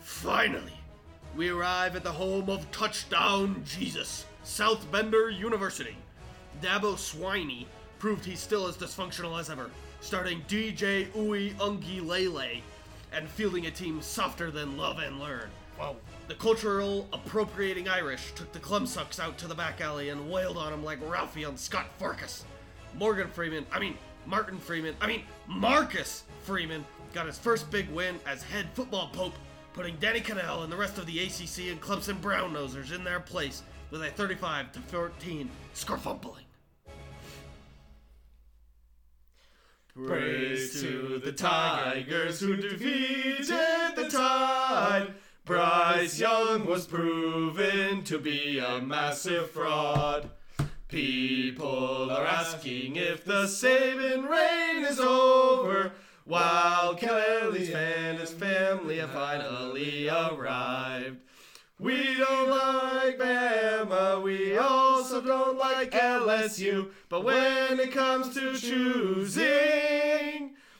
Finally, 0.01 0.75
we 1.37 1.49
arrive 1.49 1.97
at 1.97 2.03
the 2.03 2.13
home 2.13 2.51
of 2.51 2.71
Touchdown 2.73 3.63
Jesus, 3.65 4.25
South 4.43 4.91
Bender 4.91 5.31
University. 5.31 5.97
Dabo 6.61 6.95
Swinney 6.95 7.67
proved 7.99 8.25
he's 8.25 8.41
still 8.41 8.67
as 8.67 8.77
dysfunctional 8.77 9.39
as 9.39 9.49
ever, 9.49 9.71
starting 10.01 10.43
DJ 10.49 11.09
Uiagalelei 11.13 12.61
and 13.13 13.29
fielding 13.29 13.67
a 13.67 13.71
team 13.71 14.03
softer 14.03 14.51
than 14.51 14.77
Love 14.77 14.99
and 14.99 15.21
Learn. 15.21 15.49
Whoa. 15.79 15.97
The 16.29 16.35
cultural 16.35 17.09
appropriating 17.13 17.89
Irish 17.89 18.33
took 18.35 18.53
the 18.53 18.59
Clumsucks 18.59 19.19
out 19.19 19.39
to 19.39 19.49
the 19.49 19.55
back 19.55 19.81
alley 19.81 20.11
and 20.11 20.31
wailed 20.31 20.57
on 20.57 20.73
them 20.73 20.85
like 20.85 20.99
Ralphie 21.09 21.45
on 21.45 21.57
Scut 21.57 21.87
Farkus. 21.99 22.43
Morgan 22.99 23.29
Freeman, 23.29 23.65
I 23.73 23.79
mean, 23.79 23.97
Martin 24.27 24.59
Freeman, 24.59 24.95
I 25.01 25.07
mean, 25.07 25.23
Marcus 25.47 26.25
Freeman 26.43 26.85
got 27.15 27.27
his 27.27 27.39
first 27.39 27.71
big 27.71 27.89
win 27.91 28.19
as 28.27 28.43
head 28.43 28.67
football 28.75 29.09
pope, 29.13 29.35
putting 29.73 29.97
Danny 29.97 30.21
Kanell 30.21 30.63
and 30.63 30.73
the 30.73 30.77
rest 30.77 30.99
of 30.99 31.07
the 31.07 31.21
ACC 31.21 31.71
and 31.71 31.81
Clemson 31.81 32.21
Brown 32.21 32.53
Nosers 32.53 32.93
in 32.95 33.05
their 33.05 33.21
place 33.21 33.63
with 33.91 34.03
a 34.03 34.11
35 34.11 34.73
to 34.73 34.81
14 34.81 35.51
scarfumpling. 35.75 36.45
Praise 40.07 40.81
to 40.81 41.21
the 41.23 41.33
Tigers 41.33 42.41
who 42.41 42.57
defeated 42.57 43.49
the 43.97 44.09
Tide. 44.09 45.15
Bryce 45.45 46.19
Young 46.19 46.65
was 46.65 46.87
proven 46.87 48.05
to 48.05 48.19
be 48.19 48.59
a 48.59 48.81
massive 48.81 49.51
fraud. 49.51 50.31
People 50.87 52.11
are 52.11 52.25
asking 52.25 52.97
if 52.97 53.25
the 53.25 53.45
Saban 53.45 54.29
reign 54.29 54.85
is 54.85 55.01
over, 55.01 55.93
while 56.31 56.95
Kelly's 56.95 57.71
and 57.71 58.17
his 58.17 58.33
family 58.33 58.99
have 58.99 59.11
finally 59.11 60.09
arrived. 60.09 61.19
We 61.81 62.15
don't 62.19 62.49
like 62.49 63.19
Bama, 63.19 64.23
we 64.23 64.57
also 64.57 65.21
don't 65.21 65.59
like 65.59 65.91
LSU, 65.91 66.91
but 67.09 67.25
when 67.25 67.81
it 67.81 67.91
comes 67.91 68.33
to 68.35 68.57
choosing, 68.57 69.43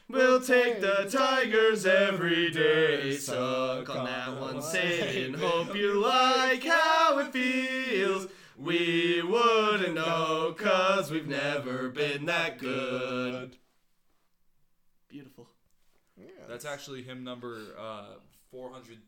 we'll 0.09 0.41
take 0.41 0.81
the 0.81 1.09
Tigers 1.11 1.85
every 1.85 2.53
day. 2.53 3.17
Suck 3.17 3.91
on 3.91 4.05
that 4.05 4.41
one, 4.41 4.59
Saban. 4.59 5.35
Hope 5.35 5.75
you 5.75 6.01
like 6.01 6.63
how 6.63 7.19
it 7.19 7.33
feels. 7.33 8.29
We 8.57 9.21
wouldn't 9.27 9.95
know, 9.95 10.55
cause 10.57 11.11
we've 11.11 11.27
never 11.27 11.89
been 11.89 12.27
that 12.27 12.59
good. 12.59 13.57
Beautiful. 15.11 15.49
That's 16.49 16.65
actually 16.65 17.03
him 17.03 17.25
number 17.25 17.59
uh, 17.79 18.15
400. 18.51 18.99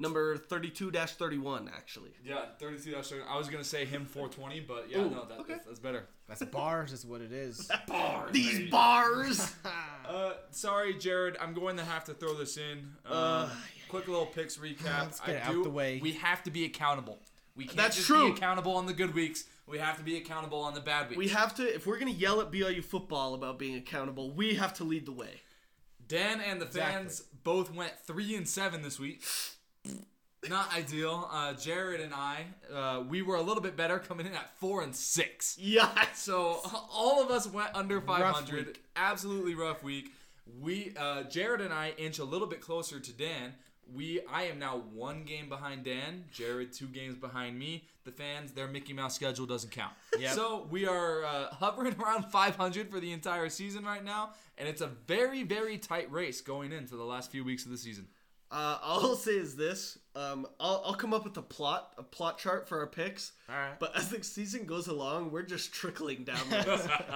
Number 0.00 0.36
32 0.36 0.92
31, 0.92 1.68
actually. 1.76 2.10
Yeah, 2.24 2.44
32. 2.60 2.92
That's 2.92 3.12
I 3.28 3.36
was 3.36 3.48
gonna 3.48 3.64
say 3.64 3.84
him 3.84 4.04
420, 4.06 4.60
but 4.60 4.86
yeah, 4.88 4.98
Ooh, 4.98 5.10
no, 5.10 5.24
that, 5.24 5.40
okay. 5.40 5.54
that's, 5.54 5.66
that's 5.66 5.80
better. 5.80 6.06
That's 6.28 6.44
bars, 6.44 6.92
is 6.92 7.04
what 7.04 7.20
it 7.20 7.32
is. 7.32 7.68
Bars. 7.88 8.32
These 8.32 8.70
bars! 8.70 9.54
Uh, 10.08 10.32
sorry, 10.52 10.94
Jared. 10.94 11.36
I'm 11.38 11.52
going 11.52 11.76
to 11.76 11.84
have 11.84 12.04
to 12.04 12.14
throw 12.14 12.32
this 12.32 12.56
in. 12.56 12.78
Um, 13.04 13.12
Uh, 13.12 13.48
quick 13.90 14.08
little 14.08 14.24
picks 14.24 14.56
recap. 14.64 15.00
Let's 15.02 15.20
get 15.20 15.28
I 15.28 15.32
it 15.32 15.42
out 15.42 15.52
do, 15.52 15.62
the 15.64 15.68
way. 15.68 16.00
We 16.02 16.12
have 16.12 16.42
to 16.44 16.50
be 16.50 16.64
accountable. 16.64 17.18
We 17.54 17.66
can't 17.66 17.76
That's 17.76 17.96
just 17.96 18.06
true. 18.06 18.28
be 18.32 18.38
accountable 18.38 18.72
on 18.76 18.86
the 18.86 18.94
good 18.94 19.14
weeks. 19.14 19.44
We 19.68 19.78
have 19.78 19.98
to 19.98 20.02
be 20.02 20.16
accountable 20.16 20.60
on 20.60 20.74
the 20.74 20.80
bad 20.80 21.08
weeks. 21.10 21.18
we 21.18 21.28
have 21.28 21.54
to, 21.56 21.62
if 21.74 21.86
we're 21.86 21.98
going 21.98 22.12
to 22.12 22.18
yell 22.18 22.40
at 22.40 22.50
BYU 22.50 22.82
football 22.82 23.34
about 23.34 23.58
being 23.58 23.74
accountable, 23.76 24.30
we 24.30 24.54
have 24.54 24.72
to 24.74 24.84
lead 24.84 25.04
the 25.06 25.12
way. 25.12 25.40
Dan 26.06 26.40
and 26.40 26.60
the 26.60 26.66
Exactly. 26.66 26.94
fans 26.94 27.22
both 27.44 27.72
went 27.74 27.92
three 28.06 28.34
and 28.34 28.48
seven 28.48 28.82
this 28.82 28.98
week. 28.98 29.22
Not 30.48 30.72
ideal. 30.74 31.28
Uh, 31.32 31.52
Jared 31.54 32.00
and 32.00 32.14
I, 32.14 32.46
uh, 32.72 33.02
we 33.06 33.22
were 33.22 33.34
a 33.36 33.42
little 33.42 33.62
bit 33.62 33.76
better, 33.76 33.98
coming 33.98 34.24
in 34.26 34.32
at 34.34 34.56
four 34.58 34.82
and 34.82 34.94
six. 34.94 35.56
Yeah. 35.60 35.90
So 36.14 36.60
all 36.92 37.22
of 37.22 37.30
us 37.30 37.46
went 37.46 37.70
under 37.74 38.00
500. 38.00 38.66
week. 38.68 38.82
Absolutely 38.96 39.54
rough 39.54 39.82
week. 39.82 40.12
We 40.60 40.94
uh, 40.98 41.24
Jared 41.24 41.60
and 41.60 41.74
I 41.74 41.92
inch 41.98 42.18
a 42.20 42.24
little 42.24 42.46
bit 42.46 42.60
closer 42.62 43.00
to 43.00 43.12
Dan. 43.12 43.54
We 43.94 44.20
I 44.30 44.44
am 44.44 44.58
now 44.58 44.82
one 44.92 45.24
game 45.24 45.48
behind 45.48 45.84
Dan. 45.84 46.24
Jared 46.32 46.72
two 46.72 46.86
games 46.86 47.14
behind 47.14 47.58
me. 47.58 47.84
The 48.04 48.12
fans, 48.12 48.52
their 48.52 48.68
Mickey 48.68 48.92
Mouse 48.92 49.14
schedule 49.14 49.46
doesn't 49.46 49.70
count. 49.70 49.92
Yep. 50.18 50.34
So 50.34 50.66
we 50.70 50.86
are 50.86 51.24
uh, 51.24 51.46
hovering 51.54 51.94
around 52.02 52.24
500 52.26 52.90
for 52.90 53.00
the 53.00 53.12
entire 53.12 53.48
season 53.48 53.84
right 53.84 54.04
now, 54.04 54.30
and 54.56 54.68
it's 54.68 54.80
a 54.80 54.88
very 55.06 55.42
very 55.42 55.78
tight 55.78 56.10
race 56.12 56.40
going 56.40 56.72
into 56.72 56.96
the 56.96 57.04
last 57.04 57.30
few 57.30 57.44
weeks 57.44 57.64
of 57.64 57.70
the 57.70 57.78
season. 57.78 58.06
Uh, 58.50 58.78
all 58.82 59.00
I'll 59.04 59.14
say 59.16 59.32
is 59.32 59.56
this: 59.56 59.98
um, 60.16 60.46
I'll, 60.58 60.82
I'll 60.86 60.94
come 60.94 61.12
up 61.12 61.24
with 61.24 61.36
a 61.36 61.42
plot, 61.42 61.92
a 61.98 62.02
plot 62.02 62.38
chart 62.38 62.68
for 62.68 62.78
our 62.80 62.86
picks. 62.86 63.32
All 63.48 63.54
right. 63.56 63.78
But 63.78 63.96
as 63.96 64.08
the 64.08 64.22
season 64.24 64.64
goes 64.64 64.88
along, 64.88 65.30
we're 65.30 65.42
just 65.42 65.72
trickling 65.72 66.24
down. 66.24 66.38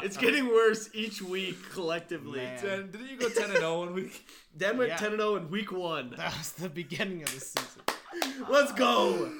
it's 0.02 0.16
getting 0.16 0.46
worse 0.48 0.90
each 0.92 1.22
week 1.22 1.56
collectively. 1.72 2.40
Man. 2.40 2.62
Dan, 2.64 2.90
didn't 2.90 3.08
you 3.08 3.16
go 3.16 3.28
10 3.28 3.44
and 3.50 3.58
0 3.58 3.78
one 3.78 3.94
week? 3.94 4.26
Dan 4.56 4.76
went 4.76 4.90
Yeah. 4.90 4.96
ten 4.98 5.12
and 5.12 5.20
zero 5.20 5.36
in 5.36 5.50
week 5.50 5.72
one. 5.72 6.14
That 6.16 6.36
was 6.36 6.52
the 6.52 6.68
beginning 6.68 7.22
of 7.22 7.32
the 7.34 7.40
season. 7.40 7.82
Let's 8.50 8.72
go. 8.72 9.32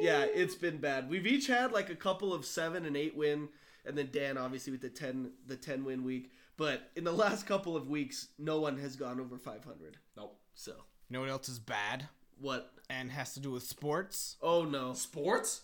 yeah, 0.00 0.24
it's 0.24 0.54
been 0.54 0.78
bad. 0.78 1.08
We've 1.10 1.26
each 1.26 1.46
had 1.46 1.72
like 1.72 1.90
a 1.90 1.94
couple 1.94 2.32
of 2.32 2.44
seven 2.46 2.86
and 2.86 2.96
eight 2.96 3.14
win, 3.16 3.48
and 3.84 3.96
then 3.96 4.08
Dan 4.10 4.38
obviously 4.38 4.72
with 4.72 4.80
the 4.80 4.88
ten 4.88 5.32
the 5.46 5.56
ten 5.56 5.84
win 5.84 6.02
week. 6.04 6.32
But 6.56 6.90
in 6.96 7.04
the 7.04 7.12
last 7.12 7.46
couple 7.46 7.76
of 7.76 7.88
weeks, 7.88 8.28
no 8.38 8.60
one 8.60 8.78
has 8.78 8.96
gone 8.96 9.20
over 9.20 9.36
five 9.38 9.64
hundred. 9.64 9.98
Nope. 10.16 10.38
So 10.54 10.72
You 11.08 11.14
know 11.14 11.20
what 11.20 11.30
else 11.30 11.48
is 11.48 11.58
bad 11.58 12.08
what? 12.40 12.72
and 12.90 13.10
has 13.10 13.34
to 13.34 13.40
do 13.40 13.50
with 13.50 13.62
sports? 13.62 14.36
Oh 14.42 14.64
no! 14.64 14.92
Sports? 14.94 15.62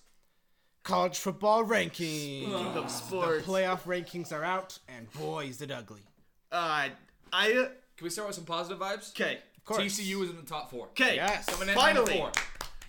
College 0.85 1.19
football 1.19 1.65
rankings. 1.65 1.97
King 2.45 2.55
of 2.55 2.75
The 2.75 2.89
sports. 2.89 3.47
playoff 3.47 3.81
rankings 3.83 4.33
are 4.33 4.45
out, 4.45 4.79
and 4.89 5.11
boy, 5.13 5.47
is 5.47 5.61
it 5.61 5.71
ugly. 5.71 6.01
Uh, 6.51 6.89
I 7.33 7.49
Can 7.51 8.05
we 8.05 8.11
start 8.11 8.29
with 8.29 8.37
some 8.37 8.45
positive 8.47 8.79
vibes? 8.79 9.11
okay. 9.11 9.39
Of 9.59 9.65
course. 9.65 9.83
TCU 9.83 10.23
is 10.25 10.31
in 10.31 10.37
the 10.37 10.43
top 10.43 10.71
four. 10.71 10.87
Okay. 10.89 11.17
Yes. 11.17 11.45
Coming 11.47 11.69
in 11.69 11.75
Finally. 11.75 12.17
four. 12.17 12.33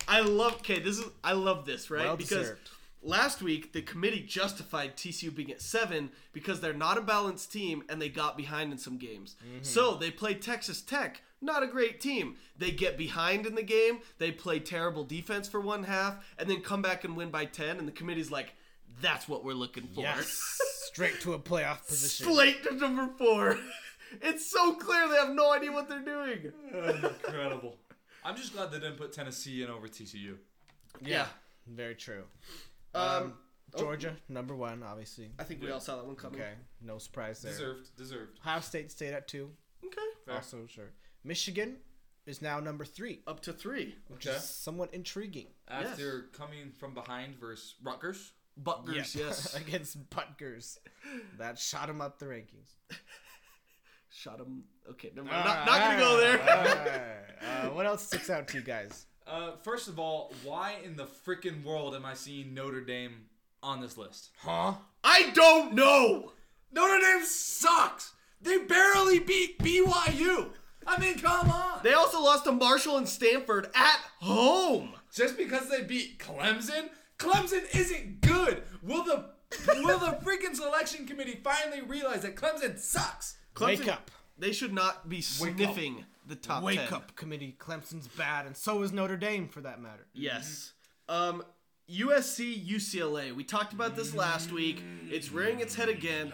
I 0.08 0.20
love. 0.20 0.54
Okay, 0.56 0.78
this 0.80 0.98
is. 0.98 1.04
I 1.22 1.32
love 1.32 1.66
this, 1.66 1.90
right? 1.90 2.04
Well 2.06 2.16
because 2.16 2.38
deserved. 2.38 2.70
last 3.02 3.42
week 3.42 3.72
the 3.74 3.82
committee 3.82 4.22
justified 4.22 4.96
TCU 4.96 5.34
being 5.34 5.50
at 5.52 5.60
seven 5.60 6.10
because 6.32 6.60
they're 6.60 6.72
not 6.72 6.96
a 6.96 7.02
balanced 7.02 7.52
team 7.52 7.82
and 7.90 8.00
they 8.00 8.08
got 8.08 8.36
behind 8.36 8.72
in 8.72 8.78
some 8.78 8.96
games. 8.96 9.36
Mm-hmm. 9.44 9.62
So 9.62 9.94
they 9.96 10.10
played 10.10 10.40
Texas 10.40 10.80
Tech, 10.80 11.20
not 11.40 11.62
a 11.62 11.66
great 11.66 12.00
team. 12.00 12.36
They 12.56 12.70
get 12.70 12.96
behind 12.98 13.46
in 13.46 13.54
the 13.54 13.62
game. 13.62 14.00
They 14.18 14.30
play 14.32 14.58
terrible 14.58 15.04
defense 15.04 15.48
for 15.48 15.60
one 15.60 15.84
half 15.84 16.24
and 16.38 16.48
then 16.48 16.60
come 16.60 16.82
back 16.82 17.04
and 17.04 17.16
win 17.16 17.30
by 17.30 17.44
ten. 17.46 17.78
And 17.78 17.88
the 17.88 17.92
committee's 17.92 18.30
like, 18.30 18.54
"That's 19.00 19.28
what 19.28 19.44
we're 19.44 19.54
looking 19.54 19.88
for." 19.94 20.02
Yes. 20.02 20.58
Straight 20.92 21.20
to 21.22 21.34
a 21.34 21.38
playoff 21.38 21.86
position. 21.86 22.26
Slate 22.26 22.62
to 22.64 22.74
number 22.74 23.08
four. 23.18 23.58
It's 24.22 24.50
so 24.50 24.74
clear 24.74 25.08
they 25.08 25.14
have 25.14 25.30
no 25.30 25.52
idea 25.52 25.70
what 25.70 25.88
they're 25.88 26.00
doing. 26.04 26.52
Incredible. 26.74 27.76
I'm 28.24 28.34
just 28.36 28.52
glad 28.52 28.72
they 28.72 28.80
didn't 28.80 28.96
put 28.96 29.12
Tennessee 29.12 29.62
in 29.62 29.70
over 29.70 29.86
TCU. 29.86 30.34
Yeah. 31.00 31.26
Very 31.66 31.94
true. 31.94 32.24
Um, 32.94 33.34
Georgia, 33.78 34.16
number 34.28 34.54
one, 34.54 34.82
obviously. 34.82 35.30
I 35.38 35.44
think 35.44 35.62
we 35.62 35.70
all 35.70 35.80
saw 35.80 35.96
that 35.96 36.06
one 36.06 36.16
coming. 36.16 36.40
Okay. 36.40 36.54
No 36.82 36.98
surprise 36.98 37.40
there. 37.40 37.52
Deserved. 37.52 37.96
Deserved. 37.96 38.38
Ohio 38.40 38.60
State 38.60 38.90
stayed 38.90 39.14
at 39.14 39.28
two. 39.28 39.50
Okay. 39.84 39.96
Fair. 40.26 40.34
Also 40.34 40.66
sure. 40.66 40.90
Michigan 41.24 41.76
is 42.26 42.40
now 42.42 42.60
number 42.60 42.84
three, 42.84 43.20
Up 43.26 43.40
to 43.40 43.52
three. 43.52 43.96
which 44.08 44.26
Okay. 44.26 44.36
is 44.36 44.44
somewhat 44.44 44.92
intriguing. 44.94 45.46
After 45.68 46.22
coming 46.32 46.72
from 46.72 46.94
behind 46.94 47.36
versus 47.38 47.74
Rutgers. 47.82 48.32
Butlers, 48.56 49.14
Yep. 49.14 49.26
yes. 49.26 49.54
Against 49.66 50.10
Butgers. 50.10 50.78
That 51.38 51.58
shot 51.58 51.88
him 51.88 52.00
up 52.00 52.18
the 52.18 52.26
rankings. 52.26 52.74
Shot 54.12 54.40
him. 54.40 54.64
Okay, 54.90 55.12
never 55.14 55.28
mind. 55.28 55.44
Not, 55.44 55.66
not 55.66 55.78
gonna 55.80 55.98
go 56.00 56.16
there. 56.16 56.40
Alright. 56.40 57.26
Uh, 57.40 57.68
what 57.70 57.86
else 57.86 58.02
sticks 58.06 58.28
out 58.28 58.46
to 58.48 58.58
you 58.58 58.62
guys? 58.62 59.06
Uh, 59.26 59.52
first 59.62 59.88
of 59.88 59.98
all, 59.98 60.34
why 60.44 60.74
in 60.84 60.94
the 60.94 61.06
freaking 61.06 61.64
world 61.64 61.94
am 61.94 62.04
I 62.04 62.12
seeing 62.12 62.52
Notre 62.52 62.82
Dame 62.82 63.24
on 63.62 63.80
this 63.80 63.96
list? 63.96 64.28
Huh? 64.42 64.74
I 65.02 65.30
don't 65.32 65.72
know. 65.74 66.32
Notre 66.70 67.00
Dame 67.00 67.24
sucks. 67.24 68.12
They 68.42 68.58
barely 68.58 69.20
beat 69.20 69.58
BYU. 69.60 70.50
I 70.86 70.98
mean, 71.00 71.18
come 71.18 71.50
on. 71.50 71.80
They 71.82 71.92
also 71.92 72.20
lost 72.22 72.44
to 72.44 72.52
Marshall 72.52 72.96
and 72.96 73.08
Stanford 73.08 73.68
at 73.74 74.00
home. 74.20 74.90
Just 75.12 75.36
because 75.36 75.68
they 75.68 75.82
beat 75.82 76.18
Clemson, 76.18 76.88
Clemson 77.18 77.62
isn't 77.74 78.20
good. 78.20 78.62
Will 78.82 79.04
the 79.04 79.30
will 79.68 79.98
the 79.98 80.18
freaking 80.24 80.54
selection 80.54 81.06
committee 81.06 81.40
finally 81.42 81.82
realize 81.82 82.22
that 82.22 82.36
Clemson 82.36 82.78
sucks? 82.78 83.36
Wake 83.60 83.88
up. 83.88 84.10
They 84.38 84.52
should 84.52 84.72
not 84.72 85.08
be 85.08 85.20
sniffing 85.20 86.04
the 86.26 86.36
top 86.36 86.62
Wake 86.62 86.78
10. 86.78 86.94
up, 86.94 87.14
committee. 87.16 87.56
Clemson's 87.58 88.08
bad, 88.08 88.46
and 88.46 88.56
so 88.56 88.82
is 88.82 88.92
Notre 88.92 89.16
Dame, 89.16 89.48
for 89.48 89.60
that 89.60 89.82
matter. 89.82 90.06
Yes. 90.14 90.72
Um, 91.08 91.42
USC 91.90 92.64
UCLA. 92.66 93.34
We 93.34 93.44
talked 93.44 93.72
about 93.72 93.96
this 93.96 94.14
last 94.14 94.52
week. 94.52 94.82
It's 95.10 95.30
rearing 95.32 95.60
its 95.60 95.74
head 95.74 95.88
again. 95.88 96.32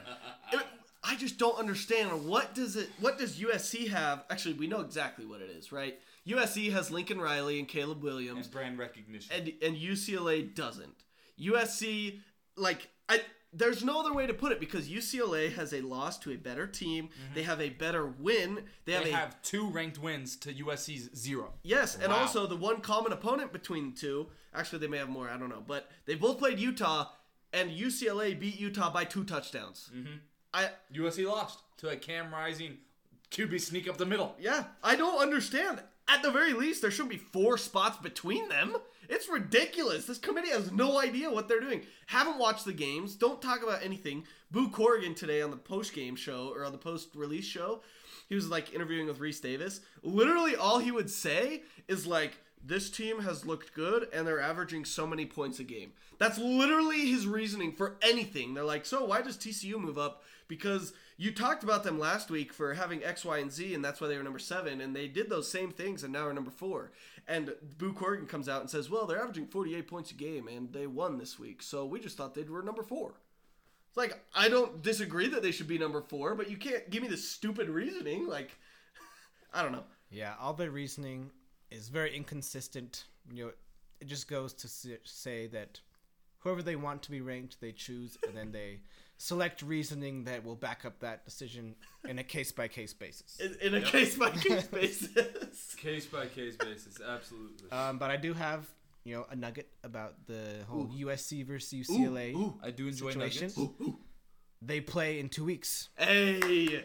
It- 0.52 0.60
I 1.08 1.14
just 1.16 1.38
don't 1.38 1.58
understand 1.58 2.26
what 2.26 2.54
does 2.54 2.76
it. 2.76 2.90
What 3.00 3.18
does 3.18 3.38
USC 3.38 3.88
have? 3.88 4.24
Actually, 4.28 4.54
we 4.54 4.66
know 4.66 4.80
exactly 4.80 5.24
what 5.24 5.40
it 5.40 5.50
is, 5.50 5.70
right? 5.70 5.98
USC 6.26 6.72
has 6.72 6.90
Lincoln 6.90 7.20
Riley 7.20 7.58
and 7.60 7.68
Caleb 7.68 8.02
Williams, 8.02 8.46
And 8.46 8.52
brand 8.52 8.78
recognition. 8.78 9.32
and 9.34 9.52
and 9.62 9.76
UCLA 9.76 10.52
doesn't. 10.54 11.04
USC, 11.40 12.20
like 12.56 12.88
I. 13.08 13.20
There's 13.52 13.82
no 13.82 14.00
other 14.00 14.12
way 14.12 14.26
to 14.26 14.34
put 14.34 14.52
it 14.52 14.60
because 14.60 14.86
UCLA 14.88 15.50
has 15.54 15.72
a 15.72 15.80
loss 15.80 16.18
to 16.18 16.32
a 16.32 16.36
better 16.36 16.66
team. 16.66 17.08
They 17.34 17.42
have 17.44 17.58
a 17.60 17.70
better 17.70 18.06
win. 18.06 18.64
They 18.84 18.92
have 18.92 19.04
they 19.04 19.12
a 19.12 19.16
have 19.16 19.40
two 19.40 19.70
ranked 19.70 19.98
wins 19.98 20.36
to 20.38 20.52
USC's 20.52 21.08
zero. 21.16 21.54
Yes, 21.62 21.96
and 21.96 22.12
also 22.12 22.46
the 22.46 22.56
one 22.56 22.80
common 22.82 23.12
opponent 23.12 23.52
between 23.52 23.92
the 23.94 23.96
two. 23.98 24.26
Actually, 24.52 24.80
they 24.80 24.88
may 24.88 24.98
have 24.98 25.08
more. 25.08 25.30
I 25.30 25.38
don't 25.38 25.48
know, 25.48 25.62
but 25.66 25.88
they 26.04 26.16
both 26.16 26.38
played 26.38 26.58
Utah, 26.58 27.06
and 27.52 27.70
UCLA 27.70 28.38
beat 28.38 28.58
Utah 28.60 28.92
by 28.92 29.04
two 29.04 29.24
touchdowns. 29.24 29.90
Mm-hmm. 29.94 30.16
I 30.56 30.70
USC 30.94 31.26
lost 31.28 31.60
to 31.78 31.90
a 31.90 31.96
Cam 31.96 32.32
Rising 32.32 32.78
QB 33.30 33.60
sneak 33.60 33.88
up 33.88 33.98
the 33.98 34.06
middle. 34.06 34.34
yeah, 34.40 34.64
I 34.82 34.96
don't 34.96 35.20
understand. 35.20 35.82
At 36.08 36.22
the 36.22 36.30
very 36.30 36.54
least, 36.54 36.80
there 36.80 36.90
should 36.90 37.08
be 37.08 37.18
four 37.18 37.58
spots 37.58 37.98
between 37.98 38.48
them. 38.48 38.76
It's 39.08 39.28
ridiculous. 39.28 40.06
This 40.06 40.18
committee 40.18 40.50
has 40.50 40.72
no 40.72 40.98
idea 40.98 41.30
what 41.30 41.46
they're 41.48 41.60
doing. 41.60 41.82
Haven't 42.06 42.38
watched 42.38 42.64
the 42.64 42.72
games. 42.72 43.16
Don't 43.16 43.42
talk 43.42 43.62
about 43.62 43.82
anything. 43.84 44.24
Boo 44.50 44.68
Corrigan 44.70 45.14
today 45.14 45.42
on 45.42 45.50
the 45.50 45.56
post 45.56 45.92
game 45.92 46.16
show 46.16 46.52
or 46.54 46.64
on 46.64 46.72
the 46.72 46.78
post 46.78 47.08
release 47.14 47.44
show, 47.44 47.82
he 48.28 48.34
was 48.34 48.48
like 48.48 48.72
interviewing 48.72 49.08
with 49.08 49.18
Rece 49.18 49.42
Davis. 49.42 49.80
Literally, 50.02 50.56
all 50.56 50.78
he 50.78 50.90
would 50.90 51.10
say 51.10 51.64
is 51.86 52.06
like, 52.06 52.38
"This 52.64 52.88
team 52.88 53.20
has 53.20 53.44
looked 53.44 53.74
good, 53.74 54.08
and 54.12 54.26
they're 54.26 54.40
averaging 54.40 54.84
so 54.84 55.06
many 55.06 55.26
points 55.26 55.58
a 55.58 55.64
game." 55.64 55.92
That's 56.18 56.38
literally 56.38 57.10
his 57.10 57.26
reasoning 57.26 57.72
for 57.72 57.96
anything. 58.00 58.54
They're 58.54 58.64
like, 58.64 58.86
"So 58.86 59.04
why 59.04 59.22
does 59.22 59.36
TCU 59.36 59.78
move 59.78 59.98
up?" 59.98 60.24
Because 60.48 60.92
you 61.16 61.32
talked 61.32 61.64
about 61.64 61.82
them 61.82 61.98
last 61.98 62.30
week 62.30 62.52
for 62.52 62.74
having 62.74 63.02
X, 63.02 63.24
Y, 63.24 63.38
and 63.38 63.50
Z, 63.50 63.74
and 63.74 63.84
that's 63.84 64.00
why 64.00 64.06
they 64.06 64.16
were 64.16 64.22
number 64.22 64.38
seven, 64.38 64.80
and 64.80 64.94
they 64.94 65.08
did 65.08 65.28
those 65.28 65.50
same 65.50 65.70
things, 65.70 66.04
and 66.04 66.12
now 66.12 66.26
are 66.26 66.32
number 66.32 66.50
four. 66.50 66.92
And 67.26 67.54
Boo 67.78 67.92
Corrigan 67.92 68.26
comes 68.26 68.48
out 68.48 68.60
and 68.60 68.70
says, 68.70 68.88
"Well, 68.88 69.06
they're 69.06 69.20
averaging 69.20 69.46
48 69.46 69.88
points 69.88 70.10
a 70.10 70.14
game, 70.14 70.46
and 70.46 70.72
they 70.72 70.86
won 70.86 71.18
this 71.18 71.38
week, 71.38 71.62
so 71.62 71.84
we 71.84 72.00
just 72.00 72.16
thought 72.16 72.34
they 72.34 72.44
were 72.44 72.62
number 72.62 72.82
four. 72.82 73.14
It's 73.88 73.96
like 73.96 74.22
I 74.34 74.48
don't 74.48 74.82
disagree 74.82 75.28
that 75.28 75.42
they 75.42 75.52
should 75.52 75.68
be 75.68 75.78
number 75.78 76.00
four, 76.02 76.34
but 76.34 76.50
you 76.50 76.56
can't 76.56 76.88
give 76.90 77.02
me 77.02 77.08
this 77.08 77.28
stupid 77.28 77.68
reasoning. 77.68 78.28
Like, 78.28 78.56
I 79.54 79.62
don't 79.62 79.72
know. 79.72 79.84
Yeah, 80.10 80.34
all 80.40 80.52
their 80.52 80.70
reasoning 80.70 81.30
is 81.70 81.88
very 81.88 82.14
inconsistent. 82.14 83.04
You 83.32 83.46
know, 83.46 83.52
it 84.00 84.06
just 84.06 84.28
goes 84.28 84.52
to 84.54 84.68
say 85.04 85.46
that 85.48 85.80
whoever 86.40 86.62
they 86.62 86.76
want 86.76 87.02
to 87.02 87.10
be 87.10 87.20
ranked, 87.20 87.60
they 87.60 87.72
choose, 87.72 88.16
and 88.26 88.36
then 88.36 88.52
they 88.52 88.78
select 89.18 89.62
reasoning 89.62 90.24
that 90.24 90.44
will 90.44 90.54
back 90.56 90.84
up 90.84 90.98
that 91.00 91.24
decision 91.24 91.74
in 92.08 92.18
a 92.18 92.24
case 92.24 92.52
by 92.52 92.68
case 92.68 92.92
basis. 92.92 93.38
In, 93.40 93.56
in 93.60 93.74
a 93.74 93.80
case 93.82 94.16
by 94.16 94.30
case 94.30 94.66
basis. 94.66 95.74
Case 95.76 96.06
by 96.06 96.26
case 96.26 96.56
basis, 96.56 96.98
absolutely. 97.06 97.70
Um, 97.70 97.98
but 97.98 98.10
I 98.10 98.16
do 98.16 98.34
have 98.34 98.66
you 99.04 99.14
know 99.16 99.26
a 99.30 99.36
nugget 99.36 99.68
about 99.84 100.26
the 100.26 100.64
whole 100.68 100.86
USC 100.88 101.44
versus 101.46 101.88
UCLA 101.88 102.34
Ooh, 102.34 102.54
I 102.62 102.70
do 102.70 102.88
enjoy 102.88 103.12
situation. 103.12 103.52
nuggets. 103.56 103.96
They 104.62 104.80
play 104.80 105.20
in 105.20 105.28
two 105.28 105.44
weeks, 105.44 105.90
Hey, 105.96 106.84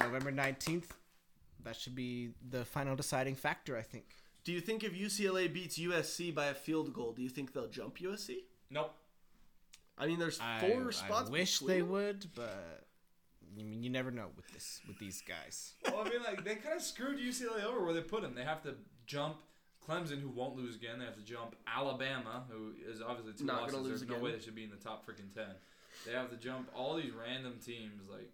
November 0.00 0.30
nineteenth. 0.30 0.92
That 1.62 1.76
should 1.76 1.94
be 1.94 2.30
the 2.50 2.64
final 2.64 2.94
deciding 2.96 3.36
factor, 3.36 3.76
I 3.76 3.82
think. 3.82 4.04
do 4.44 4.52
you 4.52 4.60
think 4.60 4.84
if 4.84 4.92
UCLA 4.92 5.50
beats 5.52 5.78
USC 5.78 6.34
by 6.34 6.46
a 6.46 6.54
field 6.54 6.92
goal, 6.92 7.12
do 7.12 7.22
you 7.22 7.28
think 7.30 7.52
they'll 7.54 7.68
jump 7.68 7.98
USC? 7.98 8.36
Nope. 8.70 8.94
I 9.96 10.06
mean, 10.06 10.18
there's 10.18 10.40
I, 10.40 10.60
four 10.60 10.92
spots. 10.92 11.28
I 11.28 11.32
wish 11.32 11.58
between 11.60 11.74
they 11.76 11.80
them. 11.80 11.90
would, 11.90 12.26
but 12.34 12.84
I 13.42 13.62
mean, 13.62 13.82
you 13.82 13.90
never 13.90 14.10
know 14.10 14.26
with 14.36 14.48
this 14.52 14.80
with 14.88 14.98
these 14.98 15.22
guys. 15.22 15.74
Well, 15.84 16.02
I 16.04 16.08
mean, 16.08 16.22
like 16.24 16.44
they 16.44 16.56
kind 16.56 16.76
of 16.76 16.82
screwed 16.82 17.18
UCLA 17.18 17.64
over 17.64 17.84
where 17.84 17.94
they 17.94 18.00
put 18.00 18.22
them. 18.22 18.34
They 18.34 18.44
have 18.44 18.62
to 18.64 18.74
jump 19.06 19.36
Clemson, 19.86 20.20
who 20.20 20.28
won't 20.28 20.56
lose 20.56 20.74
again. 20.76 20.98
They 20.98 21.04
have 21.04 21.16
to 21.16 21.24
jump 21.24 21.54
Alabama, 21.66 22.44
who 22.50 22.72
is 22.90 23.00
obviously 23.00 23.34
two 23.34 23.44
Not 23.44 23.62
losses. 23.62 23.74
gonna 23.74 23.84
lose 23.84 24.00
There's 24.00 24.10
no 24.10 24.24
way 24.24 24.32
they 24.32 24.40
should 24.40 24.54
be 24.54 24.64
in 24.64 24.70
the 24.70 24.76
top 24.76 25.06
freaking 25.06 25.32
ten. 25.34 25.54
They 26.04 26.12
have 26.12 26.30
to 26.30 26.36
jump 26.36 26.70
all 26.74 26.96
these 26.96 27.12
random 27.12 27.58
teams. 27.64 28.08
Like 28.10 28.30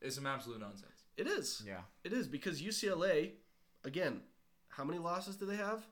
it's 0.00 0.14
some 0.14 0.26
absolute 0.26 0.60
nonsense. 0.60 0.90
It 1.16 1.26
is. 1.26 1.62
Yeah. 1.66 1.80
It 2.02 2.12
is 2.12 2.28
because 2.28 2.60
UCLA, 2.60 3.30
again, 3.84 4.20
how 4.68 4.84
many 4.84 4.98
losses 4.98 5.36
do 5.36 5.46
they 5.46 5.56
have? 5.56 5.82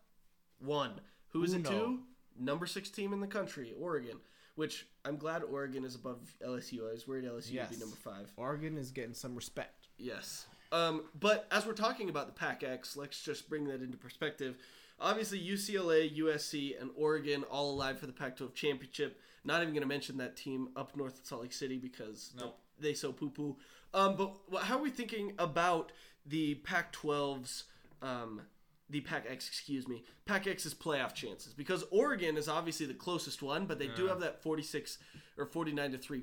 One. 0.60 1.00
Who 1.28 1.42
is 1.44 1.54
it 1.54 1.66
Uno. 1.66 1.70
to? 1.70 1.98
Number 2.38 2.66
six 2.66 2.90
team 2.90 3.12
in 3.12 3.20
the 3.20 3.26
country, 3.26 3.72
Oregon. 3.80 4.18
Which 4.54 4.86
I'm 5.04 5.16
glad 5.16 5.42
Oregon 5.42 5.84
is 5.84 5.94
above 5.94 6.18
LSU. 6.46 6.88
I 6.88 6.92
was 6.92 7.08
worried 7.08 7.24
LSU 7.24 7.58
would 7.58 7.70
be 7.70 7.76
number 7.78 7.96
five. 7.96 8.30
Oregon 8.36 8.76
is 8.76 8.90
getting 8.90 9.14
some 9.14 9.34
respect. 9.34 9.88
Yes. 9.96 10.46
Um, 10.72 11.04
but 11.18 11.46
as 11.50 11.66
we're 11.66 11.72
talking 11.72 12.08
about 12.10 12.26
the 12.26 12.32
Pac 12.32 12.62
X, 12.62 12.96
let's 12.96 13.22
just 13.22 13.48
bring 13.48 13.66
that 13.68 13.82
into 13.82 13.96
perspective. 13.96 14.56
Obviously, 15.00 15.40
UCLA, 15.40 16.16
USC, 16.18 16.80
and 16.80 16.90
Oregon 16.96 17.44
all 17.44 17.70
alive 17.72 17.98
for 17.98 18.06
the 18.06 18.12
Pac 18.12 18.36
12 18.36 18.54
championship. 18.54 19.20
Not 19.44 19.60
even 19.62 19.74
going 19.74 19.82
to 19.82 19.88
mention 19.88 20.18
that 20.18 20.36
team 20.36 20.68
up 20.76 20.96
north 20.96 21.18
at 21.18 21.26
Salt 21.26 21.42
Lake 21.42 21.52
City 21.52 21.76
because 21.78 22.32
Nope. 22.38 22.58
they 22.78 22.94
so 22.94 23.12
poo 23.12 23.30
poo. 23.30 23.56
Um, 23.94 24.16
but 24.16 24.62
how 24.62 24.78
are 24.78 24.82
we 24.82 24.90
thinking 24.90 25.32
about 25.38 25.92
the 26.24 26.54
Pac 26.56 26.92
12's, 26.92 27.64
um, 28.00 28.42
the 28.90 29.00
Pac 29.00 29.24
X, 29.28 29.48
excuse 29.48 29.88
me, 29.88 30.04
Pac 30.26 30.46
X's 30.46 30.74
playoff 30.74 31.14
chances? 31.14 31.54
Because 31.54 31.84
Oregon 31.90 32.36
is 32.36 32.48
obviously 32.48 32.86
the 32.86 32.94
closest 32.94 33.42
one, 33.42 33.66
but 33.66 33.78
they 33.78 33.88
do 33.88 34.06
have 34.06 34.20
that 34.20 34.42
46 34.42 34.98
or 35.38 35.46
49 35.46 35.92
to 35.92 35.98
3 35.98 36.22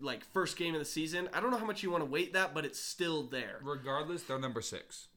like 0.00 0.24
first 0.24 0.56
game 0.56 0.74
of 0.74 0.80
the 0.80 0.84
season. 0.84 1.28
I 1.32 1.40
don't 1.40 1.50
know 1.50 1.58
how 1.58 1.66
much 1.66 1.82
you 1.82 1.90
want 1.90 2.02
to 2.02 2.10
weight 2.10 2.32
that, 2.32 2.54
but 2.54 2.64
it's 2.64 2.80
still 2.80 3.22
there. 3.24 3.58
Regardless, 3.62 4.22
they're 4.24 4.38
number 4.38 4.60
six. 4.60 5.08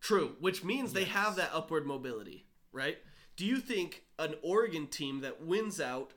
True, 0.00 0.36
which 0.40 0.62
means 0.62 0.92
they 0.92 1.04
have 1.04 1.36
that 1.36 1.50
upward 1.54 1.86
mobility, 1.86 2.44
right? 2.72 2.98
Do 3.36 3.46
you 3.46 3.58
think 3.58 4.02
an 4.18 4.34
Oregon 4.42 4.86
team 4.86 5.20
that 5.20 5.42
wins 5.42 5.80
out 5.80 6.12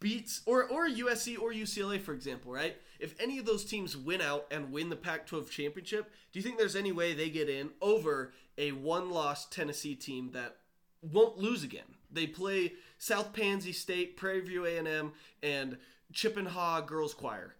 beats 0.00 0.42
or 0.46 0.64
or 0.64 0.88
USC 0.88 1.40
or 1.40 1.52
UCLA 1.52 2.00
for 2.00 2.12
example, 2.12 2.52
right? 2.52 2.76
If 3.00 3.20
any 3.20 3.38
of 3.38 3.46
those 3.46 3.64
teams 3.64 3.96
win 3.96 4.20
out 4.20 4.46
and 4.50 4.72
win 4.72 4.88
the 4.88 4.96
Pac-12 4.96 5.50
championship, 5.50 6.10
do 6.32 6.38
you 6.38 6.42
think 6.42 6.58
there's 6.58 6.76
any 6.76 6.92
way 6.92 7.12
they 7.12 7.28
get 7.28 7.48
in 7.48 7.70
over 7.82 8.32
a 8.56 8.72
one-loss 8.72 9.46
Tennessee 9.46 9.94
team 9.94 10.30
that 10.32 10.56
won't 11.02 11.36
lose 11.36 11.64
again? 11.64 11.96
They 12.10 12.26
play 12.26 12.74
South 12.98 13.32
Pansy 13.32 13.72
State, 13.72 14.16
Prairie 14.16 14.40
View 14.40 14.64
A&M, 14.64 15.12
and 15.42 15.76
Chippenhaw 16.12 16.86
Girls 16.86 17.12
Choir 17.12 17.56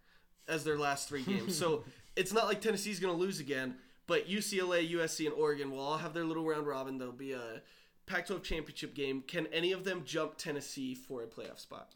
as 0.47 0.63
their 0.63 0.79
last 0.79 1.09
three 1.09 1.23
games. 1.25 1.57
so 1.57 1.83
it's 2.15 2.33
not 2.33 2.45
like 2.45 2.61
Tennessee's 2.61 2.99
going 2.99 3.13
to 3.13 3.19
lose 3.19 3.39
again, 3.39 3.75
but 4.07 4.29
UCLA, 4.29 4.89
USC, 4.91 5.25
and 5.25 5.33
Oregon 5.33 5.71
will 5.71 5.79
all 5.79 5.97
have 5.97 6.13
their 6.13 6.23
little 6.23 6.45
round 6.45 6.65
robin. 6.65 6.97
There'll 6.97 7.13
be 7.13 7.33
a 7.33 7.61
Pac-12 8.05 8.43
championship 8.43 8.95
game. 8.95 9.21
Can 9.21 9.47
any 9.47 9.71
of 9.71 9.83
them 9.83 10.03
jump 10.05 10.37
Tennessee 10.37 10.95
for 10.95 11.21
a 11.23 11.27
playoff 11.27 11.59
spot? 11.59 11.91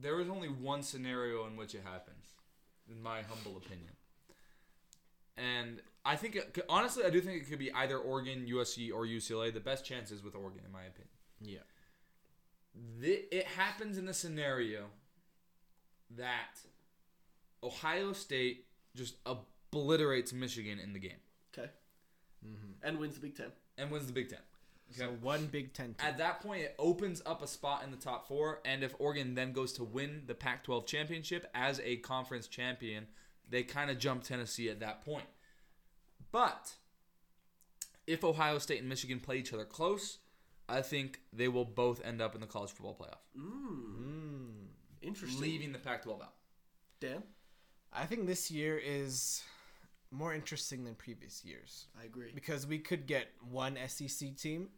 There 0.00 0.20
is 0.20 0.28
only 0.28 0.48
one 0.48 0.82
scenario 0.82 1.46
in 1.46 1.56
which 1.56 1.74
it 1.74 1.82
happens, 1.84 2.26
in 2.90 3.02
my 3.02 3.22
humble 3.22 3.56
opinion. 3.56 3.90
And 5.36 5.80
I 6.04 6.16
think, 6.16 6.36
it, 6.36 6.58
honestly, 6.68 7.04
I 7.04 7.10
do 7.10 7.20
think 7.20 7.42
it 7.42 7.48
could 7.48 7.58
be 7.58 7.72
either 7.72 7.98
Oregon, 7.98 8.46
USC, 8.48 8.92
or 8.92 9.06
UCLA. 9.06 9.52
The 9.52 9.60
best 9.60 9.84
chances 9.84 10.22
with 10.22 10.34
Oregon, 10.34 10.62
in 10.66 10.72
my 10.72 10.82
opinion. 10.82 11.08
Yeah. 11.40 11.58
Thi- 13.00 13.26
it 13.36 13.46
happens 13.46 13.98
in 13.98 14.04
the 14.06 14.14
scenario 14.14 14.86
that 16.16 16.58
Ohio 17.62 18.12
State 18.12 18.66
just 18.96 19.16
obliterates 19.26 20.32
Michigan 20.32 20.78
in 20.78 20.92
the 20.92 20.98
game 20.98 21.20
Okay. 21.56 21.68
Mm-hmm. 22.46 22.72
And 22.82 22.98
wins 22.98 23.14
the 23.16 23.20
Big 23.20 23.36
Ten. 23.36 23.52
and 23.76 23.90
wins 23.90 24.06
the 24.06 24.12
Big 24.12 24.28
Ten. 24.28 24.38
So 24.90 25.08
one 25.20 25.46
Big 25.46 25.74
Ten 25.74 25.88
team. 25.88 25.96
At 26.00 26.18
that 26.18 26.40
point, 26.40 26.62
it 26.62 26.74
opens 26.78 27.22
up 27.26 27.42
a 27.42 27.46
spot 27.46 27.84
in 27.84 27.90
the 27.90 27.96
top 27.96 28.26
four, 28.26 28.60
and 28.64 28.82
if 28.82 28.94
Oregon 28.98 29.34
then 29.34 29.52
goes 29.52 29.72
to 29.74 29.84
win 29.84 30.22
the 30.26 30.34
Pac-12 30.34 30.86
championship 30.86 31.46
as 31.54 31.80
a 31.84 31.96
conference 31.96 32.48
champion, 32.48 33.06
they 33.48 33.62
kind 33.62 33.90
of 33.90 33.98
jump 33.98 34.24
Tennessee 34.24 34.68
at 34.70 34.80
that 34.80 35.04
point. 35.04 35.26
But 36.32 36.72
if 38.06 38.24
Ohio 38.24 38.58
State 38.58 38.80
and 38.80 38.88
Michigan 38.88 39.20
play 39.20 39.36
each 39.38 39.52
other 39.52 39.64
close, 39.64 40.18
I 40.68 40.82
think 40.82 41.20
they 41.32 41.48
will 41.48 41.64
both 41.64 42.04
end 42.04 42.20
up 42.20 42.34
in 42.34 42.40
the 42.40 42.46
college 42.46 42.70
football 42.70 42.96
playoff, 42.98 43.18
hmm. 43.34 44.02
Hmm. 44.02 44.48
Interesting. 45.02 45.40
leaving 45.40 45.72
the 45.72 45.78
Pac-12 45.78 46.22
out. 46.22 46.34
Dan, 47.00 47.22
I 47.92 48.06
think 48.06 48.26
this 48.26 48.50
year 48.50 48.78
is 48.78 49.42
more 50.10 50.34
interesting 50.34 50.84
than 50.84 50.94
previous 50.94 51.44
years 51.44 51.86
I 52.00 52.04
agree. 52.06 52.30
because 52.34 52.66
we 52.66 52.78
could 52.78 53.06
get 53.06 53.28
one 53.50 53.76
SEC 53.88 54.36
team, 54.36 54.68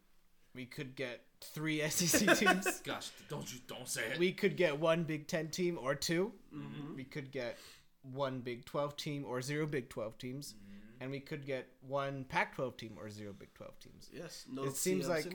we 0.55 0.67
could 0.67 0.97
get 0.97 1.21
three 1.41 1.81
SEC 1.89 2.37
teams, 2.39 2.81
Gosh, 2.85 3.11
don't 3.29 3.53
you 3.53 3.61
don't 3.67 3.89
say 3.89 4.03
it. 4.13 4.19
we 4.19 4.33
could 4.33 4.57
get 4.57 4.79
one 4.79 5.05
Big 5.05 5.27
Ten 5.29 5.49
team 5.49 5.79
or 5.81 5.95
2 5.95 6.33
Mm-hmm. 6.55 6.97
We 6.97 7.05
could 7.05 7.31
get 7.31 7.57
one 8.03 8.41
Big 8.41 8.65
Twelve 8.65 8.97
team 8.97 9.25
or 9.29 9.41
zero 9.43 9.67
Big 9.67 9.89
Twelve 9.91 10.17
teams, 10.19 10.55
Mm-hmm. 10.55 11.03
and 11.03 11.11
we 11.11 11.21
could 11.21 11.45
get 11.47 11.69
one 11.87 12.25
Pac 12.25 12.55
twelve 12.57 12.77
team 12.77 12.97
or 12.99 13.09
zero 13.11 13.33
Big 13.39 13.53
Twelve 13.55 13.79
teams. 13.79 14.09
Yes. 14.13 14.47
No. 14.51 14.65
It 14.65 14.77
seems 14.77 15.09
like- 15.09 15.27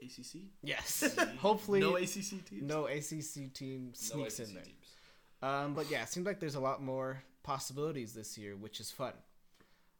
ACC. 0.00 0.42
Yes, 0.64 1.16
hopefully 1.38 1.78
No 1.80 1.96
ACC 1.96 2.44
teams. 2.44 2.62
no 2.62 2.86
ACC 2.86 3.52
team 3.52 3.88
No 3.88 3.92
sneaks 3.92 4.38
ACC 4.40 4.48
in 4.48 4.54
there. 4.54 5.48
Um, 5.50 5.74
but 5.74 5.90
yeah, 5.90 6.02
it 6.02 6.08
seems 6.08 6.26
like 6.26 6.40
there's 6.40 6.54
a 6.56 6.60
lot 6.60 6.82
more 6.82 7.22
possibilities 7.44 8.12
this 8.14 8.36
year, 8.38 8.56
which 8.56 8.80
is 8.80 8.90
fun. 8.90 9.12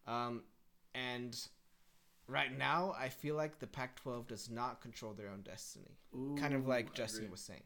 Um, 0.07 0.43
and 0.95 1.39
right 2.27 2.57
now, 2.57 2.95
I 2.99 3.09
feel 3.09 3.35
like 3.35 3.59
the 3.59 3.67
Pac-12 3.67 4.29
does 4.29 4.51
not 4.51 4.81
control 4.81 5.13
their 5.13 5.29
own 5.29 5.43
destiny. 5.43 5.97
kind 6.39 6.55
of 6.55 6.67
like 6.67 6.95
Justin 6.95 7.31
was 7.31 7.41
saying. 7.41 7.63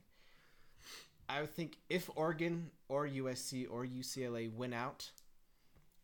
I 1.28 1.40
would 1.40 1.50
think 1.50 1.78
if 1.88 2.08
Oregon 2.14 2.70
or 2.88 3.06
USC 3.08 3.66
or 3.68 3.84
UCLA 3.84 4.52
win 4.52 4.72
out, 4.72 5.10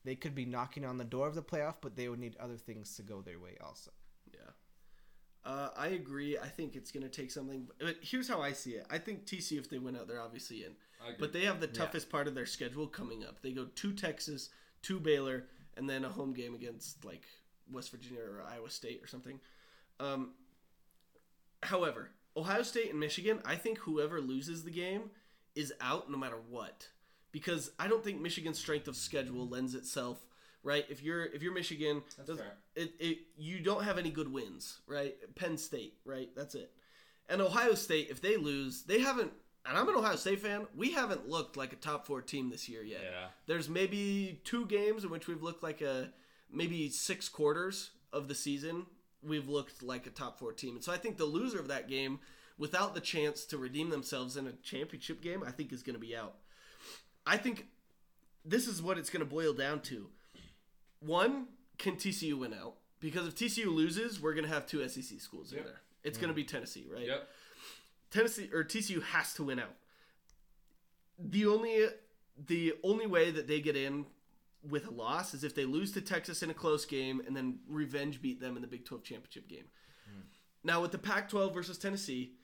they 0.04 0.16
could 0.16 0.34
be 0.34 0.44
knocking 0.44 0.84
on 0.84 0.98
the 0.98 1.04
door 1.04 1.28
of 1.28 1.34
the 1.34 1.42
playoff, 1.42 1.76
but 1.80 1.94
they 1.94 2.08
would 2.08 2.18
need 2.18 2.36
other 2.40 2.56
things 2.56 2.96
to 2.96 3.02
go 3.02 3.22
their 3.22 3.38
way 3.38 3.56
also. 3.64 3.92
Yeah. 4.32 4.40
Uh, 5.44 5.68
I 5.76 5.88
agree. 5.88 6.38
I 6.38 6.48
think 6.48 6.74
it's 6.74 6.90
going 6.90 7.04
to 7.04 7.08
take 7.08 7.30
something. 7.30 7.68
But 7.78 7.96
here's 8.00 8.28
how 8.28 8.42
I 8.42 8.52
see 8.52 8.72
it. 8.72 8.86
I 8.90 8.98
think 8.98 9.26
TCU, 9.26 9.58
if 9.58 9.70
they 9.70 9.78
win 9.78 9.96
out, 9.96 10.08
they're 10.08 10.20
obviously 10.20 10.64
in. 10.64 10.72
But 11.20 11.32
they 11.32 11.44
have 11.44 11.60
the 11.60 11.66
toughest 11.68 12.10
part 12.10 12.26
of 12.28 12.34
their 12.34 12.46
schedule 12.46 12.86
coming 12.86 13.24
up. 13.24 13.42
They 13.42 13.52
go 13.52 13.66
to 13.66 13.92
Texas, 13.92 14.50
to 14.82 14.98
Baylor, 15.00 15.46
and 15.76 15.88
then 15.88 16.04
a 16.04 16.08
home 16.08 16.32
game 16.32 16.54
against 16.54 17.04
like 17.04 17.22
West 17.70 17.90
Virginia 17.90 18.20
or 18.20 18.42
Iowa 18.48 18.70
State 18.70 19.00
or 19.02 19.06
something. 19.06 19.40
Um, 20.00 20.32
however, 21.62 22.10
Ohio 22.36 22.62
State 22.62 22.90
and 22.90 23.00
Michigan, 23.00 23.40
I 23.44 23.56
think 23.56 23.78
whoever 23.78 24.20
loses 24.20 24.64
the 24.64 24.70
game 24.70 25.10
is 25.54 25.72
out 25.80 26.10
no 26.10 26.16
matter 26.18 26.38
what. 26.48 26.88
Because 27.30 27.70
I 27.78 27.88
don't 27.88 28.04
think 28.04 28.20
Michigan's 28.20 28.58
strength 28.58 28.88
of 28.88 28.96
schedule 28.96 29.48
lends 29.48 29.74
itself 29.74 30.18
right. 30.62 30.84
If 30.88 31.02
you're 31.02 31.24
if 31.24 31.42
you're 31.42 31.54
Michigan, 31.54 32.02
it, 32.74 32.92
it 32.98 33.18
you 33.36 33.60
don't 33.60 33.84
have 33.84 33.98
any 33.98 34.10
good 34.10 34.30
wins, 34.32 34.78
right? 34.86 35.14
Penn 35.34 35.56
State, 35.56 35.94
right? 36.04 36.28
That's 36.36 36.54
it. 36.54 36.72
And 37.28 37.40
Ohio 37.40 37.74
State, 37.74 38.08
if 38.10 38.20
they 38.20 38.36
lose, 38.36 38.82
they 38.82 39.00
haven't. 39.00 39.32
And 39.64 39.78
I'm 39.78 39.88
an 39.88 39.94
Ohio 39.94 40.16
State 40.16 40.40
fan. 40.40 40.66
We 40.76 40.92
haven't 40.92 41.28
looked 41.28 41.56
like 41.56 41.72
a 41.72 41.76
top 41.76 42.04
four 42.06 42.20
team 42.20 42.50
this 42.50 42.68
year 42.68 42.82
yet. 42.82 43.00
Yeah. 43.04 43.26
There's 43.46 43.68
maybe 43.68 44.40
two 44.44 44.66
games 44.66 45.04
in 45.04 45.10
which 45.10 45.28
we've 45.28 45.42
looked 45.42 45.62
like 45.62 45.80
a 45.80 46.12
maybe 46.50 46.88
six 46.88 47.28
quarters 47.28 47.90
of 48.12 48.26
the 48.28 48.34
season. 48.34 48.86
We've 49.22 49.48
looked 49.48 49.82
like 49.82 50.06
a 50.06 50.10
top 50.10 50.38
four 50.40 50.52
team, 50.52 50.74
and 50.74 50.82
so 50.84 50.92
I 50.92 50.96
think 50.96 51.16
the 51.16 51.24
loser 51.24 51.60
of 51.60 51.68
that 51.68 51.88
game, 51.88 52.18
without 52.58 52.92
the 52.96 53.00
chance 53.00 53.44
to 53.46 53.56
redeem 53.56 53.90
themselves 53.90 54.36
in 54.36 54.48
a 54.48 54.52
championship 54.64 55.22
game, 55.22 55.44
I 55.46 55.52
think 55.52 55.72
is 55.72 55.84
going 55.84 55.94
to 55.94 56.00
be 56.00 56.16
out. 56.16 56.34
I 57.24 57.36
think 57.36 57.66
this 58.44 58.66
is 58.66 58.82
what 58.82 58.98
it's 58.98 59.10
going 59.10 59.24
to 59.24 59.30
boil 59.32 59.52
down 59.52 59.78
to. 59.82 60.08
One, 60.98 61.46
can 61.78 61.94
TCU 61.94 62.34
win 62.38 62.52
out? 62.52 62.74
Because 62.98 63.28
if 63.28 63.36
TCU 63.36 63.66
loses, 63.66 64.20
we're 64.20 64.34
going 64.34 64.44
to 64.46 64.52
have 64.52 64.66
two 64.66 64.86
SEC 64.88 65.20
schools 65.20 65.52
in 65.52 65.58
Yep. 65.58 65.66
there. 65.66 65.80
It's 66.02 66.18
going 66.18 66.28
to 66.30 66.34
be 66.34 66.42
Tennessee, 66.42 66.86
right? 66.92 67.06
Yep. 67.06 67.28
Tennessee 68.12 68.50
or 68.52 68.62
TCU 68.62 69.02
has 69.02 69.34
to 69.34 69.44
win 69.44 69.58
out. 69.58 69.74
The 71.18 71.46
only 71.46 71.86
the 72.46 72.74
only 72.82 73.06
way 73.06 73.30
that 73.30 73.46
they 73.46 73.60
get 73.60 73.76
in 73.76 74.06
with 74.68 74.86
a 74.86 74.90
loss 74.90 75.34
is 75.34 75.44
if 75.44 75.54
they 75.54 75.64
lose 75.64 75.92
to 75.92 76.00
Texas 76.00 76.42
in 76.42 76.50
a 76.50 76.54
close 76.54 76.84
game 76.84 77.20
and 77.26 77.36
then 77.36 77.58
revenge 77.68 78.22
beat 78.22 78.40
them 78.40 78.56
in 78.56 78.62
the 78.62 78.68
Big 78.68 78.84
12 78.84 79.02
championship 79.02 79.48
game. 79.48 79.64
Hmm. 80.06 80.20
Now 80.62 80.80
with 80.80 80.92
the 80.92 80.98
Pac-12 80.98 81.52
versus 81.52 81.78
Tennessee, 81.78 82.34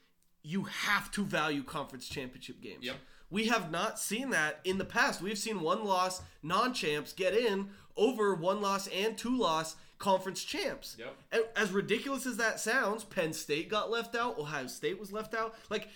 you 0.42 0.64
have 0.64 1.10
to 1.12 1.24
value 1.24 1.62
conference 1.62 2.08
championship 2.08 2.60
games. 2.60 2.84
Yep. 2.84 2.96
We 3.30 3.46
have 3.46 3.70
not 3.70 3.98
seen 3.98 4.30
that 4.30 4.60
in 4.64 4.78
the 4.78 4.84
past. 4.84 5.20
We've 5.20 5.38
seen 5.38 5.60
one 5.60 5.84
loss 5.84 6.22
non-champs 6.42 7.12
get 7.12 7.34
in 7.34 7.70
over 7.96 8.34
one 8.34 8.60
loss 8.60 8.88
and 8.88 9.16
two 9.16 9.36
loss 9.36 9.76
conference 9.98 10.44
champs. 10.44 10.96
Yep. 10.98 11.52
As 11.56 11.72
ridiculous 11.72 12.26
as 12.26 12.36
that 12.36 12.60
sounds, 12.60 13.04
Penn 13.04 13.32
State 13.32 13.68
got 13.68 13.90
left 13.90 14.14
out. 14.14 14.38
Ohio 14.38 14.66
State 14.66 14.98
was 14.98 15.12
left 15.12 15.34
out. 15.34 15.54
Like 15.70 15.88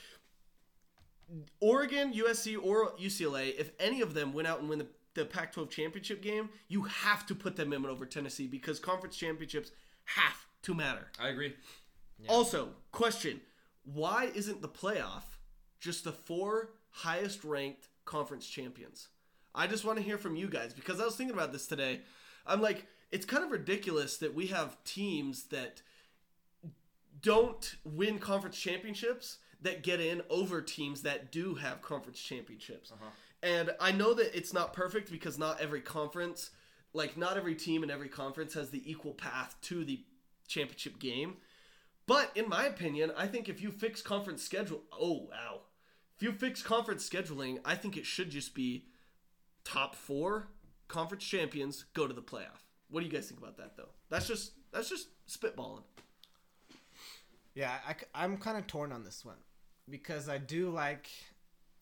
Oregon, 1.60 2.12
USC, 2.12 2.56
or 2.62 2.92
UCLA, 2.92 3.58
if 3.58 3.70
any 3.78 4.00
of 4.00 4.14
them 4.14 4.32
went 4.32 4.48
out 4.48 4.60
and 4.60 4.68
win 4.68 4.78
the, 4.78 4.86
the 5.14 5.24
Pac 5.24 5.52
12 5.52 5.70
championship 5.70 6.22
game, 6.22 6.50
you 6.68 6.82
have 6.82 7.26
to 7.26 7.34
put 7.34 7.56
them 7.56 7.72
in 7.72 7.86
over 7.86 8.04
Tennessee 8.04 8.46
because 8.46 8.78
conference 8.78 9.16
championships 9.16 9.70
have 10.04 10.46
to 10.62 10.74
matter. 10.74 11.08
I 11.18 11.28
agree. 11.28 11.54
Also, 12.28 12.70
question 12.92 13.40
why 13.84 14.30
isn't 14.34 14.62
the 14.62 14.68
playoff 14.68 15.24
just 15.80 16.04
the 16.04 16.12
four 16.12 16.70
highest 16.90 17.42
ranked 17.42 17.88
conference 18.04 18.46
champions? 18.46 19.08
I 19.54 19.66
just 19.66 19.84
want 19.84 19.98
to 19.98 20.04
hear 20.04 20.18
from 20.18 20.36
you 20.36 20.48
guys 20.48 20.72
because 20.72 21.00
I 21.00 21.04
was 21.04 21.16
thinking 21.16 21.34
about 21.34 21.52
this 21.52 21.66
today. 21.66 22.00
I'm 22.46 22.60
like, 22.60 22.86
it's 23.12 23.26
kind 23.26 23.44
of 23.44 23.50
ridiculous 23.50 24.16
that 24.16 24.34
we 24.34 24.48
have 24.48 24.82
teams 24.84 25.44
that 25.44 25.82
don't 27.20 27.76
win 27.84 28.18
conference 28.18 28.58
championships 28.58 29.38
that 29.60 29.82
get 29.82 30.00
in 30.00 30.22
over 30.28 30.60
teams 30.60 31.02
that 31.02 31.30
do 31.30 31.54
have 31.54 31.82
conference 31.82 32.18
championships. 32.20 32.90
Uh-huh. 32.90 33.10
And 33.42 33.70
I 33.80 33.92
know 33.92 34.14
that 34.14 34.36
it's 34.36 34.52
not 34.52 34.72
perfect 34.72 35.10
because 35.10 35.38
not 35.38 35.60
every 35.60 35.80
conference, 35.80 36.50
like 36.92 37.16
not 37.16 37.36
every 37.36 37.54
team 37.54 37.84
in 37.84 37.90
every 37.90 38.08
conference 38.08 38.54
has 38.54 38.70
the 38.70 38.90
equal 38.90 39.12
path 39.12 39.56
to 39.62 39.84
the 39.84 40.00
championship 40.48 40.98
game. 40.98 41.36
But 42.06 42.30
in 42.34 42.48
my 42.48 42.64
opinion, 42.64 43.12
I 43.16 43.26
think 43.26 43.48
if 43.48 43.62
you 43.62 43.70
fix 43.70 44.02
conference 44.02 44.42
schedule, 44.42 44.82
oh 44.92 45.28
wow, 45.30 45.60
if 46.16 46.22
you 46.22 46.32
fix 46.32 46.62
conference 46.62 47.08
scheduling, 47.08 47.58
I 47.64 47.74
think 47.74 47.96
it 47.96 48.06
should 48.06 48.30
just 48.30 48.54
be 48.54 48.86
top 49.64 49.94
four 49.94 50.48
conference 50.88 51.24
champions 51.24 51.84
go 51.94 52.06
to 52.06 52.14
the 52.14 52.22
playoff. 52.22 52.62
What 52.92 53.00
do 53.00 53.06
you 53.06 53.12
guys 53.12 53.26
think 53.26 53.40
about 53.40 53.56
that 53.56 53.76
though? 53.76 53.88
That's 54.10 54.28
just 54.28 54.52
that's 54.70 54.88
just 54.88 55.08
spitballing. 55.26 55.82
Yeah, 57.54 57.72
I, 58.14 58.24
am 58.24 58.36
kind 58.36 58.56
of 58.56 58.66
torn 58.66 58.92
on 58.92 59.02
this 59.02 59.24
one 59.24 59.36
because 59.90 60.28
I 60.28 60.38
do 60.38 60.70
like 60.70 61.08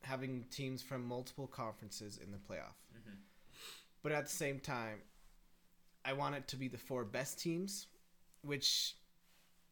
having 0.02 0.44
teams 0.50 0.82
from 0.82 1.06
multiple 1.06 1.46
conferences 1.46 2.18
in 2.22 2.30
the 2.30 2.38
playoff. 2.38 2.78
Mm-hmm. 2.96 3.16
But 4.02 4.12
at 4.12 4.26
the 4.26 4.32
same 4.32 4.60
time, 4.60 4.98
I 6.04 6.12
want 6.12 6.36
it 6.36 6.48
to 6.48 6.56
be 6.56 6.68
the 6.68 6.78
four 6.78 7.04
best 7.04 7.40
teams, 7.40 7.86
which 8.42 8.94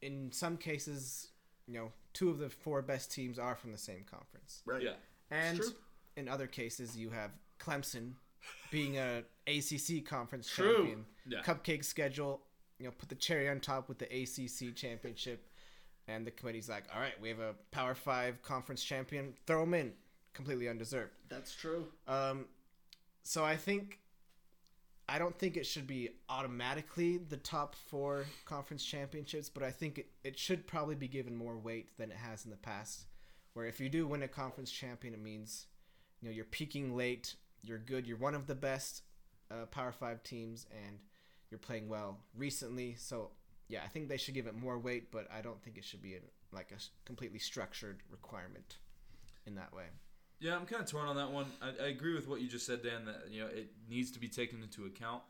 in 0.02 0.30
some 0.32 0.56
cases, 0.56 1.28
you 1.66 1.74
know, 1.74 1.92
two 2.14 2.30
of 2.30 2.38
the 2.38 2.50
four 2.50 2.82
best 2.82 3.12
teams 3.12 3.38
are 3.38 3.56
from 3.56 3.72
the 3.72 3.78
same 3.78 4.04
conference. 4.10 4.62
Right. 4.66 4.82
Yeah. 4.82 4.94
And 5.30 5.60
in 6.16 6.28
other 6.28 6.46
cases, 6.46 6.96
you 6.96 7.10
have 7.10 7.30
Clemson 7.60 8.12
being 8.70 8.98
a 8.98 9.22
ACC 9.46 10.04
conference 10.04 10.48
True. 10.48 10.76
champion. 10.76 11.04
Yeah. 11.26 11.40
Cupcake 11.42 11.84
schedule, 11.84 12.42
you 12.78 12.86
know, 12.86 12.92
put 12.96 13.08
the 13.08 13.14
cherry 13.14 13.48
on 13.48 13.60
top 13.60 13.88
with 13.88 13.98
the 13.98 14.06
ACC 14.06 14.74
championship, 14.74 15.48
and 16.06 16.26
the 16.26 16.30
committee's 16.30 16.68
like, 16.68 16.84
all 16.94 17.00
right, 17.00 17.18
we 17.20 17.28
have 17.28 17.40
a 17.40 17.54
Power 17.70 17.94
Five 17.94 18.42
conference 18.42 18.82
champion, 18.82 19.34
throw 19.46 19.62
him 19.62 19.74
in, 19.74 19.92
completely 20.32 20.68
undeserved. 20.68 21.12
That's 21.28 21.54
true. 21.54 21.86
Um, 22.06 22.46
so 23.22 23.44
I 23.44 23.56
think 23.56 23.98
I 25.08 25.18
don't 25.18 25.38
think 25.38 25.56
it 25.56 25.66
should 25.66 25.86
be 25.86 26.10
automatically 26.28 27.16
the 27.16 27.38
top 27.38 27.74
four 27.74 28.26
conference 28.44 28.84
championships, 28.84 29.48
but 29.48 29.62
I 29.62 29.70
think 29.70 29.98
it, 29.98 30.06
it 30.22 30.38
should 30.38 30.66
probably 30.66 30.94
be 30.94 31.08
given 31.08 31.34
more 31.34 31.56
weight 31.56 31.96
than 31.96 32.10
it 32.10 32.16
has 32.18 32.44
in 32.44 32.50
the 32.50 32.58
past. 32.58 33.06
Where 33.54 33.64
if 33.64 33.80
you 33.80 33.88
do 33.88 34.06
win 34.06 34.22
a 34.22 34.28
conference 34.28 34.70
champion, 34.70 35.14
it 35.14 35.22
means 35.22 35.66
you 36.20 36.28
know 36.28 36.34
you're 36.34 36.44
peaking 36.44 36.94
late, 36.94 37.34
you're 37.62 37.78
good, 37.78 38.06
you're 38.06 38.16
one 38.16 38.34
of 38.34 38.46
the 38.46 38.54
best 38.54 39.02
uh, 39.50 39.66
Power 39.66 39.92
Five 39.92 40.22
teams, 40.22 40.66
and 40.70 40.98
you're 41.50 41.58
playing 41.58 41.88
well 41.88 42.18
recently. 42.36 42.94
So 42.98 43.30
yeah, 43.68 43.80
I 43.84 43.88
think 43.88 44.08
they 44.08 44.16
should 44.16 44.34
give 44.34 44.46
it 44.46 44.54
more 44.54 44.78
weight, 44.78 45.10
but 45.10 45.28
I 45.32 45.40
don't 45.40 45.62
think 45.62 45.76
it 45.78 45.84
should 45.84 46.02
be 46.02 46.14
a, 46.14 46.20
like 46.52 46.72
a 46.72 46.80
completely 47.04 47.38
structured 47.38 48.02
requirement 48.10 48.78
in 49.46 49.54
that 49.56 49.74
way. 49.74 49.84
Yeah, 50.40 50.54
I'm 50.54 50.66
kind 50.66 50.82
of 50.82 50.88
torn 50.88 51.08
on 51.08 51.16
that 51.16 51.30
one. 51.30 51.46
I, 51.60 51.84
I 51.84 51.88
agree 51.88 52.14
with 52.14 52.28
what 52.28 52.40
you 52.40 52.48
just 52.48 52.66
said, 52.66 52.82
Dan. 52.82 53.04
That 53.06 53.26
you 53.30 53.42
know 53.42 53.48
it 53.48 53.70
needs 53.88 54.10
to 54.12 54.20
be 54.20 54.28
taken 54.28 54.62
into 54.62 54.86
account. 54.86 55.22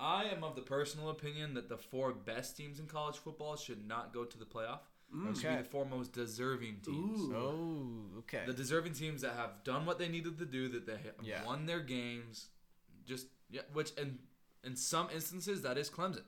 I 0.00 0.24
am 0.24 0.42
of 0.42 0.56
the 0.56 0.62
personal 0.62 1.10
opinion 1.10 1.54
that 1.54 1.68
the 1.68 1.76
four 1.76 2.12
best 2.12 2.56
teams 2.56 2.80
in 2.80 2.86
college 2.86 3.16
football 3.16 3.56
should 3.56 3.86
not 3.86 4.12
go 4.12 4.24
to 4.24 4.38
the 4.38 4.44
playoff. 4.44 4.80
Mm. 5.14 5.26
Those 5.26 5.40
should 5.40 5.50
be 5.50 5.62
the 5.62 5.64
four 5.68 5.84
most 5.86 6.12
deserving 6.12 6.78
teams. 6.84 7.20
Oh, 7.34 8.18
okay. 8.20 8.42
The 8.46 8.52
deserving 8.52 8.94
teams 8.94 9.22
that 9.22 9.34
have 9.36 9.62
done 9.64 9.86
what 9.86 9.98
they 9.98 10.08
needed 10.08 10.38
to 10.38 10.44
do, 10.46 10.68
that 10.70 10.86
they 10.86 10.96
have 10.96 11.14
Yeah. 11.22 11.44
won 11.44 11.66
their 11.66 11.80
games. 11.80 12.48
Just 13.06 13.26
Yeah, 13.50 13.62
which 13.72 13.92
in 13.92 14.18
in 14.64 14.74
some 14.76 15.10
instances 15.10 15.62
that 15.62 15.76
is 15.78 15.90
Clemson. 15.90 16.24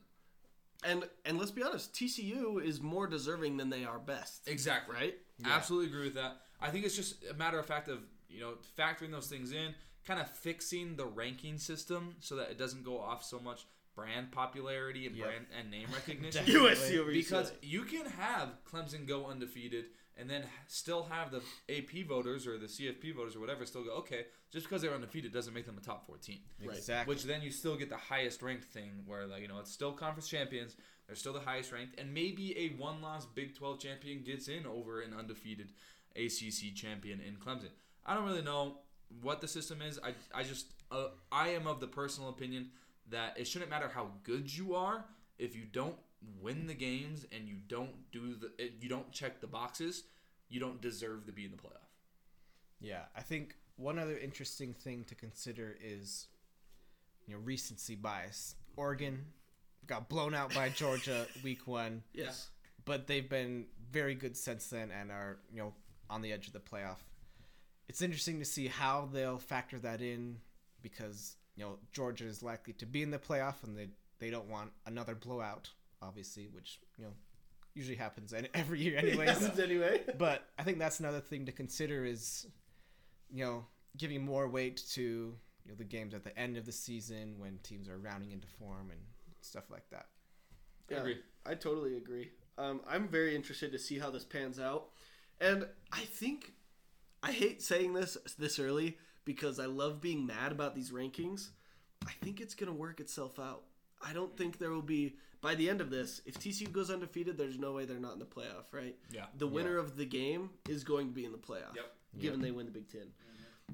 And 0.83 1.09
and 1.25 1.37
let's 1.39 1.51
be 1.51 1.63
honest, 1.63 1.93
TCU 1.93 2.63
is 2.63 2.79
more 2.81 3.07
deserving 3.07 3.57
than 3.57 3.69
they 3.69 3.83
are 3.83 3.99
best. 3.99 4.47
Exactly. 4.47 4.95
Right? 4.95 5.17
Absolutely 5.43 5.87
agree 5.87 6.05
with 6.05 6.15
that. 6.15 6.41
I 6.61 6.69
think 6.69 6.85
it's 6.85 6.95
just 6.95 7.23
a 7.25 7.33
matter 7.33 7.59
of 7.59 7.65
fact 7.65 7.87
of 7.89 7.99
you 8.29 8.39
know 8.41 8.53
factoring 8.77 9.11
those 9.11 9.27
things 9.27 9.51
in, 9.51 9.73
kind 10.05 10.19
of 10.19 10.29
fixing 10.29 10.95
the 10.95 11.05
ranking 11.05 11.57
system 11.57 12.15
so 12.19 12.35
that 12.35 12.49
it 12.51 12.57
doesn't 12.57 12.83
go 12.83 12.99
off 12.99 13.23
so 13.23 13.39
much 13.39 13.65
brand 13.97 14.31
popularity 14.31 15.07
and 15.07 15.15
Yep. 15.15 15.25
brand 15.25 15.45
and 15.59 15.71
name 15.71 15.87
recognition. 15.93 16.45
USC 16.45 16.97
over 16.99 17.11
because 17.11 17.51
UCLA. 17.51 17.55
you 17.63 17.83
can 17.83 18.05
have 18.05 18.49
Clemson 18.71 19.05
go 19.07 19.25
undefeated 19.25 19.85
and 20.15 20.29
then 20.29 20.43
still 20.67 21.03
have 21.11 21.31
the 21.31 21.41
AP 21.69 22.05
voters 22.07 22.47
or 22.47 22.57
the 22.57 22.67
CFP 22.67 23.13
voters 23.15 23.35
or 23.35 23.39
whatever 23.39 23.65
still 23.65 23.83
go 23.83 23.91
okay 23.97 24.27
just 24.51 24.65
because 24.67 24.81
they're 24.81 24.93
undefeated 24.93 25.33
doesn't 25.33 25.53
make 25.53 25.65
them 25.65 25.77
a 25.77 25.81
top 25.81 26.05
14 26.07 26.37
Exactly. 26.63 27.13
which 27.13 27.23
then 27.23 27.41
you 27.41 27.49
still 27.51 27.75
get 27.75 27.89
the 27.89 27.97
highest 27.97 28.41
ranked 28.41 28.65
thing 28.65 28.91
where 29.05 29.25
like 29.27 29.41
you 29.41 29.47
know 29.47 29.59
it's 29.59 29.71
still 29.71 29.91
conference 29.91 30.27
champions 30.29 30.75
they're 31.07 31.15
still 31.15 31.33
the 31.33 31.39
highest 31.39 31.71
ranked 31.71 31.99
and 31.99 32.13
maybe 32.13 32.57
a 32.57 32.69
one 32.81 33.01
loss 33.01 33.25
Big 33.25 33.55
12 33.55 33.79
champion 33.79 34.21
gets 34.23 34.47
in 34.47 34.65
over 34.67 35.01
an 35.01 35.13
undefeated 35.17 35.69
ACC 36.15 36.73
champion 36.75 37.19
in 37.19 37.35
Clemson 37.35 37.69
I 38.05 38.13
don't 38.15 38.25
really 38.25 38.41
know 38.43 38.79
what 39.21 39.41
the 39.41 39.47
system 39.47 39.81
is 39.81 39.99
I, 40.03 40.13
I 40.33 40.43
just 40.43 40.67
uh, 40.91 41.07
I 41.31 41.49
am 41.49 41.67
of 41.67 41.79
the 41.79 41.87
personal 41.87 42.29
opinion 42.29 42.69
that 43.09 43.37
it 43.37 43.47
shouldn't 43.47 43.69
matter 43.71 43.89
how 43.93 44.11
good 44.23 44.53
you 44.55 44.75
are 44.75 45.05
if 45.37 45.55
you 45.55 45.63
don't 45.71 45.95
win 46.41 46.67
the 46.67 46.73
games 46.73 47.25
and 47.31 47.47
you 47.47 47.55
don't 47.67 48.11
do 48.11 48.35
the 48.35 48.51
eh, 48.59 48.69
you 48.81 48.89
don't 48.89 49.11
check 49.11 49.39
the 49.39 49.47
boxes 49.47 50.03
you 50.49 50.59
don't 50.59 50.81
deserve 50.81 51.25
to 51.25 51.31
be 51.31 51.45
in 51.45 51.51
the 51.51 51.57
playoff 51.57 51.91
Yeah, 52.79 53.03
I 53.15 53.21
think 53.21 53.55
one 53.75 53.99
other 53.99 54.17
interesting 54.17 54.73
thing 54.73 55.03
to 55.05 55.15
consider 55.15 55.77
is, 55.83 56.27
you 57.27 57.33
know, 57.35 57.39
recency 57.41 57.95
bias. 57.95 58.55
Oregon 58.75 59.25
got 59.85 60.09
blown 60.09 60.33
out 60.33 60.53
by 60.55 60.69
Georgia 60.69 61.27
week 61.43 61.67
one, 61.67 62.01
Yes. 62.13 62.49
but 62.85 63.05
they've 63.07 63.29
been 63.29 63.65
very 63.91 64.15
good 64.15 64.35
since 64.35 64.67
then 64.67 64.89
and 64.91 65.11
are, 65.11 65.37
you 65.53 65.59
know, 65.59 65.73
on 66.09 66.21
the 66.21 66.31
edge 66.33 66.47
of 66.47 66.53
the 66.53 66.59
playoff. 66.59 66.97
It's 67.87 68.01
interesting 68.01 68.39
to 68.39 68.45
see 68.45 68.67
how 68.67 69.07
they'll 69.13 69.37
factor 69.37 69.77
that 69.79 70.01
in 70.01 70.37
because, 70.81 71.35
you 71.57 71.65
know, 71.65 71.77
Georgia 71.91 72.25
is 72.25 72.41
likely 72.41 72.73
to 72.73 72.85
be 72.85 73.03
in 73.03 73.11
the 73.11 73.17
playoff 73.17 73.63
and 73.63 73.77
they, 73.77 73.89
they 74.19 74.29
don't 74.29 74.47
want 74.47 74.71
another 74.85 75.15
blowout, 75.15 75.69
obviously, 76.01 76.47
which, 76.53 76.79
you 76.97 77.03
know, 77.03 77.11
usually 77.73 77.97
happens 77.97 78.33
any- 78.33 78.49
every 78.53 78.79
year 78.79 78.97
anyways. 78.97 79.29
Happens 79.29 79.59
anyway. 79.59 80.01
but 80.17 80.43
I 80.57 80.63
think 80.63 80.79
that's 80.79 80.99
another 80.99 81.19
thing 81.19 81.45
to 81.47 81.51
consider 81.51 82.05
is, 82.05 82.47
you 83.33 83.43
know, 83.43 83.65
giving 83.97 84.23
more 84.23 84.47
weight 84.47 84.83
to 84.91 85.01
you 85.67 85.71
know 85.71 85.75
the 85.75 85.83
games 85.83 86.13
at 86.13 86.23
the 86.23 86.37
end 86.39 86.55
of 86.55 86.65
the 86.65 86.71
season 86.71 87.35
when 87.37 87.59
teams 87.63 87.89
are 87.89 87.97
rounding 87.97 88.31
into 88.31 88.47
form 88.47 88.89
and 88.91 88.99
stuff 89.41 89.69
like 89.69 89.89
that. 89.91 90.05
Yeah, 90.89 90.99
Agree. 90.99 91.17
I 91.45 91.55
totally 91.55 91.97
agree. 91.97 92.29
Um, 92.57 92.81
I'm 92.87 93.07
very 93.07 93.35
interested 93.35 93.71
to 93.73 93.79
see 93.79 93.99
how 93.99 94.09
this 94.09 94.23
pans 94.23 94.59
out, 94.59 94.89
and 95.41 95.67
I 95.91 96.01
think 96.01 96.53
I 97.21 97.31
hate 97.31 97.61
saying 97.61 97.93
this 97.93 98.17
this 98.37 98.59
early 98.59 98.97
because 99.27 99.59
I 99.59 99.65
love 99.65 99.99
being 99.99 100.25
mad 100.25 100.53
about 100.53 100.73
these 100.73 100.91
rankings. 100.91 101.49
I 102.07 102.13
think 102.23 102.39
it's 102.39 102.55
gonna 102.55 102.71
work 102.73 103.01
itself 103.01 103.37
out. 103.37 103.63
I 104.01 104.13
don't 104.13 104.35
think 104.37 104.57
there 104.57 104.71
will 104.71 104.81
be 104.81 105.17
by 105.41 105.53
the 105.53 105.69
end 105.69 105.81
of 105.81 105.89
this. 105.89 106.21
If 106.25 106.35
TCU 106.39 106.71
goes 106.71 106.89
undefeated, 106.89 107.37
there's 107.37 107.59
no 107.59 107.73
way 107.73 107.83
they're 107.83 107.99
not 107.99 108.13
in 108.13 108.19
the 108.19 108.25
playoff, 108.25 108.71
right? 108.71 108.95
Yeah. 109.11 109.25
The 109.37 109.45
winner 109.47 109.77
of 109.77 109.97
the 109.97 110.05
game 110.05 110.51
is 110.69 110.85
going 110.85 111.07
to 111.09 111.13
be 111.13 111.25
in 111.25 111.33
the 111.33 111.37
playoff. 111.37 111.75
Yep. 111.75 111.91
Given 112.19 112.41
they 112.41 112.51
win 112.51 112.65
the 112.65 112.71
Big 112.71 112.89
10 112.89 113.01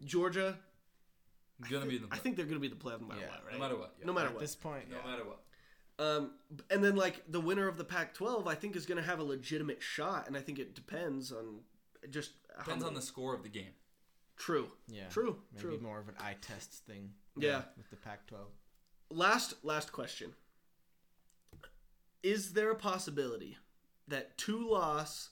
Georgia, 0.06 0.58
gonna 1.70 1.86
be 1.86 1.98
in 1.98 2.02
the 2.02 2.08
I 2.12 2.18
think 2.18 2.36
they're 2.36 2.46
going 2.46 2.60
to 2.62 2.68
be 2.68 2.68
the 2.68 2.76
playoff 2.76 3.00
no 3.02 3.08
matter 3.08 3.22
Yeah. 3.22 3.28
what, 3.30 3.46
right? 3.46 3.54
no 3.54 3.60
matter 3.60 3.76
what 3.78 3.94
yeah. 4.00 4.06
No 4.08 4.14
matter 4.14 4.28
At 4.30 4.34
what. 4.34 4.42
this 4.42 4.56
point, 4.56 4.90
no 4.90 4.98
yeah. 4.98 5.12
matter 5.12 5.24
what 5.24 5.44
Um, 6.00 6.32
and 6.72 6.84
then 6.84 6.96
like 6.96 7.22
the 7.30 7.40
winner 7.40 7.68
of 7.68 7.78
the 7.78 7.84
Pac-12, 7.86 8.48
I 8.48 8.56
think 8.56 8.76
is 8.76 8.88
going 8.88 8.98
to 9.02 9.08
have 9.08 9.20
a 9.20 9.24
legitimate 9.24 9.84
shot, 9.84 10.28
and 10.28 10.36
I 10.36 10.42
think 10.42 10.58
it 10.58 10.74
depends 10.74 11.32
on 11.32 11.60
just 12.10 12.32
how 12.58 12.64
depends 12.64 12.84
on 12.84 12.96
the 12.96 13.02
score 13.02 13.36
of 13.36 13.44
the 13.44 13.50
game 13.50 13.74
true, 14.38 14.68
yeah, 14.88 15.08
true, 15.10 15.38
maybe 15.54 15.68
true. 15.68 15.80
more 15.82 16.00
of 16.00 16.08
an 16.10 16.16
eye 16.20 16.36
test 16.42 16.72
thing. 16.88 17.12
Yeah. 17.36 17.64
with 17.78 17.90
the 17.90 17.96
Pac-12. 17.96 18.38
Last 19.10 19.56
last 19.64 19.92
question: 19.92 20.34
Is 22.22 22.54
there 22.54 22.72
a 22.72 22.76
possibility 22.76 23.58
that 24.08 24.38
two 24.38 24.70
loss 24.70 25.30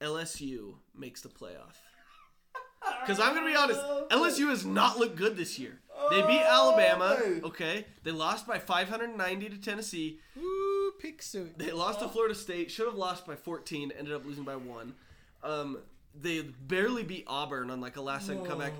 LSU 0.00 0.74
makes 0.96 1.20
the 1.22 1.28
playoff? 1.28 1.76
Because 3.02 3.20
I'm 3.20 3.34
gonna 3.34 3.46
be 3.46 3.54
honest, 3.56 3.80
LSU 4.10 4.48
has 4.48 4.64
not 4.64 4.98
looked 4.98 5.16
good 5.16 5.36
this 5.36 5.58
year. 5.58 5.80
They 6.10 6.22
beat 6.22 6.40
Alabama, 6.40 7.18
okay. 7.44 7.84
They 8.02 8.10
lost 8.10 8.46
by 8.46 8.58
590 8.58 9.48
to 9.50 9.58
Tennessee. 9.60 10.18
Woo, 10.34 10.92
pig 10.98 11.22
suit. 11.22 11.58
They 11.58 11.72
lost 11.72 12.00
to 12.00 12.08
Florida 12.08 12.34
State. 12.34 12.70
Should 12.70 12.86
have 12.86 12.96
lost 12.96 13.26
by 13.26 13.36
14. 13.36 13.92
Ended 13.96 14.14
up 14.14 14.24
losing 14.24 14.44
by 14.44 14.56
one. 14.56 14.94
Um, 15.42 15.78
they 16.14 16.40
barely 16.42 17.02
beat 17.02 17.24
Auburn 17.26 17.70
on 17.70 17.80
like 17.80 17.96
a 17.96 18.00
last 18.02 18.26
second 18.26 18.46
comeback. 18.46 18.72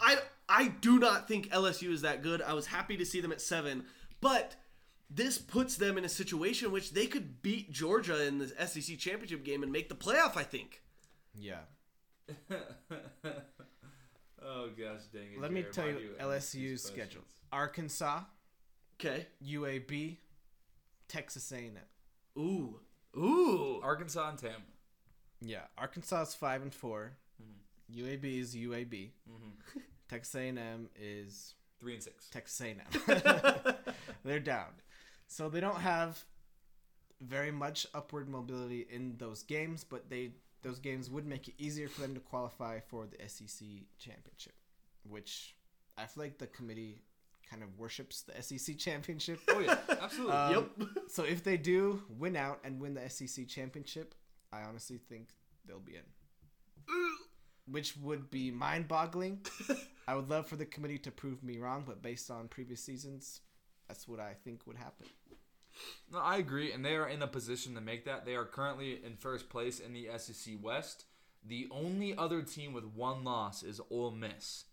I 0.00 0.18
I 0.48 0.68
do 0.68 0.98
not 0.98 1.28
think 1.28 1.50
LSU 1.50 1.90
is 1.90 2.02
that 2.02 2.22
good. 2.22 2.40
I 2.42 2.52
was 2.54 2.66
happy 2.66 2.96
to 2.96 3.06
see 3.06 3.20
them 3.20 3.32
at 3.32 3.40
seven, 3.40 3.84
but 4.20 4.56
this 5.10 5.38
puts 5.38 5.76
them 5.76 5.96
in 5.98 6.04
a 6.04 6.08
situation 6.08 6.72
which 6.72 6.92
they 6.92 7.06
could 7.06 7.42
beat 7.42 7.70
Georgia 7.70 8.26
in 8.26 8.38
the 8.38 8.48
SEC 8.66 8.98
championship 8.98 9.44
game 9.44 9.62
and 9.62 9.72
make 9.72 9.88
the 9.88 9.94
playoff. 9.94 10.36
I 10.36 10.42
think. 10.42 10.82
Yeah. 11.38 11.60
oh 14.42 14.68
gosh 14.76 15.02
dang 15.12 15.32
it 15.34 15.40
Let 15.40 15.52
me 15.52 15.60
Jared, 15.62 15.74
tell 15.74 15.84
why 15.84 15.90
you 15.92 15.98
you 15.98 16.14
ask 16.18 16.52
these 16.52 16.72
LSU's 16.72 16.82
schedule. 16.82 17.22
Arkansas, 17.52 18.20
Okay. 18.98 19.26
UAB, 19.44 20.16
Texas 21.06 21.52
A&M. 21.52 21.76
Ooh. 22.38 22.80
Ooh. 23.16 23.80
Arkansas 23.82 24.30
and 24.30 24.38
Tam 24.38 24.62
Yeah, 25.46 25.62
Arkansas 25.78 26.22
is 26.22 26.34
five 26.34 26.62
and 26.62 26.72
4 26.74 27.12
UAB 27.94 28.40
is 28.40 28.54
UAB. 28.56 29.10
Texas 30.08 30.34
A&M 30.34 30.88
is 31.00 31.54
three 31.78 31.94
and 31.94 32.02
six 32.02 32.28
Texas 32.30 32.60
A&M. 32.60 32.76
They're 34.24 34.40
down, 34.40 34.70
so 35.28 35.48
they 35.48 35.60
don't 35.60 35.80
have 35.80 36.24
very 37.20 37.50
much 37.52 37.86
upward 37.94 38.28
mobility 38.28 38.86
in 38.90 39.16
those 39.18 39.42
games. 39.42 39.84
But 39.84 40.10
they 40.10 40.32
those 40.62 40.78
games 40.80 41.10
would 41.10 41.26
make 41.26 41.48
it 41.48 41.54
easier 41.58 41.88
for 41.88 42.00
them 42.02 42.14
to 42.14 42.20
qualify 42.20 42.80
for 42.80 43.06
the 43.06 43.16
SEC 43.28 43.66
championship, 43.98 44.54
which 45.08 45.54
I 45.96 46.06
feel 46.06 46.24
like 46.24 46.38
the 46.38 46.48
committee 46.48 47.02
kind 47.48 47.62
of 47.62 47.78
worships 47.78 48.22
the 48.22 48.42
SEC 48.42 48.76
championship. 48.78 49.38
oh 49.48 49.60
yeah 49.60 49.78
absolutely 50.02 50.34
Um, 50.34 50.52
Yep. 50.78 50.88
So 51.08 51.22
if 51.22 51.44
they 51.44 51.56
do 51.56 52.02
win 52.18 52.34
out 52.36 52.58
and 52.64 52.80
win 52.80 52.94
the 52.94 53.08
SEC 53.08 53.46
championship, 53.46 54.14
I 54.52 54.62
honestly 54.62 54.98
think 54.98 55.28
they'll 55.66 55.78
be 55.78 55.96
in. 55.96 56.02
Which 57.70 57.96
would 57.96 58.30
be 58.30 58.50
mind-boggling. 58.50 59.44
I 60.08 60.14
would 60.14 60.30
love 60.30 60.46
for 60.46 60.56
the 60.56 60.66
committee 60.66 60.98
to 60.98 61.10
prove 61.10 61.42
me 61.42 61.58
wrong, 61.58 61.84
but 61.86 62.02
based 62.02 62.30
on 62.30 62.48
previous 62.48 62.82
seasons, 62.82 63.40
that's 63.88 64.06
what 64.06 64.20
I 64.20 64.34
think 64.44 64.66
would 64.66 64.76
happen. 64.76 65.06
No, 66.12 66.18
I 66.18 66.36
agree, 66.36 66.72
and 66.72 66.84
they 66.84 66.94
are 66.94 67.08
in 67.08 67.22
a 67.22 67.26
position 67.26 67.74
to 67.74 67.80
make 67.80 68.04
that. 68.04 68.24
They 68.24 68.34
are 68.34 68.44
currently 68.44 69.00
in 69.04 69.16
first 69.16 69.48
place 69.48 69.80
in 69.80 69.92
the 69.92 70.08
SEC 70.16 70.54
West. 70.62 71.04
The 71.44 71.68
only 71.70 72.16
other 72.16 72.42
team 72.42 72.72
with 72.72 72.84
one 72.84 73.24
loss 73.24 73.62
is 73.62 73.80
Ole 73.90 74.12
Miss, 74.12 74.64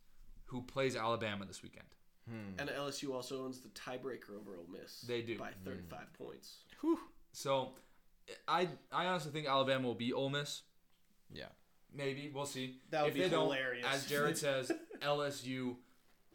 who 0.46 0.62
plays 0.62 0.96
Alabama 0.96 1.46
this 1.46 1.62
weekend. 1.62 1.88
Hmm. 2.30 2.60
And 2.60 2.70
LSU 2.70 3.14
also 3.14 3.44
owns 3.44 3.60
the 3.60 3.70
tiebreaker 3.70 4.40
over 4.40 4.56
Ole 4.56 4.68
Miss. 4.72 5.02
They 5.02 5.22
do. 5.22 5.38
by 5.38 5.52
hmm. 5.64 5.70
35 5.70 6.14
points. 6.14 6.58
Whew. 6.82 7.00
So, 7.32 7.74
I 8.48 8.70
I 8.92 9.06
honestly 9.08 9.32
think 9.32 9.48
Alabama 9.48 9.88
will 9.88 9.96
beat 9.96 10.14
Ole 10.14 10.30
Miss. 10.30 10.62
Yeah. 11.32 11.46
Maybe 11.96 12.32
we'll 12.34 12.46
see. 12.46 12.80
That 12.90 13.04
would 13.04 13.10
if 13.10 13.16
be 13.16 13.28
hilarious. 13.30 13.86
as 13.88 14.06
Jared 14.08 14.38
says, 14.38 14.72
LSU 15.02 15.76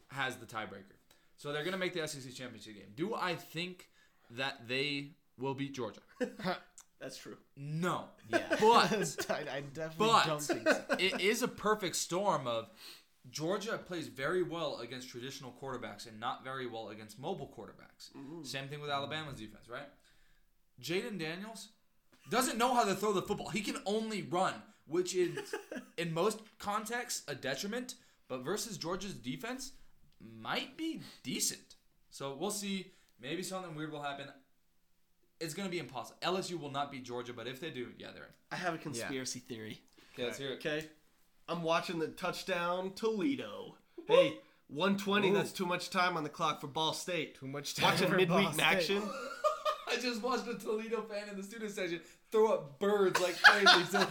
has 0.07 0.37
the 0.37 0.45
tiebreaker, 0.45 0.95
so 1.37 1.51
they're 1.51 1.63
gonna 1.65 1.77
make 1.77 1.93
the 1.93 2.07
SEC 2.07 2.33
championship 2.33 2.75
game. 2.75 2.93
Do 2.95 3.13
I 3.13 3.35
think 3.35 3.89
that 4.31 4.67
they 4.67 5.11
will 5.37 5.53
beat 5.53 5.73
Georgia? 5.73 6.01
That's 6.99 7.17
true. 7.17 7.37
No. 7.55 8.05
Yeah. 8.29 8.39
But 8.59 9.25
I, 9.29 9.57
I 9.57 9.61
definitely 9.61 9.95
But 9.97 10.25
don't 10.25 10.41
think 10.41 10.67
so. 10.67 10.83
it 10.99 11.21
is 11.21 11.41
a 11.41 11.47
perfect 11.47 11.95
storm 11.95 12.45
of 12.45 12.69
Georgia 13.29 13.77
plays 13.77 14.07
very 14.07 14.43
well 14.43 14.79
against 14.79 15.07
traditional 15.09 15.53
quarterbacks 15.61 16.07
and 16.07 16.19
not 16.19 16.43
very 16.43 16.67
well 16.67 16.89
against 16.89 17.17
mobile 17.19 17.53
quarterbacks. 17.57 18.11
Mm-hmm. 18.17 18.43
Same 18.43 18.67
thing 18.67 18.81
with 18.81 18.89
Alabama's 18.89 19.35
defense, 19.35 19.69
right? 19.69 19.87
Jayden 20.81 21.17
Daniels 21.19 21.69
doesn't 22.29 22.57
know 22.57 22.73
how 22.73 22.83
to 22.85 22.95
throw 22.95 23.13
the 23.13 23.21
football. 23.21 23.49
He 23.49 23.61
can 23.61 23.77
only 23.85 24.21
run, 24.21 24.53
which 24.87 25.15
is 25.15 25.37
in 25.97 26.13
most 26.13 26.39
contexts 26.57 27.23
a 27.27 27.35
detriment, 27.35 27.95
but 28.27 28.39
versus 28.39 28.77
Georgia's 28.77 29.13
defense 29.13 29.71
might 30.41 30.77
be 30.77 31.01
decent. 31.23 31.75
So 32.11 32.35
we'll 32.39 32.51
see. 32.51 32.91
Maybe 33.21 33.43
something 33.43 33.75
weird 33.75 33.91
will 33.91 34.01
happen. 34.01 34.27
It's 35.39 35.53
going 35.53 35.67
to 35.67 35.71
be 35.71 35.79
impossible. 35.79 36.17
LSU 36.21 36.59
will 36.59 36.71
not 36.71 36.91
beat 36.91 37.03
Georgia, 37.03 37.33
but 37.33 37.47
if 37.47 37.59
they 37.59 37.69
do, 37.69 37.87
yeah, 37.97 38.07
they're 38.13 38.23
in. 38.23 38.29
I 38.51 38.55
have 38.55 38.73
a 38.73 38.77
conspiracy 38.77 39.39
theory. 39.39 39.81
Okay, 40.13 40.25
let's 40.25 40.37
hear 40.37 40.51
it. 40.51 40.55
Okay. 40.55 40.85
I'm 41.47 41.63
watching 41.63 41.99
the 41.99 42.07
touchdown 42.07 42.91
Toledo. 42.93 43.75
Hey, 44.07 44.37
120. 44.67 45.31
That's 45.31 45.51
too 45.51 45.65
much 45.65 45.89
time 45.89 46.15
on 46.17 46.23
the 46.23 46.29
clock 46.29 46.61
for 46.61 46.67
Ball 46.67 46.93
State. 46.93 47.39
Too 47.39 47.47
much 47.47 47.75
time 47.75 47.91
Watching 47.91 48.09
for 48.09 48.15
midweek 48.15 48.45
Ball 48.45 48.53
State. 48.53 48.65
MACtion. 48.65 49.09
I 49.91 49.97
just 49.97 50.21
watched 50.21 50.47
a 50.47 50.55
Toledo 50.55 51.01
fan 51.01 51.29
in 51.29 51.37
the 51.37 51.43
student 51.43 51.71
section 51.71 52.01
throw 52.31 52.53
up 52.53 52.79
birds 52.79 53.19
like 53.19 53.41
crazy. 53.41 53.85
so 53.89 53.99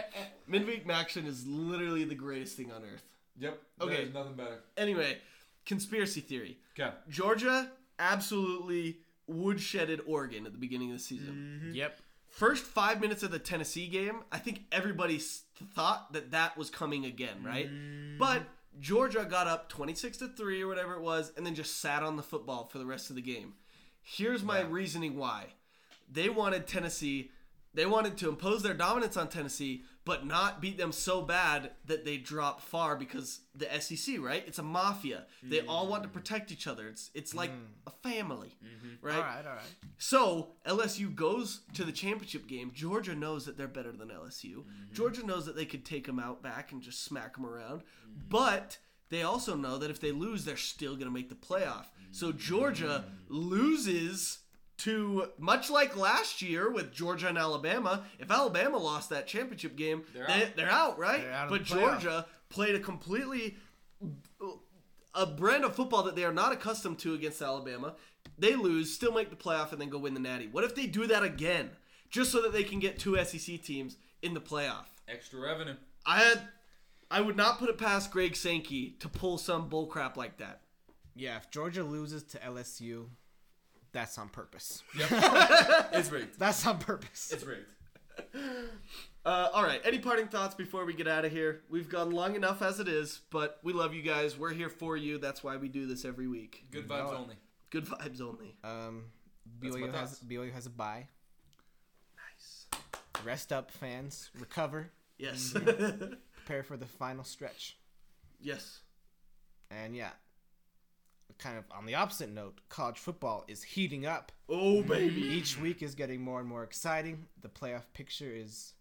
Midweek 0.46 0.86
MACtion 0.86 1.26
is 1.26 1.46
literally 1.46 2.04
the 2.04 2.14
greatest 2.14 2.56
thing 2.56 2.70
on 2.72 2.82
earth. 2.82 3.02
yep. 3.38 3.60
Okay. 3.80 3.96
There's 3.96 4.14
nothing 4.14 4.34
better. 4.34 4.60
Anyway, 4.76 5.18
conspiracy 5.66 6.20
theory. 6.20 6.58
Okay. 6.78 6.90
Georgia 7.08 7.70
absolutely 7.98 8.98
woodshedded 9.30 10.00
Oregon 10.06 10.46
at 10.46 10.52
the 10.52 10.58
beginning 10.58 10.90
of 10.90 10.98
the 10.98 11.02
season. 11.02 11.60
Mm-hmm. 11.62 11.74
Yep. 11.74 12.00
First 12.28 12.64
five 12.64 13.00
minutes 13.00 13.22
of 13.22 13.32
the 13.32 13.38
Tennessee 13.38 13.88
game, 13.88 14.22
I 14.30 14.38
think 14.38 14.62
everybody 14.70 15.20
thought 15.74 16.12
that 16.12 16.30
that 16.30 16.56
was 16.56 16.70
coming 16.70 17.04
again, 17.04 17.42
right? 17.44 17.68
Mm. 17.68 18.18
But 18.18 18.42
Georgia 18.78 19.26
got 19.28 19.48
up 19.48 19.68
26 19.68 20.18
to 20.18 20.28
3 20.28 20.62
or 20.62 20.68
whatever 20.68 20.94
it 20.94 21.02
was 21.02 21.32
and 21.36 21.44
then 21.44 21.54
just 21.54 21.80
sat 21.80 22.02
on 22.02 22.16
the 22.16 22.22
football 22.22 22.66
for 22.66 22.78
the 22.78 22.86
rest 22.86 23.10
of 23.10 23.16
the 23.16 23.22
game. 23.22 23.54
Here's 24.12 24.42
my 24.42 24.60
reasoning 24.60 25.16
why. 25.16 25.46
They 26.10 26.28
wanted 26.28 26.66
Tennessee, 26.66 27.30
they 27.74 27.86
wanted 27.86 28.16
to 28.18 28.28
impose 28.28 28.64
their 28.64 28.74
dominance 28.74 29.16
on 29.16 29.28
Tennessee, 29.28 29.84
but 30.04 30.26
not 30.26 30.60
beat 30.60 30.76
them 30.76 30.90
so 30.90 31.22
bad 31.22 31.70
that 31.86 32.04
they 32.04 32.16
drop 32.16 32.60
far 32.60 32.96
because 32.96 33.42
the 33.54 33.68
SEC, 33.80 34.16
right? 34.18 34.42
It's 34.44 34.58
a 34.58 34.64
mafia. 34.64 35.26
They 35.40 35.58
mm-hmm. 35.58 35.68
all 35.68 35.86
want 35.86 36.02
to 36.02 36.08
protect 36.08 36.50
each 36.50 36.66
other. 36.66 36.88
It's 36.88 37.12
it's 37.14 37.32
like 37.32 37.50
mm-hmm. 37.50 37.86
a 37.86 37.90
family, 38.08 38.56
mm-hmm. 38.64 39.06
right? 39.06 39.14
All 39.14 39.22
right. 39.22 39.46
All 39.46 39.52
right. 39.52 39.74
So 39.98 40.54
LSU 40.66 41.14
goes 41.14 41.60
to 41.74 41.84
the 41.84 41.92
championship 41.92 42.48
game. 42.48 42.72
Georgia 42.74 43.14
knows 43.14 43.46
that 43.46 43.56
they're 43.56 43.68
better 43.68 43.92
than 43.92 44.08
LSU. 44.08 44.64
Georgia 44.92 45.24
knows 45.24 45.46
that 45.46 45.54
they 45.54 45.66
could 45.66 45.84
take 45.84 46.06
them 46.06 46.18
out 46.18 46.42
back 46.42 46.72
and 46.72 46.82
just 46.82 47.04
smack 47.04 47.36
them 47.36 47.46
around. 47.46 47.82
But 48.28 48.78
they 49.10 49.22
also 49.22 49.54
know 49.56 49.78
that 49.78 49.90
if 49.90 50.00
they 50.00 50.12
lose, 50.12 50.44
they're 50.44 50.56
still 50.56 50.94
going 50.94 51.06
to 51.06 51.12
make 51.12 51.28
the 51.28 51.34
playoff. 51.34 51.86
So 52.12 52.32
Georgia 52.32 53.04
loses 53.28 54.38
to 54.78 55.28
much 55.38 55.68
like 55.68 55.96
last 55.96 56.40
year 56.40 56.70
with 56.70 56.92
Georgia 56.92 57.28
and 57.28 57.36
Alabama. 57.36 58.04
If 58.18 58.30
Alabama 58.30 58.78
lost 58.78 59.10
that 59.10 59.26
championship 59.26 59.76
game, 59.76 60.04
They're 60.14 60.26
they, 60.26 60.44
out. 60.44 60.56
they're 60.56 60.70
out, 60.70 60.98
right? 60.98 61.20
They're 61.20 61.32
out 61.32 61.44
of 61.44 61.50
but 61.50 61.68
the. 61.68 61.74
Georgia 61.74 62.26
played 62.48 62.74
a 62.74 62.80
completely 62.80 63.56
a 65.14 65.26
brand 65.26 65.64
of 65.64 65.74
football 65.74 66.04
that 66.04 66.16
they 66.16 66.24
are 66.24 66.32
not 66.32 66.52
accustomed 66.52 66.98
to 67.00 67.14
against 67.14 67.42
Alabama. 67.42 67.94
They 68.38 68.54
lose, 68.54 68.92
still 68.94 69.12
make 69.12 69.28
the 69.30 69.36
playoff, 69.36 69.72
and 69.72 69.80
then 69.80 69.90
go 69.90 69.98
win 69.98 70.14
the 70.14 70.20
Natty. 70.20 70.46
What 70.46 70.64
if 70.64 70.74
they 70.74 70.86
do 70.86 71.06
that 71.08 71.22
again, 71.22 71.70
just 72.08 72.32
so 72.32 72.40
that 72.42 72.52
they 72.52 72.64
can 72.64 72.78
get 72.78 72.98
two 72.98 73.22
SEC 73.24 73.62
teams 73.62 73.96
in 74.22 74.34
the 74.34 74.40
playoff? 74.40 74.86
Extra 75.08 75.40
revenue. 75.40 75.74
I 76.06 76.20
had, 76.20 76.40
I 77.10 77.20
would 77.20 77.36
not 77.36 77.58
put 77.58 77.68
it 77.68 77.78
past 77.78 78.10
Greg 78.10 78.36
Sankey 78.36 78.96
to 79.00 79.08
pull 79.08 79.36
some 79.38 79.68
bullcrap 79.68 80.16
like 80.16 80.38
that. 80.38 80.60
Yeah. 81.16 81.36
If 81.36 81.50
Georgia 81.50 81.82
loses 81.82 82.22
to 82.24 82.38
LSU, 82.38 83.06
that's 83.92 84.16
on 84.18 84.28
purpose. 84.28 84.82
It's 85.92 86.10
rigged. 86.10 86.38
That's 86.38 86.64
on 86.66 86.78
purpose. 86.78 87.32
It's 87.32 87.44
rigged. 87.44 87.66
Uh, 89.24 89.48
all 89.52 89.62
right. 89.64 89.80
Any 89.84 89.98
parting 89.98 90.28
thoughts 90.28 90.54
before 90.54 90.84
we 90.84 90.94
get 90.94 91.08
out 91.08 91.24
of 91.24 91.32
here? 91.32 91.62
We've 91.68 91.88
gone 91.88 92.10
long 92.10 92.36
enough 92.36 92.62
as 92.62 92.80
it 92.80 92.88
is, 92.88 93.20
but 93.30 93.58
we 93.62 93.72
love 93.72 93.92
you 93.92 94.02
guys. 94.02 94.38
We're 94.38 94.52
here 94.52 94.70
for 94.70 94.96
you. 94.96 95.18
That's 95.18 95.42
why 95.44 95.56
we 95.56 95.68
do 95.68 95.86
this 95.86 96.04
every 96.04 96.28
week. 96.28 96.64
Good 96.70 96.88
vibes 96.88 97.12
only. 97.12 97.34
Good 97.70 97.86
vibes 97.86 98.20
only. 98.20 98.56
Um, 98.64 99.04
That's 99.60 99.76
BYU 99.76 99.92
has 99.92 100.10
thoughts. 100.10 100.24
BYU 100.26 100.52
has 100.52 100.66
a 100.66 100.70
bye. 100.70 101.08
Nice. 102.16 102.66
Rest 103.24 103.52
up, 103.52 103.70
fans. 103.70 104.30
Recover. 104.38 104.90
Yes. 105.18 105.54
Prepare 106.50 106.64
for 106.64 106.76
the 106.76 106.86
final 106.86 107.22
stretch. 107.22 107.76
yes. 108.40 108.80
And 109.70 109.94
yeah, 109.94 110.10
kind 111.38 111.56
of 111.56 111.64
on 111.70 111.86
the 111.86 111.94
opposite 111.94 112.28
note, 112.28 112.60
college 112.68 112.98
football 112.98 113.44
is 113.46 113.62
heating 113.62 114.04
up. 114.04 114.32
Oh 114.48 114.82
baby. 114.82 115.20
Each 115.20 115.56
week 115.56 115.80
is 115.80 115.94
getting 115.94 116.20
more 116.20 116.40
and 116.40 116.48
more 116.48 116.64
exciting. 116.64 117.26
The 117.40 117.48
playoff 117.48 117.84
picture 117.94 118.32
is 118.34 118.74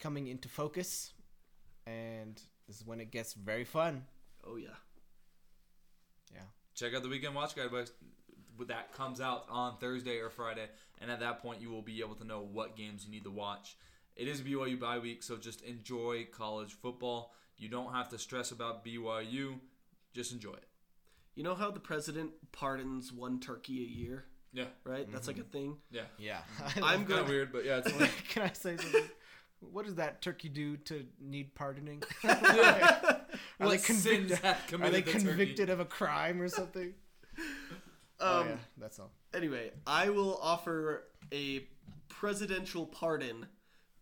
coming 0.00 0.26
into 0.28 0.48
focus, 0.48 1.12
and 1.86 2.40
this 2.66 2.80
is 2.80 2.86
when 2.86 2.98
it 2.98 3.10
gets 3.10 3.34
very 3.34 3.64
fun. 3.64 4.06
Oh 4.46 4.56
yeah. 4.56 4.68
Yeah. 6.32 6.40
Check 6.74 6.94
out 6.94 7.02
the 7.02 7.10
weekend 7.10 7.34
watch 7.34 7.54
guide, 7.54 7.68
but 7.72 7.90
that 8.68 8.94
comes 8.94 9.20
out 9.20 9.44
on 9.50 9.76
Thursday 9.76 10.16
or 10.16 10.30
Friday, 10.30 10.70
and 10.98 11.10
at 11.10 11.20
that 11.20 11.42
point 11.42 11.60
you 11.60 11.68
will 11.68 11.82
be 11.82 12.00
able 12.00 12.14
to 12.14 12.24
know 12.24 12.40
what 12.40 12.74
games 12.74 13.04
you 13.04 13.10
need 13.10 13.24
to 13.24 13.30
watch. 13.30 13.76
It 14.16 14.28
is 14.28 14.42
BYU 14.42 14.78
bye 14.78 14.98
week, 14.98 15.22
so 15.22 15.36
just 15.36 15.62
enjoy 15.62 16.26
college 16.32 16.74
football. 16.74 17.32
You 17.56 17.68
don't 17.68 17.92
have 17.92 18.08
to 18.10 18.18
stress 18.18 18.50
about 18.50 18.84
BYU. 18.84 19.58
Just 20.12 20.32
enjoy 20.32 20.52
it. 20.52 20.66
You 21.34 21.42
know 21.42 21.54
how 21.54 21.70
the 21.70 21.80
president 21.80 22.30
pardons 22.52 23.10
one 23.12 23.40
turkey 23.40 23.82
a 23.82 23.86
year, 23.86 24.24
Yeah, 24.52 24.64
right? 24.84 25.10
That's 25.10 25.26
like 25.28 25.38
a 25.38 25.42
thing. 25.44 25.76
yeah. 25.90 26.02
Yeah. 26.18 26.40
I'm 26.82 27.06
Kind 27.06 27.20
of 27.20 27.28
weird, 27.28 27.52
but 27.52 27.64
yeah, 27.64 27.80
it's 27.84 27.90
Can 28.28 28.42
I 28.42 28.52
say 28.52 28.76
something? 28.76 29.04
What 29.60 29.86
does 29.86 29.94
that 29.94 30.20
turkey 30.20 30.48
do 30.50 30.76
to 30.78 31.06
need 31.20 31.54
pardoning? 31.54 32.02
what 32.22 32.44
Are 33.60 33.68
they 33.70 33.78
sins 33.78 34.04
convicted? 34.04 34.80
Are 34.82 34.90
they 34.90 35.00
the 35.00 35.12
turkey? 35.12 35.24
convicted 35.24 35.70
of 35.70 35.80
a 35.80 35.84
crime 35.86 36.42
or 36.42 36.48
something? 36.48 36.92
oh 38.20 38.40
Um, 38.40 38.48
yeah, 38.48 38.54
that's 38.76 38.98
all. 38.98 39.10
Anyway, 39.32 39.70
I 39.86 40.10
will 40.10 40.38
offer 40.42 41.04
a 41.32 41.66
presidential 42.08 42.84
pardon 42.86 43.46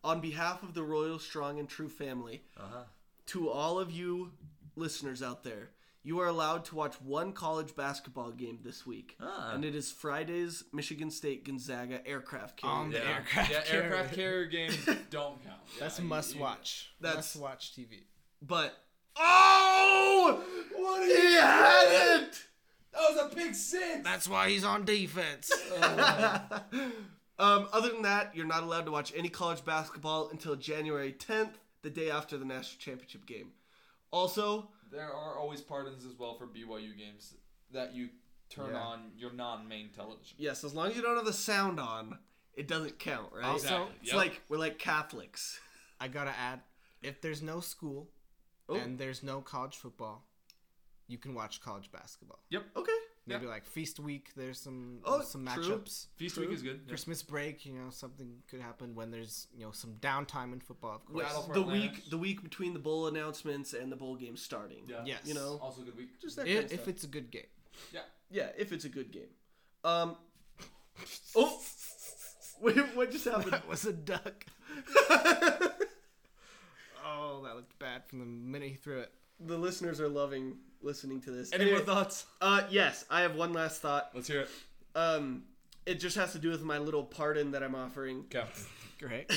on 0.03 0.20
behalf 0.20 0.62
of 0.62 0.74
the 0.74 0.82
royal, 0.82 1.18
strong, 1.18 1.59
and 1.59 1.68
true 1.68 1.88
family 1.88 2.42
Uh-huh. 2.57 2.84
to 3.26 3.51
all 3.51 3.78
of 3.78 3.90
you 3.90 4.32
listeners 4.76 5.22
out 5.22 5.44
there. 5.44 5.70
You 6.03 6.18
are 6.20 6.26
allowed 6.26 6.64
to 6.66 6.74
watch 6.74 6.94
one 7.03 7.34
college 7.34 7.76
basketball 7.76 8.30
game 8.30 8.61
this 8.62 8.86
week, 8.86 9.16
Ah. 9.20 9.51
and 9.53 9.64
it 9.66 9.74
is 9.74 9.92
Friday's 9.92 10.64
Michigan 10.72 11.11
State 11.11 11.44
Gonzaga 11.44 12.01
aircraft 12.07 12.57
carrier. 12.57 12.74
On 12.76 12.90
the 12.90 12.98
Yeah, 12.98 13.05
aircraft 13.16 13.51
yeah, 13.51 13.61
carrier. 13.62 13.82
aircraft 13.82 14.14
carrier 14.14 14.46
games 14.46 14.76
don't 15.11 15.44
count. 15.44 15.61
That's 15.78 15.98
Yeah, 15.98 16.03
you- 16.05 16.09
must 16.09 16.34
you- 16.36 16.40
watch. 16.40 16.94
That's- 17.01 17.34
must 17.34 17.36
watch 17.36 17.74
TV. 17.76 18.05
But 18.40 18.82
oh, 19.16 20.42
What 20.74 21.07
he 21.07 21.34
had 21.34 22.22
it. 22.22 22.44
That 22.92 23.01
was 23.14 23.32
a 23.32 23.34
big 23.36 23.55
sin. 23.55 24.03
That's 24.03 24.26
why 24.26 24.48
he's 24.48 24.64
on 24.64 24.84
defense. 24.86 25.53
Um, 27.41 27.68
other 27.72 27.88
than 27.88 28.03
that, 28.03 28.36
you're 28.36 28.47
not 28.47 28.62
allowed 28.62 28.84
to 28.84 28.91
watch 28.93 29.12
any 29.16 29.30
college 29.30 29.64
basketball 29.64 30.28
until 30.28 30.57
January 30.57 31.12
10th, 31.12 31.55
the 31.82 31.88
day 31.88 32.11
after 32.11 32.36
the 32.36 32.45
national 32.45 32.78
championship 32.78 33.24
game. 33.24 33.53
Also, 34.12 34.68
There 34.91 35.11
are 35.12 35.38
always 35.38 35.61
pardons 35.62 36.05
as 36.05 36.12
well 36.18 36.34
for 36.34 36.47
BYU 36.47 36.95
games 36.99 37.34
that 37.72 37.95
you 37.95 38.11
turn 38.51 38.74
Yeah. 38.74 38.80
on 38.82 39.12
your 39.16 39.32
non-main 39.32 39.91
television. 39.91 40.36
yes, 40.38 40.64
as 40.64 40.74
long 40.74 40.91
as 40.91 40.97
you 40.97 41.03
don't 41.03 41.16
have 41.16 41.24
the 41.24 41.32
sound 41.32 41.78
on, 41.80 42.18
it 42.55 42.66
doesn't 42.68 42.99
count, 42.99 43.32
right? 43.32 43.45
Also- 43.45 43.66
Exactly. 43.84 43.97
it's 44.03 44.09
Yep. 44.09 44.16
like 44.16 44.43
we're 44.49 44.59
like 44.59 44.78
Catholics. 44.78 45.61
I 46.01 46.09
gotta 46.09 46.32
add, 46.36 46.62
if 47.01 47.20
there's 47.22 47.41
no 47.41 47.61
school 47.61 48.11
Oh. 48.68 48.74
and 48.74 48.99
there's 48.99 49.22
no 49.22 49.41
college 49.41 49.76
football, 49.76 50.26
you 51.07 51.16
can 51.16 51.32
watch 51.32 51.61
college 51.62 51.91
basketball. 51.91 52.41
Yep. 52.51 52.76
Okay. 52.76 52.99
Maybe 53.39 53.47
like 53.47 53.64
feast 53.64 53.99
week. 54.01 54.31
There's 54.37 54.59
some 54.61 54.99
Oh, 55.05 55.20
some 55.22 55.47
true. 55.47 55.62
matchups. 55.64 56.07
Feast 56.16 56.35
True. 56.35 56.47
week 56.47 56.55
is 56.57 56.62
good. 56.62 56.81
Yeah. 56.85 56.89
Christmas 56.89 57.22
break, 57.22 57.64
you 57.64 57.72
know, 57.74 57.91
something 57.91 58.43
could 58.49 58.61
happen 58.61 58.95
when 58.95 59.11
there's 59.11 59.47
you 59.57 59.64
know 59.64 59.72
some 59.72 59.95
downtime 60.01 60.53
in 60.53 60.61
football. 60.61 60.97
Of 60.97 61.05
course. 61.07 61.24
Battle 61.24 61.43
The 61.53 61.61
Atlantis. 61.61 61.83
week, 61.97 62.11
the 62.11 62.18
week 62.18 62.43
between 62.43 62.72
the 62.72 62.78
bowl 62.81 63.07
announcements 63.07 63.72
and 63.72 63.91
the 63.91 63.97
bowl 63.97 64.16
game 64.16 64.37
starting. 64.37 64.85
Yeah. 64.89 65.03
Yes. 65.05 65.20
You 65.24 65.35
know, 65.35 65.59
Also 65.62 65.83
a 65.83 65.85
good 65.85 65.97
week. 65.97 66.20
just 66.20 66.37
that 66.37 66.47
if, 66.47 66.55
kind 66.55 66.64
of 66.66 66.72
if 66.72 66.81
stuff. 66.81 66.89
it's 66.89 67.05
a 67.05 67.09
good 67.09 67.31
game. 67.31 67.47
Yeah. 67.93 68.01
yeah, 68.31 68.49
if 68.59 68.72
it's 68.72 68.85
a 68.85 68.89
good 68.91 69.11
game. 69.12 69.31
Um. 69.85 70.16
Oh, 71.35 71.59
wait, 72.61 72.76
what 72.95 73.11
just 73.11 73.24
happened? 73.31 73.53
That 73.53 73.66
was 73.68 73.85
a 73.87 73.93
duck. 73.93 74.45
oh, 77.05 77.43
that 77.45 77.55
looked 77.57 77.78
bad 77.78 78.05
from 78.07 78.18
the 78.18 78.24
minute 78.26 78.68
he 78.68 78.74
threw 78.74 78.99
it. 79.01 79.12
the 79.39 79.57
listeners 79.57 80.01
are 80.01 80.09
loving 80.09 80.57
listening 80.83 81.20
to 81.22 81.31
this. 81.31 81.53
Any 81.53 81.64
Anyway, 81.64 81.78
more 81.78 81.87
thoughts? 81.87 82.26
Uh, 82.41 82.62
yes, 82.70 83.05
I 83.11 83.22
have 83.22 83.35
one 83.37 83.53
last 83.53 83.81
thought. 83.81 84.11
Let's 84.14 84.28
hear 84.28 84.43
it. 84.43 84.49
Um, 84.95 85.45
it 85.87 85.95
just 86.01 86.16
has 86.16 86.33
to 86.33 86.39
do 86.39 86.51
with 86.51 86.62
my 86.62 86.78
little 86.78 87.05
pardon 87.05 87.53
that 87.53 87.62
I'm 87.62 87.74
offering. 87.74 88.24
Okay. 88.35 88.45
Great. 88.99 89.31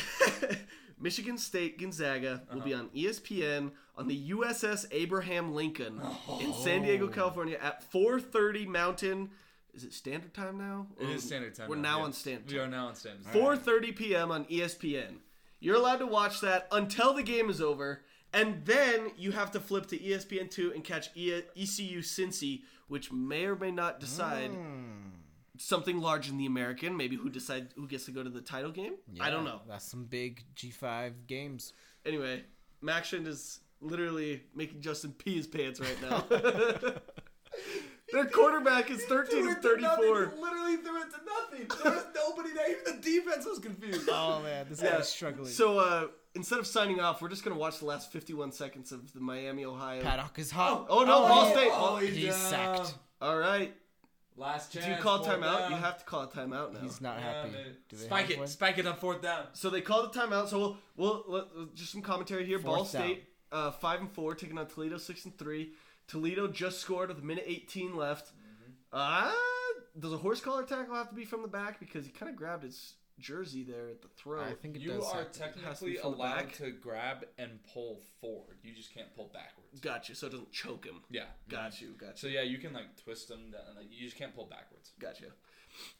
Michigan 1.00 1.38
State 1.38 1.80
Gonzaga 1.80 2.44
will 2.54 2.62
be 2.62 2.74
on 2.74 2.89
ESPN 2.89 3.72
on 3.98 4.08
the 4.08 4.30
USS 4.32 4.86
Abraham 4.91 5.54
Lincoln 5.54 6.02
in 6.41 6.54
San 6.54 6.84
Diego, 6.84 7.08
California 7.08 7.58
at 7.62 7.89
4:30 7.91 8.68
Mountain. 8.68 9.30
Is 9.74 9.84
it 9.84 9.94
Standard 9.94 10.34
Time 10.34 10.58
now? 10.58 10.88
It 11.00 11.10
is 11.10 11.24
standard 11.24 11.56
time. 11.56 11.68
We're 11.68 11.78
now 11.78 12.02
on 12.02 12.14
standard 12.14 12.52
We 12.52 12.60
are 12.60 12.68
now 12.68 12.88
on 12.88 12.96
standard 12.96 13.26
time. 13.26 13.34
4:30 13.34 13.96
p.m. 13.96 14.32
on 14.32 14.46
ESPN. 14.46 15.16
You're 15.60 15.76
allowed 15.76 15.98
to 15.98 16.08
watch 16.08 16.41
that 16.41 16.68
until 16.72 17.14
the 17.14 17.24
game 17.24 17.50
is 17.50 17.60
over, 17.62 18.02
and 18.34 18.65
then 18.65 19.11
you 19.17 19.31
have 19.31 19.51
to 19.51 19.59
flip 19.59 19.86
to 19.88 20.01
E 20.01 20.11
ESPN 20.11 20.49
two 20.49 20.73
and 20.73 20.84
catch 20.84 21.09
e- 21.15 21.43
ECU 21.55 22.01
Cincy, 22.01 22.63
which 22.88 23.11
may 23.11 23.45
or 23.45 23.55
may 23.55 23.71
not 23.71 23.99
decide 23.99 24.51
hmm. 24.51 25.09
something 25.57 26.01
large 26.01 26.29
in 26.29 26.38
the 26.38 26.45
American. 26.45 26.97
Maybe 26.97 27.15
who 27.15 27.29
decides 27.29 27.73
who 27.75 27.88
gets 27.88 28.05
to 28.05 28.11
go 28.11 28.23
to 28.23 28.29
the 28.29 28.41
title 28.41 28.71
game. 28.71 28.95
I 29.21 29.29
don't 29.29 29.45
know. 29.45 29.61
That's 29.67 29.86
some 29.86 30.05
big 30.05 30.43
G5 30.55 31.27
games. 31.27 31.73
Anyway, 32.05 32.43
MACtion 32.84 33.27
is 33.27 33.59
literally 33.79 34.43
making 34.55 34.81
Justin 34.81 35.11
pee 35.11 35.36
his 35.36 35.47
pants 35.47 35.79
right 35.79 36.01
now. 36.01 36.25
Their 38.14 38.26
quarterback 38.26 38.89
is 38.91 39.03
13 39.05 39.47
and 39.47 39.57
34. 39.61 40.34
Literally 40.39 40.78
threw 40.78 41.01
it 41.01 41.07
to 41.11 41.20
nothing. 41.26 41.84
There 41.84 41.91
was 41.93 42.05
nobody 42.16 42.53
there. 42.53 42.70
Even 42.72 42.84
the 42.86 43.01
defense 43.01 43.45
was 43.45 43.59
confused. 43.59 44.07
Oh 44.11 44.41
man, 44.43 44.68
this 44.70 44.82
guy's 44.82 45.09
struggling. 45.09 45.49
So 45.49 45.80
uh, 45.80 46.07
instead 46.36 46.59
of 46.59 46.68
signing 46.68 46.99
off, 46.99 47.22
we're 47.22 47.30
just 47.30 47.43
gonna 47.43 47.57
watch 47.57 47.80
the 47.80 47.86
last 47.86 48.11
51 48.11 48.51
seconds 48.51 48.91
of 48.91 49.11
the 49.14 49.20
Miami 49.20 49.66
Ohio. 49.66 50.01
Paddock 50.01 50.38
is 50.38 50.51
hot. 50.51 50.86
Oh 50.89 51.03
no, 51.03 51.22
Ball 51.28 51.51
State. 51.51 51.72
Oh, 51.74 51.97
he's, 51.97 52.16
He's 52.16 52.26
down. 52.28 52.78
sacked. 52.78 52.93
All 53.22 53.38
right. 53.38 53.74
Last 54.36 54.72
chance. 54.74 54.86
Do 54.86 54.91
you 54.91 54.97
call 54.97 55.24
fourth 55.24 55.38
timeout? 55.39 55.59
down. 55.59 55.72
You 55.72 55.78
have 55.78 55.99
to 55.99 56.05
call 56.05 56.22
a 56.24 56.28
timeout 56.28 56.74
now. 56.74 56.80
He's 56.82 57.01
not 57.01 57.18
Yeah, 57.20 57.34
happy. 57.43 57.51
Do 57.89 57.95
they 57.97 58.05
Spike 58.05 58.28
have 58.30 58.38
one? 58.38 58.45
it. 58.45 58.49
Spike 58.49 58.78
it 58.80 58.88
on 58.88 58.95
fourth 58.95 59.22
down. 59.22 59.45
So 59.53 59.70
they 59.70 59.82
called 59.82 60.11
the 60.14 60.20
timeout. 60.20 60.47
So 60.49 60.78
we'll, 60.97 61.24
we'll, 61.28 61.47
let- 61.55 61.76
just 61.76 61.91
some 61.91 62.01
commentary 62.01 62.45
here. 62.45 62.57
Ball 62.57 62.78
down. 62.78 62.86
State 62.86 63.26
uh, 63.51 63.70
five 63.72 63.99
and 64.01 64.11
four, 64.11 64.34
taking 64.34 64.57
on 64.57 64.66
Toledo 64.68 64.97
six 64.97 65.26
and 65.26 65.38
three. 65.38 65.74
Toledo 66.08 66.47
just 66.47 66.80
scored 66.80 67.10
with 67.10 67.20
a 67.20 67.26
minute 67.26 67.45
eighteen 67.47 67.95
left. 67.95 68.32
Uh, 68.91 69.32
does 69.99 70.14
a 70.14 70.18
horse 70.18 70.41
collar 70.41 70.64
tackle 70.64 70.95
have 70.95 71.10
to 71.10 71.16
be 71.16 71.26
from 71.26 71.41
the 71.41 71.47
back 71.47 71.80
because 71.80 72.06
he 72.06 72.12
kind 72.12 72.30
of 72.30 72.36
grabbed 72.36 72.64
his 72.64 72.93
jersey 73.20 73.64
there 73.64 73.89
at 73.89 74.01
the 74.01 74.08
throat? 74.10 74.45
I 74.49 74.54
think 74.54 74.76
it 74.76 74.82
You 74.82 74.91
does. 74.93 75.06
are 75.12 75.18
have 75.20 75.32
to. 75.32 75.39
to 75.39 75.39
technically 75.39 75.97
allowed 75.97 76.51
to 76.54 76.72
grab 76.72 77.26
and 77.38 77.60
pull 77.74 78.01
forward. 78.22 78.58
You 78.64 78.74
just 78.74 78.93
can't 78.93 79.16
pull 79.16 79.32
backwards. 79.34 79.80
Got 79.82 80.10
you. 80.10 80.16
So 80.16 80.28
it 80.28 80.32
doesn't 80.32 80.51
choke 80.51 80.86
him. 80.86 81.01
Yeah. 81.10 81.26
Got 81.49 81.82
you. 81.82 81.89
Got 81.99 82.20
So 82.20 82.28
yeah, 82.28 82.41
you 82.41 82.58
can 82.58 82.74
like 82.74 82.95
twist 83.04 83.28
them. 83.30 83.51
Down, 83.51 83.62
like 83.78 83.88
you 83.91 84.06
just 84.06 84.18
can't 84.18 84.36
pull 84.36 84.45
backwards. 84.45 84.91
Gotcha. 84.99 85.26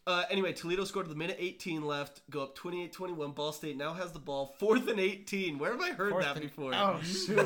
Uh, 0.06 0.24
anyway, 0.30 0.54
Toledo 0.54 0.84
scored 0.84 1.08
with 1.08 1.16
a 1.16 1.20
minute 1.20 1.38
18 1.40 1.84
left, 1.86 2.22
go 2.30 2.42
up 2.44 2.58
28-21. 2.58 3.34
Ball 3.36 3.52
State 3.54 3.78
now 3.78 3.94
has 3.94 4.12
the 4.12 4.20
ball, 4.20 4.54
fourth 4.60 4.88
and 4.88 5.00
18. 5.00 5.58
Where 5.58 5.72
have 5.72 5.82
I 5.82 5.92
heard 5.92 6.12
Fourth 6.12 6.26
that 6.26 6.36
and- 6.36 6.46
before? 6.46 6.74
Oh 6.76 7.00
shoot, 7.04 7.38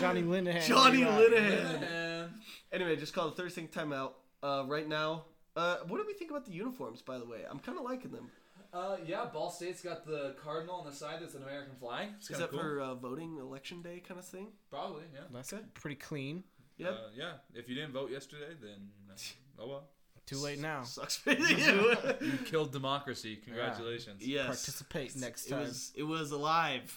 Johnny 0.00 0.22
Linehan. 0.22 0.64
Johnny 0.66 1.04
Right. 1.04 1.30
Linehan. 1.30 2.28
Anyway, 2.72 2.96
just 2.96 3.14
called 3.14 3.36
the 3.36 3.42
32nd 3.42 3.70
timeout. 3.70 4.12
Uh, 4.42 4.64
right 4.66 4.88
now, 4.88 5.24
uh, 5.56 5.78
what 5.88 5.98
do 5.98 6.04
we 6.06 6.14
think 6.14 6.30
about 6.30 6.44
the 6.46 6.52
uniforms? 6.52 7.02
By 7.02 7.18
the 7.18 7.26
way, 7.26 7.40
I'm 7.50 7.58
kind 7.58 7.76
of 7.78 7.84
liking 7.84 8.10
them. 8.12 8.30
uh, 8.72 8.96
yeah, 9.04 9.24
Ball 9.26 9.50
State's 9.50 9.82
got 9.82 10.06
the 10.06 10.34
cardinal 10.42 10.76
on 10.76 10.86
the 10.86 10.92
side. 10.92 11.16
That's 11.20 11.34
an 11.34 11.42
American 11.42 11.74
flag. 11.80 12.08
It's 12.18 12.30
Is 12.30 12.38
that 12.38 12.50
cool. 12.50 12.60
for 12.60 12.80
uh, 12.80 12.94
voting 12.94 13.36
election 13.38 13.82
day 13.82 14.00
kind 14.06 14.18
of 14.20 14.26
thing? 14.26 14.48
Probably, 14.70 15.02
yeah. 15.12 15.20
That's 15.32 15.52
pretty 15.74 15.96
clean. 15.96 16.44
Yep. 16.78 16.90
Uh, 16.92 16.96
yeah. 17.14 17.32
If 17.54 17.68
you 17.68 17.74
didn't 17.74 17.92
vote 17.92 18.10
yesterday, 18.10 18.54
then 18.62 18.88
uh, 19.10 19.62
oh 19.62 19.68
well. 19.68 19.84
Too 20.26 20.36
late 20.36 20.60
now. 20.60 20.82
Sucks 20.84 21.16
for 21.16 21.32
you. 21.32 21.96
You 22.20 22.32
killed 22.44 22.70
democracy. 22.72 23.36
Congratulations. 23.44 24.24
yes. 24.26 24.46
Participate 24.46 25.16
next 25.16 25.46
It 25.46 25.50
time. 25.50 25.60
was 25.60 25.92
it 25.96 26.02
was 26.04 26.30
alive. 26.30 26.96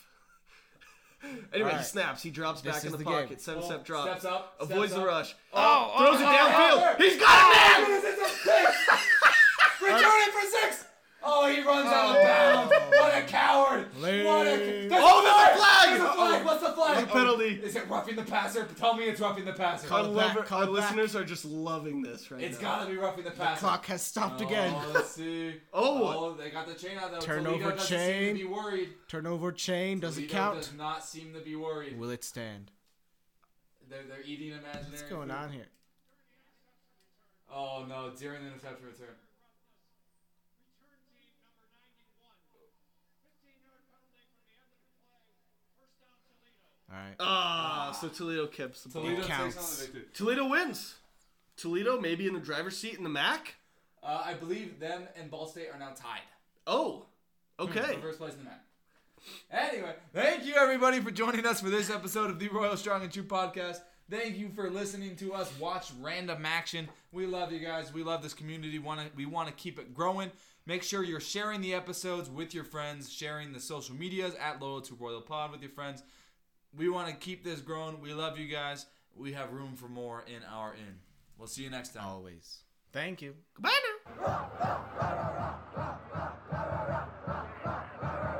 anyway, 1.53 1.73
he 1.77 1.83
snaps. 1.83 2.21
He 2.21 2.29
drops 2.29 2.61
This 2.61 2.73
back 2.73 2.83
in 2.83 2.87
is 2.87 2.91
the, 2.91 2.97
the 2.99 3.03
pocket. 3.05 3.29
game. 3.29 3.37
Seven 3.39 3.63
Oh, 3.63 3.65
step 3.65 3.85
drop. 3.85 4.07
steps 4.07 4.25
up, 4.25 4.55
Avoids 4.59 4.91
steps 4.91 4.93
the 4.93 4.99
up. 5.01 5.07
rush. 5.07 5.35
Oh, 5.53 5.93
throws 5.97 6.21
it 6.21 6.25
oh, 6.25 6.29
oh 6.29 6.35
downfield. 6.35 6.53
Oh, 6.53 6.83
oh, 6.83 6.95
oh, 6.99 7.03
He's 7.03 7.19
got 7.19 7.51
it, 7.51 7.89
man. 7.89 8.01
It's 8.05 8.21
a 8.21 8.49
pick. 8.49 9.81
Return 9.81 9.99
it 10.03 10.31
for 10.33 10.47
six. 10.61 10.85
Oh, 11.25 11.47
he 11.47 11.61
runs 11.61 11.87
out 11.87 12.09
of 12.09 12.15
oh. 12.17 12.23
bounds. 12.23 12.73
What 12.91 13.17
a 13.17 13.21
coward. 13.25 13.87
What 13.99 14.47
a. 14.47 14.51
Lame. 14.51 14.89
There's 14.89 15.03
Oh, 15.05 15.21
there's 15.23 15.55
a 15.55 15.57
flag. 15.57 15.89
There's 15.89 16.01
a 16.01 16.13
flag. 16.13 16.33
Uh-oh. 16.33 16.45
What's 16.45 16.63
the 16.63 16.71
flag? 16.73 16.95
There's 16.97 17.09
a 17.09 17.11
penalty. 17.11 17.59
Oh, 17.61 17.65
is 17.65 17.75
it 17.75 17.89
roughing 17.89 18.15
the 18.15 18.23
passer? 18.23 18.67
Tell 18.75 18.93
me 18.95 19.05
it's 19.05 19.21
roughing 19.21 19.45
the 19.45 19.53
passer. 19.53 19.93
Our, 19.93 20.01
it 20.01 20.03
back, 20.03 20.35
lover- 20.35 20.41
call 20.43 20.57
our 20.59 20.63
it 20.63 20.67
back. 20.67 20.75
listeners 20.75 21.15
are 21.15 21.23
just 21.23 21.45
loving 21.45 22.01
this 22.01 22.29
right 22.31 22.41
It's 22.41 22.61
now. 22.61 22.67
It's 22.67 22.77
gotta 22.79 22.91
be 22.91 22.97
roughing 22.97 23.23
the 23.23 23.31
passer. 23.31 23.59
Clock 23.59 23.85
has 23.85 24.01
stopped 24.01 24.41
oh, 24.41 24.47
again. 24.47 24.73
Oh, 24.75 24.91
let's 24.93 25.11
see. 25.15 25.53
Oh. 25.73 26.07
oh, 26.07 26.33
they 26.33 26.49
got 26.49 26.67
the 26.67 26.73
chain 26.73 26.97
out 26.97 27.11
though. 27.11 27.19
Turnover 27.19 27.71
Toledo 27.71 27.83
chain. 27.83 28.35
Seem 28.35 28.37
to 28.37 28.47
be 28.47 28.53
worried. 28.53 28.89
Turnover 29.07 29.51
chain. 29.51 29.99
doesn't 29.99 30.27
Toledo 30.27 30.33
count? 30.33 30.57
Does 30.57 30.73
not 30.73 31.05
seem 31.05 31.33
to 31.33 31.39
be 31.39 31.55
worried. 31.55 31.97
Will 31.97 32.09
it 32.09 32.23
stand? 32.23 32.71
They're, 33.89 34.03
they're 34.07 34.25
eating 34.25 34.49
imaginary. 34.49 34.85
What's 34.89 35.01
going 35.03 35.29
food. 35.29 35.35
on 35.35 35.51
here? 35.51 35.67
Oh 37.53 37.85
no, 37.87 38.11
during 38.17 38.41
the 38.41 38.47
interception 38.47 38.87
return. 38.87 39.15
All 46.93 46.99
right. 46.99 47.15
Ah, 47.19 47.97
so 47.99 48.07
Toledo 48.07 48.47
keeps 48.47 48.83
the 48.83 48.89
ball. 48.89 49.03
Toledo 49.03 49.23
counts. 49.25 49.55
takes 49.55 49.65
on 49.65 49.71
the 49.71 49.91
victory. 49.93 50.13
Toledo 50.13 50.47
wins. 50.47 50.95
Toledo 51.57 51.99
maybe 51.99 52.27
in 52.27 52.33
the 52.33 52.39
driver's 52.39 52.77
seat 52.77 52.95
in 52.95 53.03
the 53.03 53.09
MAC. 53.09 53.55
Uh, 54.03 54.21
I 54.25 54.33
believe 54.33 54.79
them 54.79 55.03
and 55.19 55.31
Ball 55.31 55.47
State 55.47 55.69
are 55.73 55.79
now 55.79 55.91
tied. 55.95 56.21
Oh, 56.67 57.05
okay. 57.59 57.95
For 57.95 58.01
first 58.01 58.19
place 58.19 58.33
in 58.33 58.39
the 58.39 58.45
MAC. 58.45 58.59
Anyway, 59.51 59.95
thank 60.13 60.45
you 60.45 60.55
everybody 60.55 60.99
for 60.99 61.09
joining 61.09 61.45
us 61.45 61.61
for 61.61 61.69
this 61.69 61.89
episode 61.89 62.29
of 62.29 62.39
the 62.39 62.49
Royal 62.49 62.75
Strong 62.75 63.03
and 63.03 63.11
True 63.11 63.23
podcast. 63.23 63.77
Thank 64.09 64.37
you 64.37 64.49
for 64.49 64.69
listening 64.69 65.15
to 65.17 65.33
us 65.33 65.51
watch 65.59 65.91
random 66.01 66.45
action. 66.45 66.89
We 67.13 67.25
love 67.25 67.53
you 67.53 67.59
guys. 67.59 67.93
We 67.93 68.03
love 68.03 68.21
this 68.21 68.33
community. 68.33 68.77
Want 68.77 68.99
to 68.99 69.07
we 69.15 69.25
want 69.25 69.47
to 69.47 69.53
keep 69.53 69.79
it 69.79 69.93
growing. 69.93 70.29
Make 70.65 70.83
sure 70.83 71.03
you're 71.03 71.19
sharing 71.19 71.61
the 71.61 71.73
episodes 71.73 72.29
with 72.29 72.53
your 72.53 72.63
friends, 72.63 73.11
sharing 73.11 73.53
the 73.53 73.59
social 73.59 73.95
medias 73.95 74.35
at 74.35 74.61
Loyal 74.61 74.81
to 74.81 74.95
Royal 74.95 75.21
Pod 75.21 75.51
with 75.51 75.61
your 75.61 75.71
friends. 75.71 76.03
We 76.75 76.89
want 76.89 77.07
to 77.09 77.13
keep 77.13 77.43
this 77.43 77.61
growing. 77.61 78.01
We 78.01 78.13
love 78.13 78.37
you 78.39 78.47
guys. 78.47 78.85
We 79.15 79.33
have 79.33 79.53
room 79.53 79.75
for 79.75 79.87
more 79.87 80.23
in 80.27 80.41
our 80.51 80.73
inn. 80.73 80.99
We'll 81.37 81.47
see 81.47 81.63
you 81.63 81.69
next 81.69 81.93
time. 81.93 82.07
Always. 82.07 82.59
Thank 82.91 83.21
you. 83.21 83.35
Goodbye 83.55 83.71
now. 84.19 84.39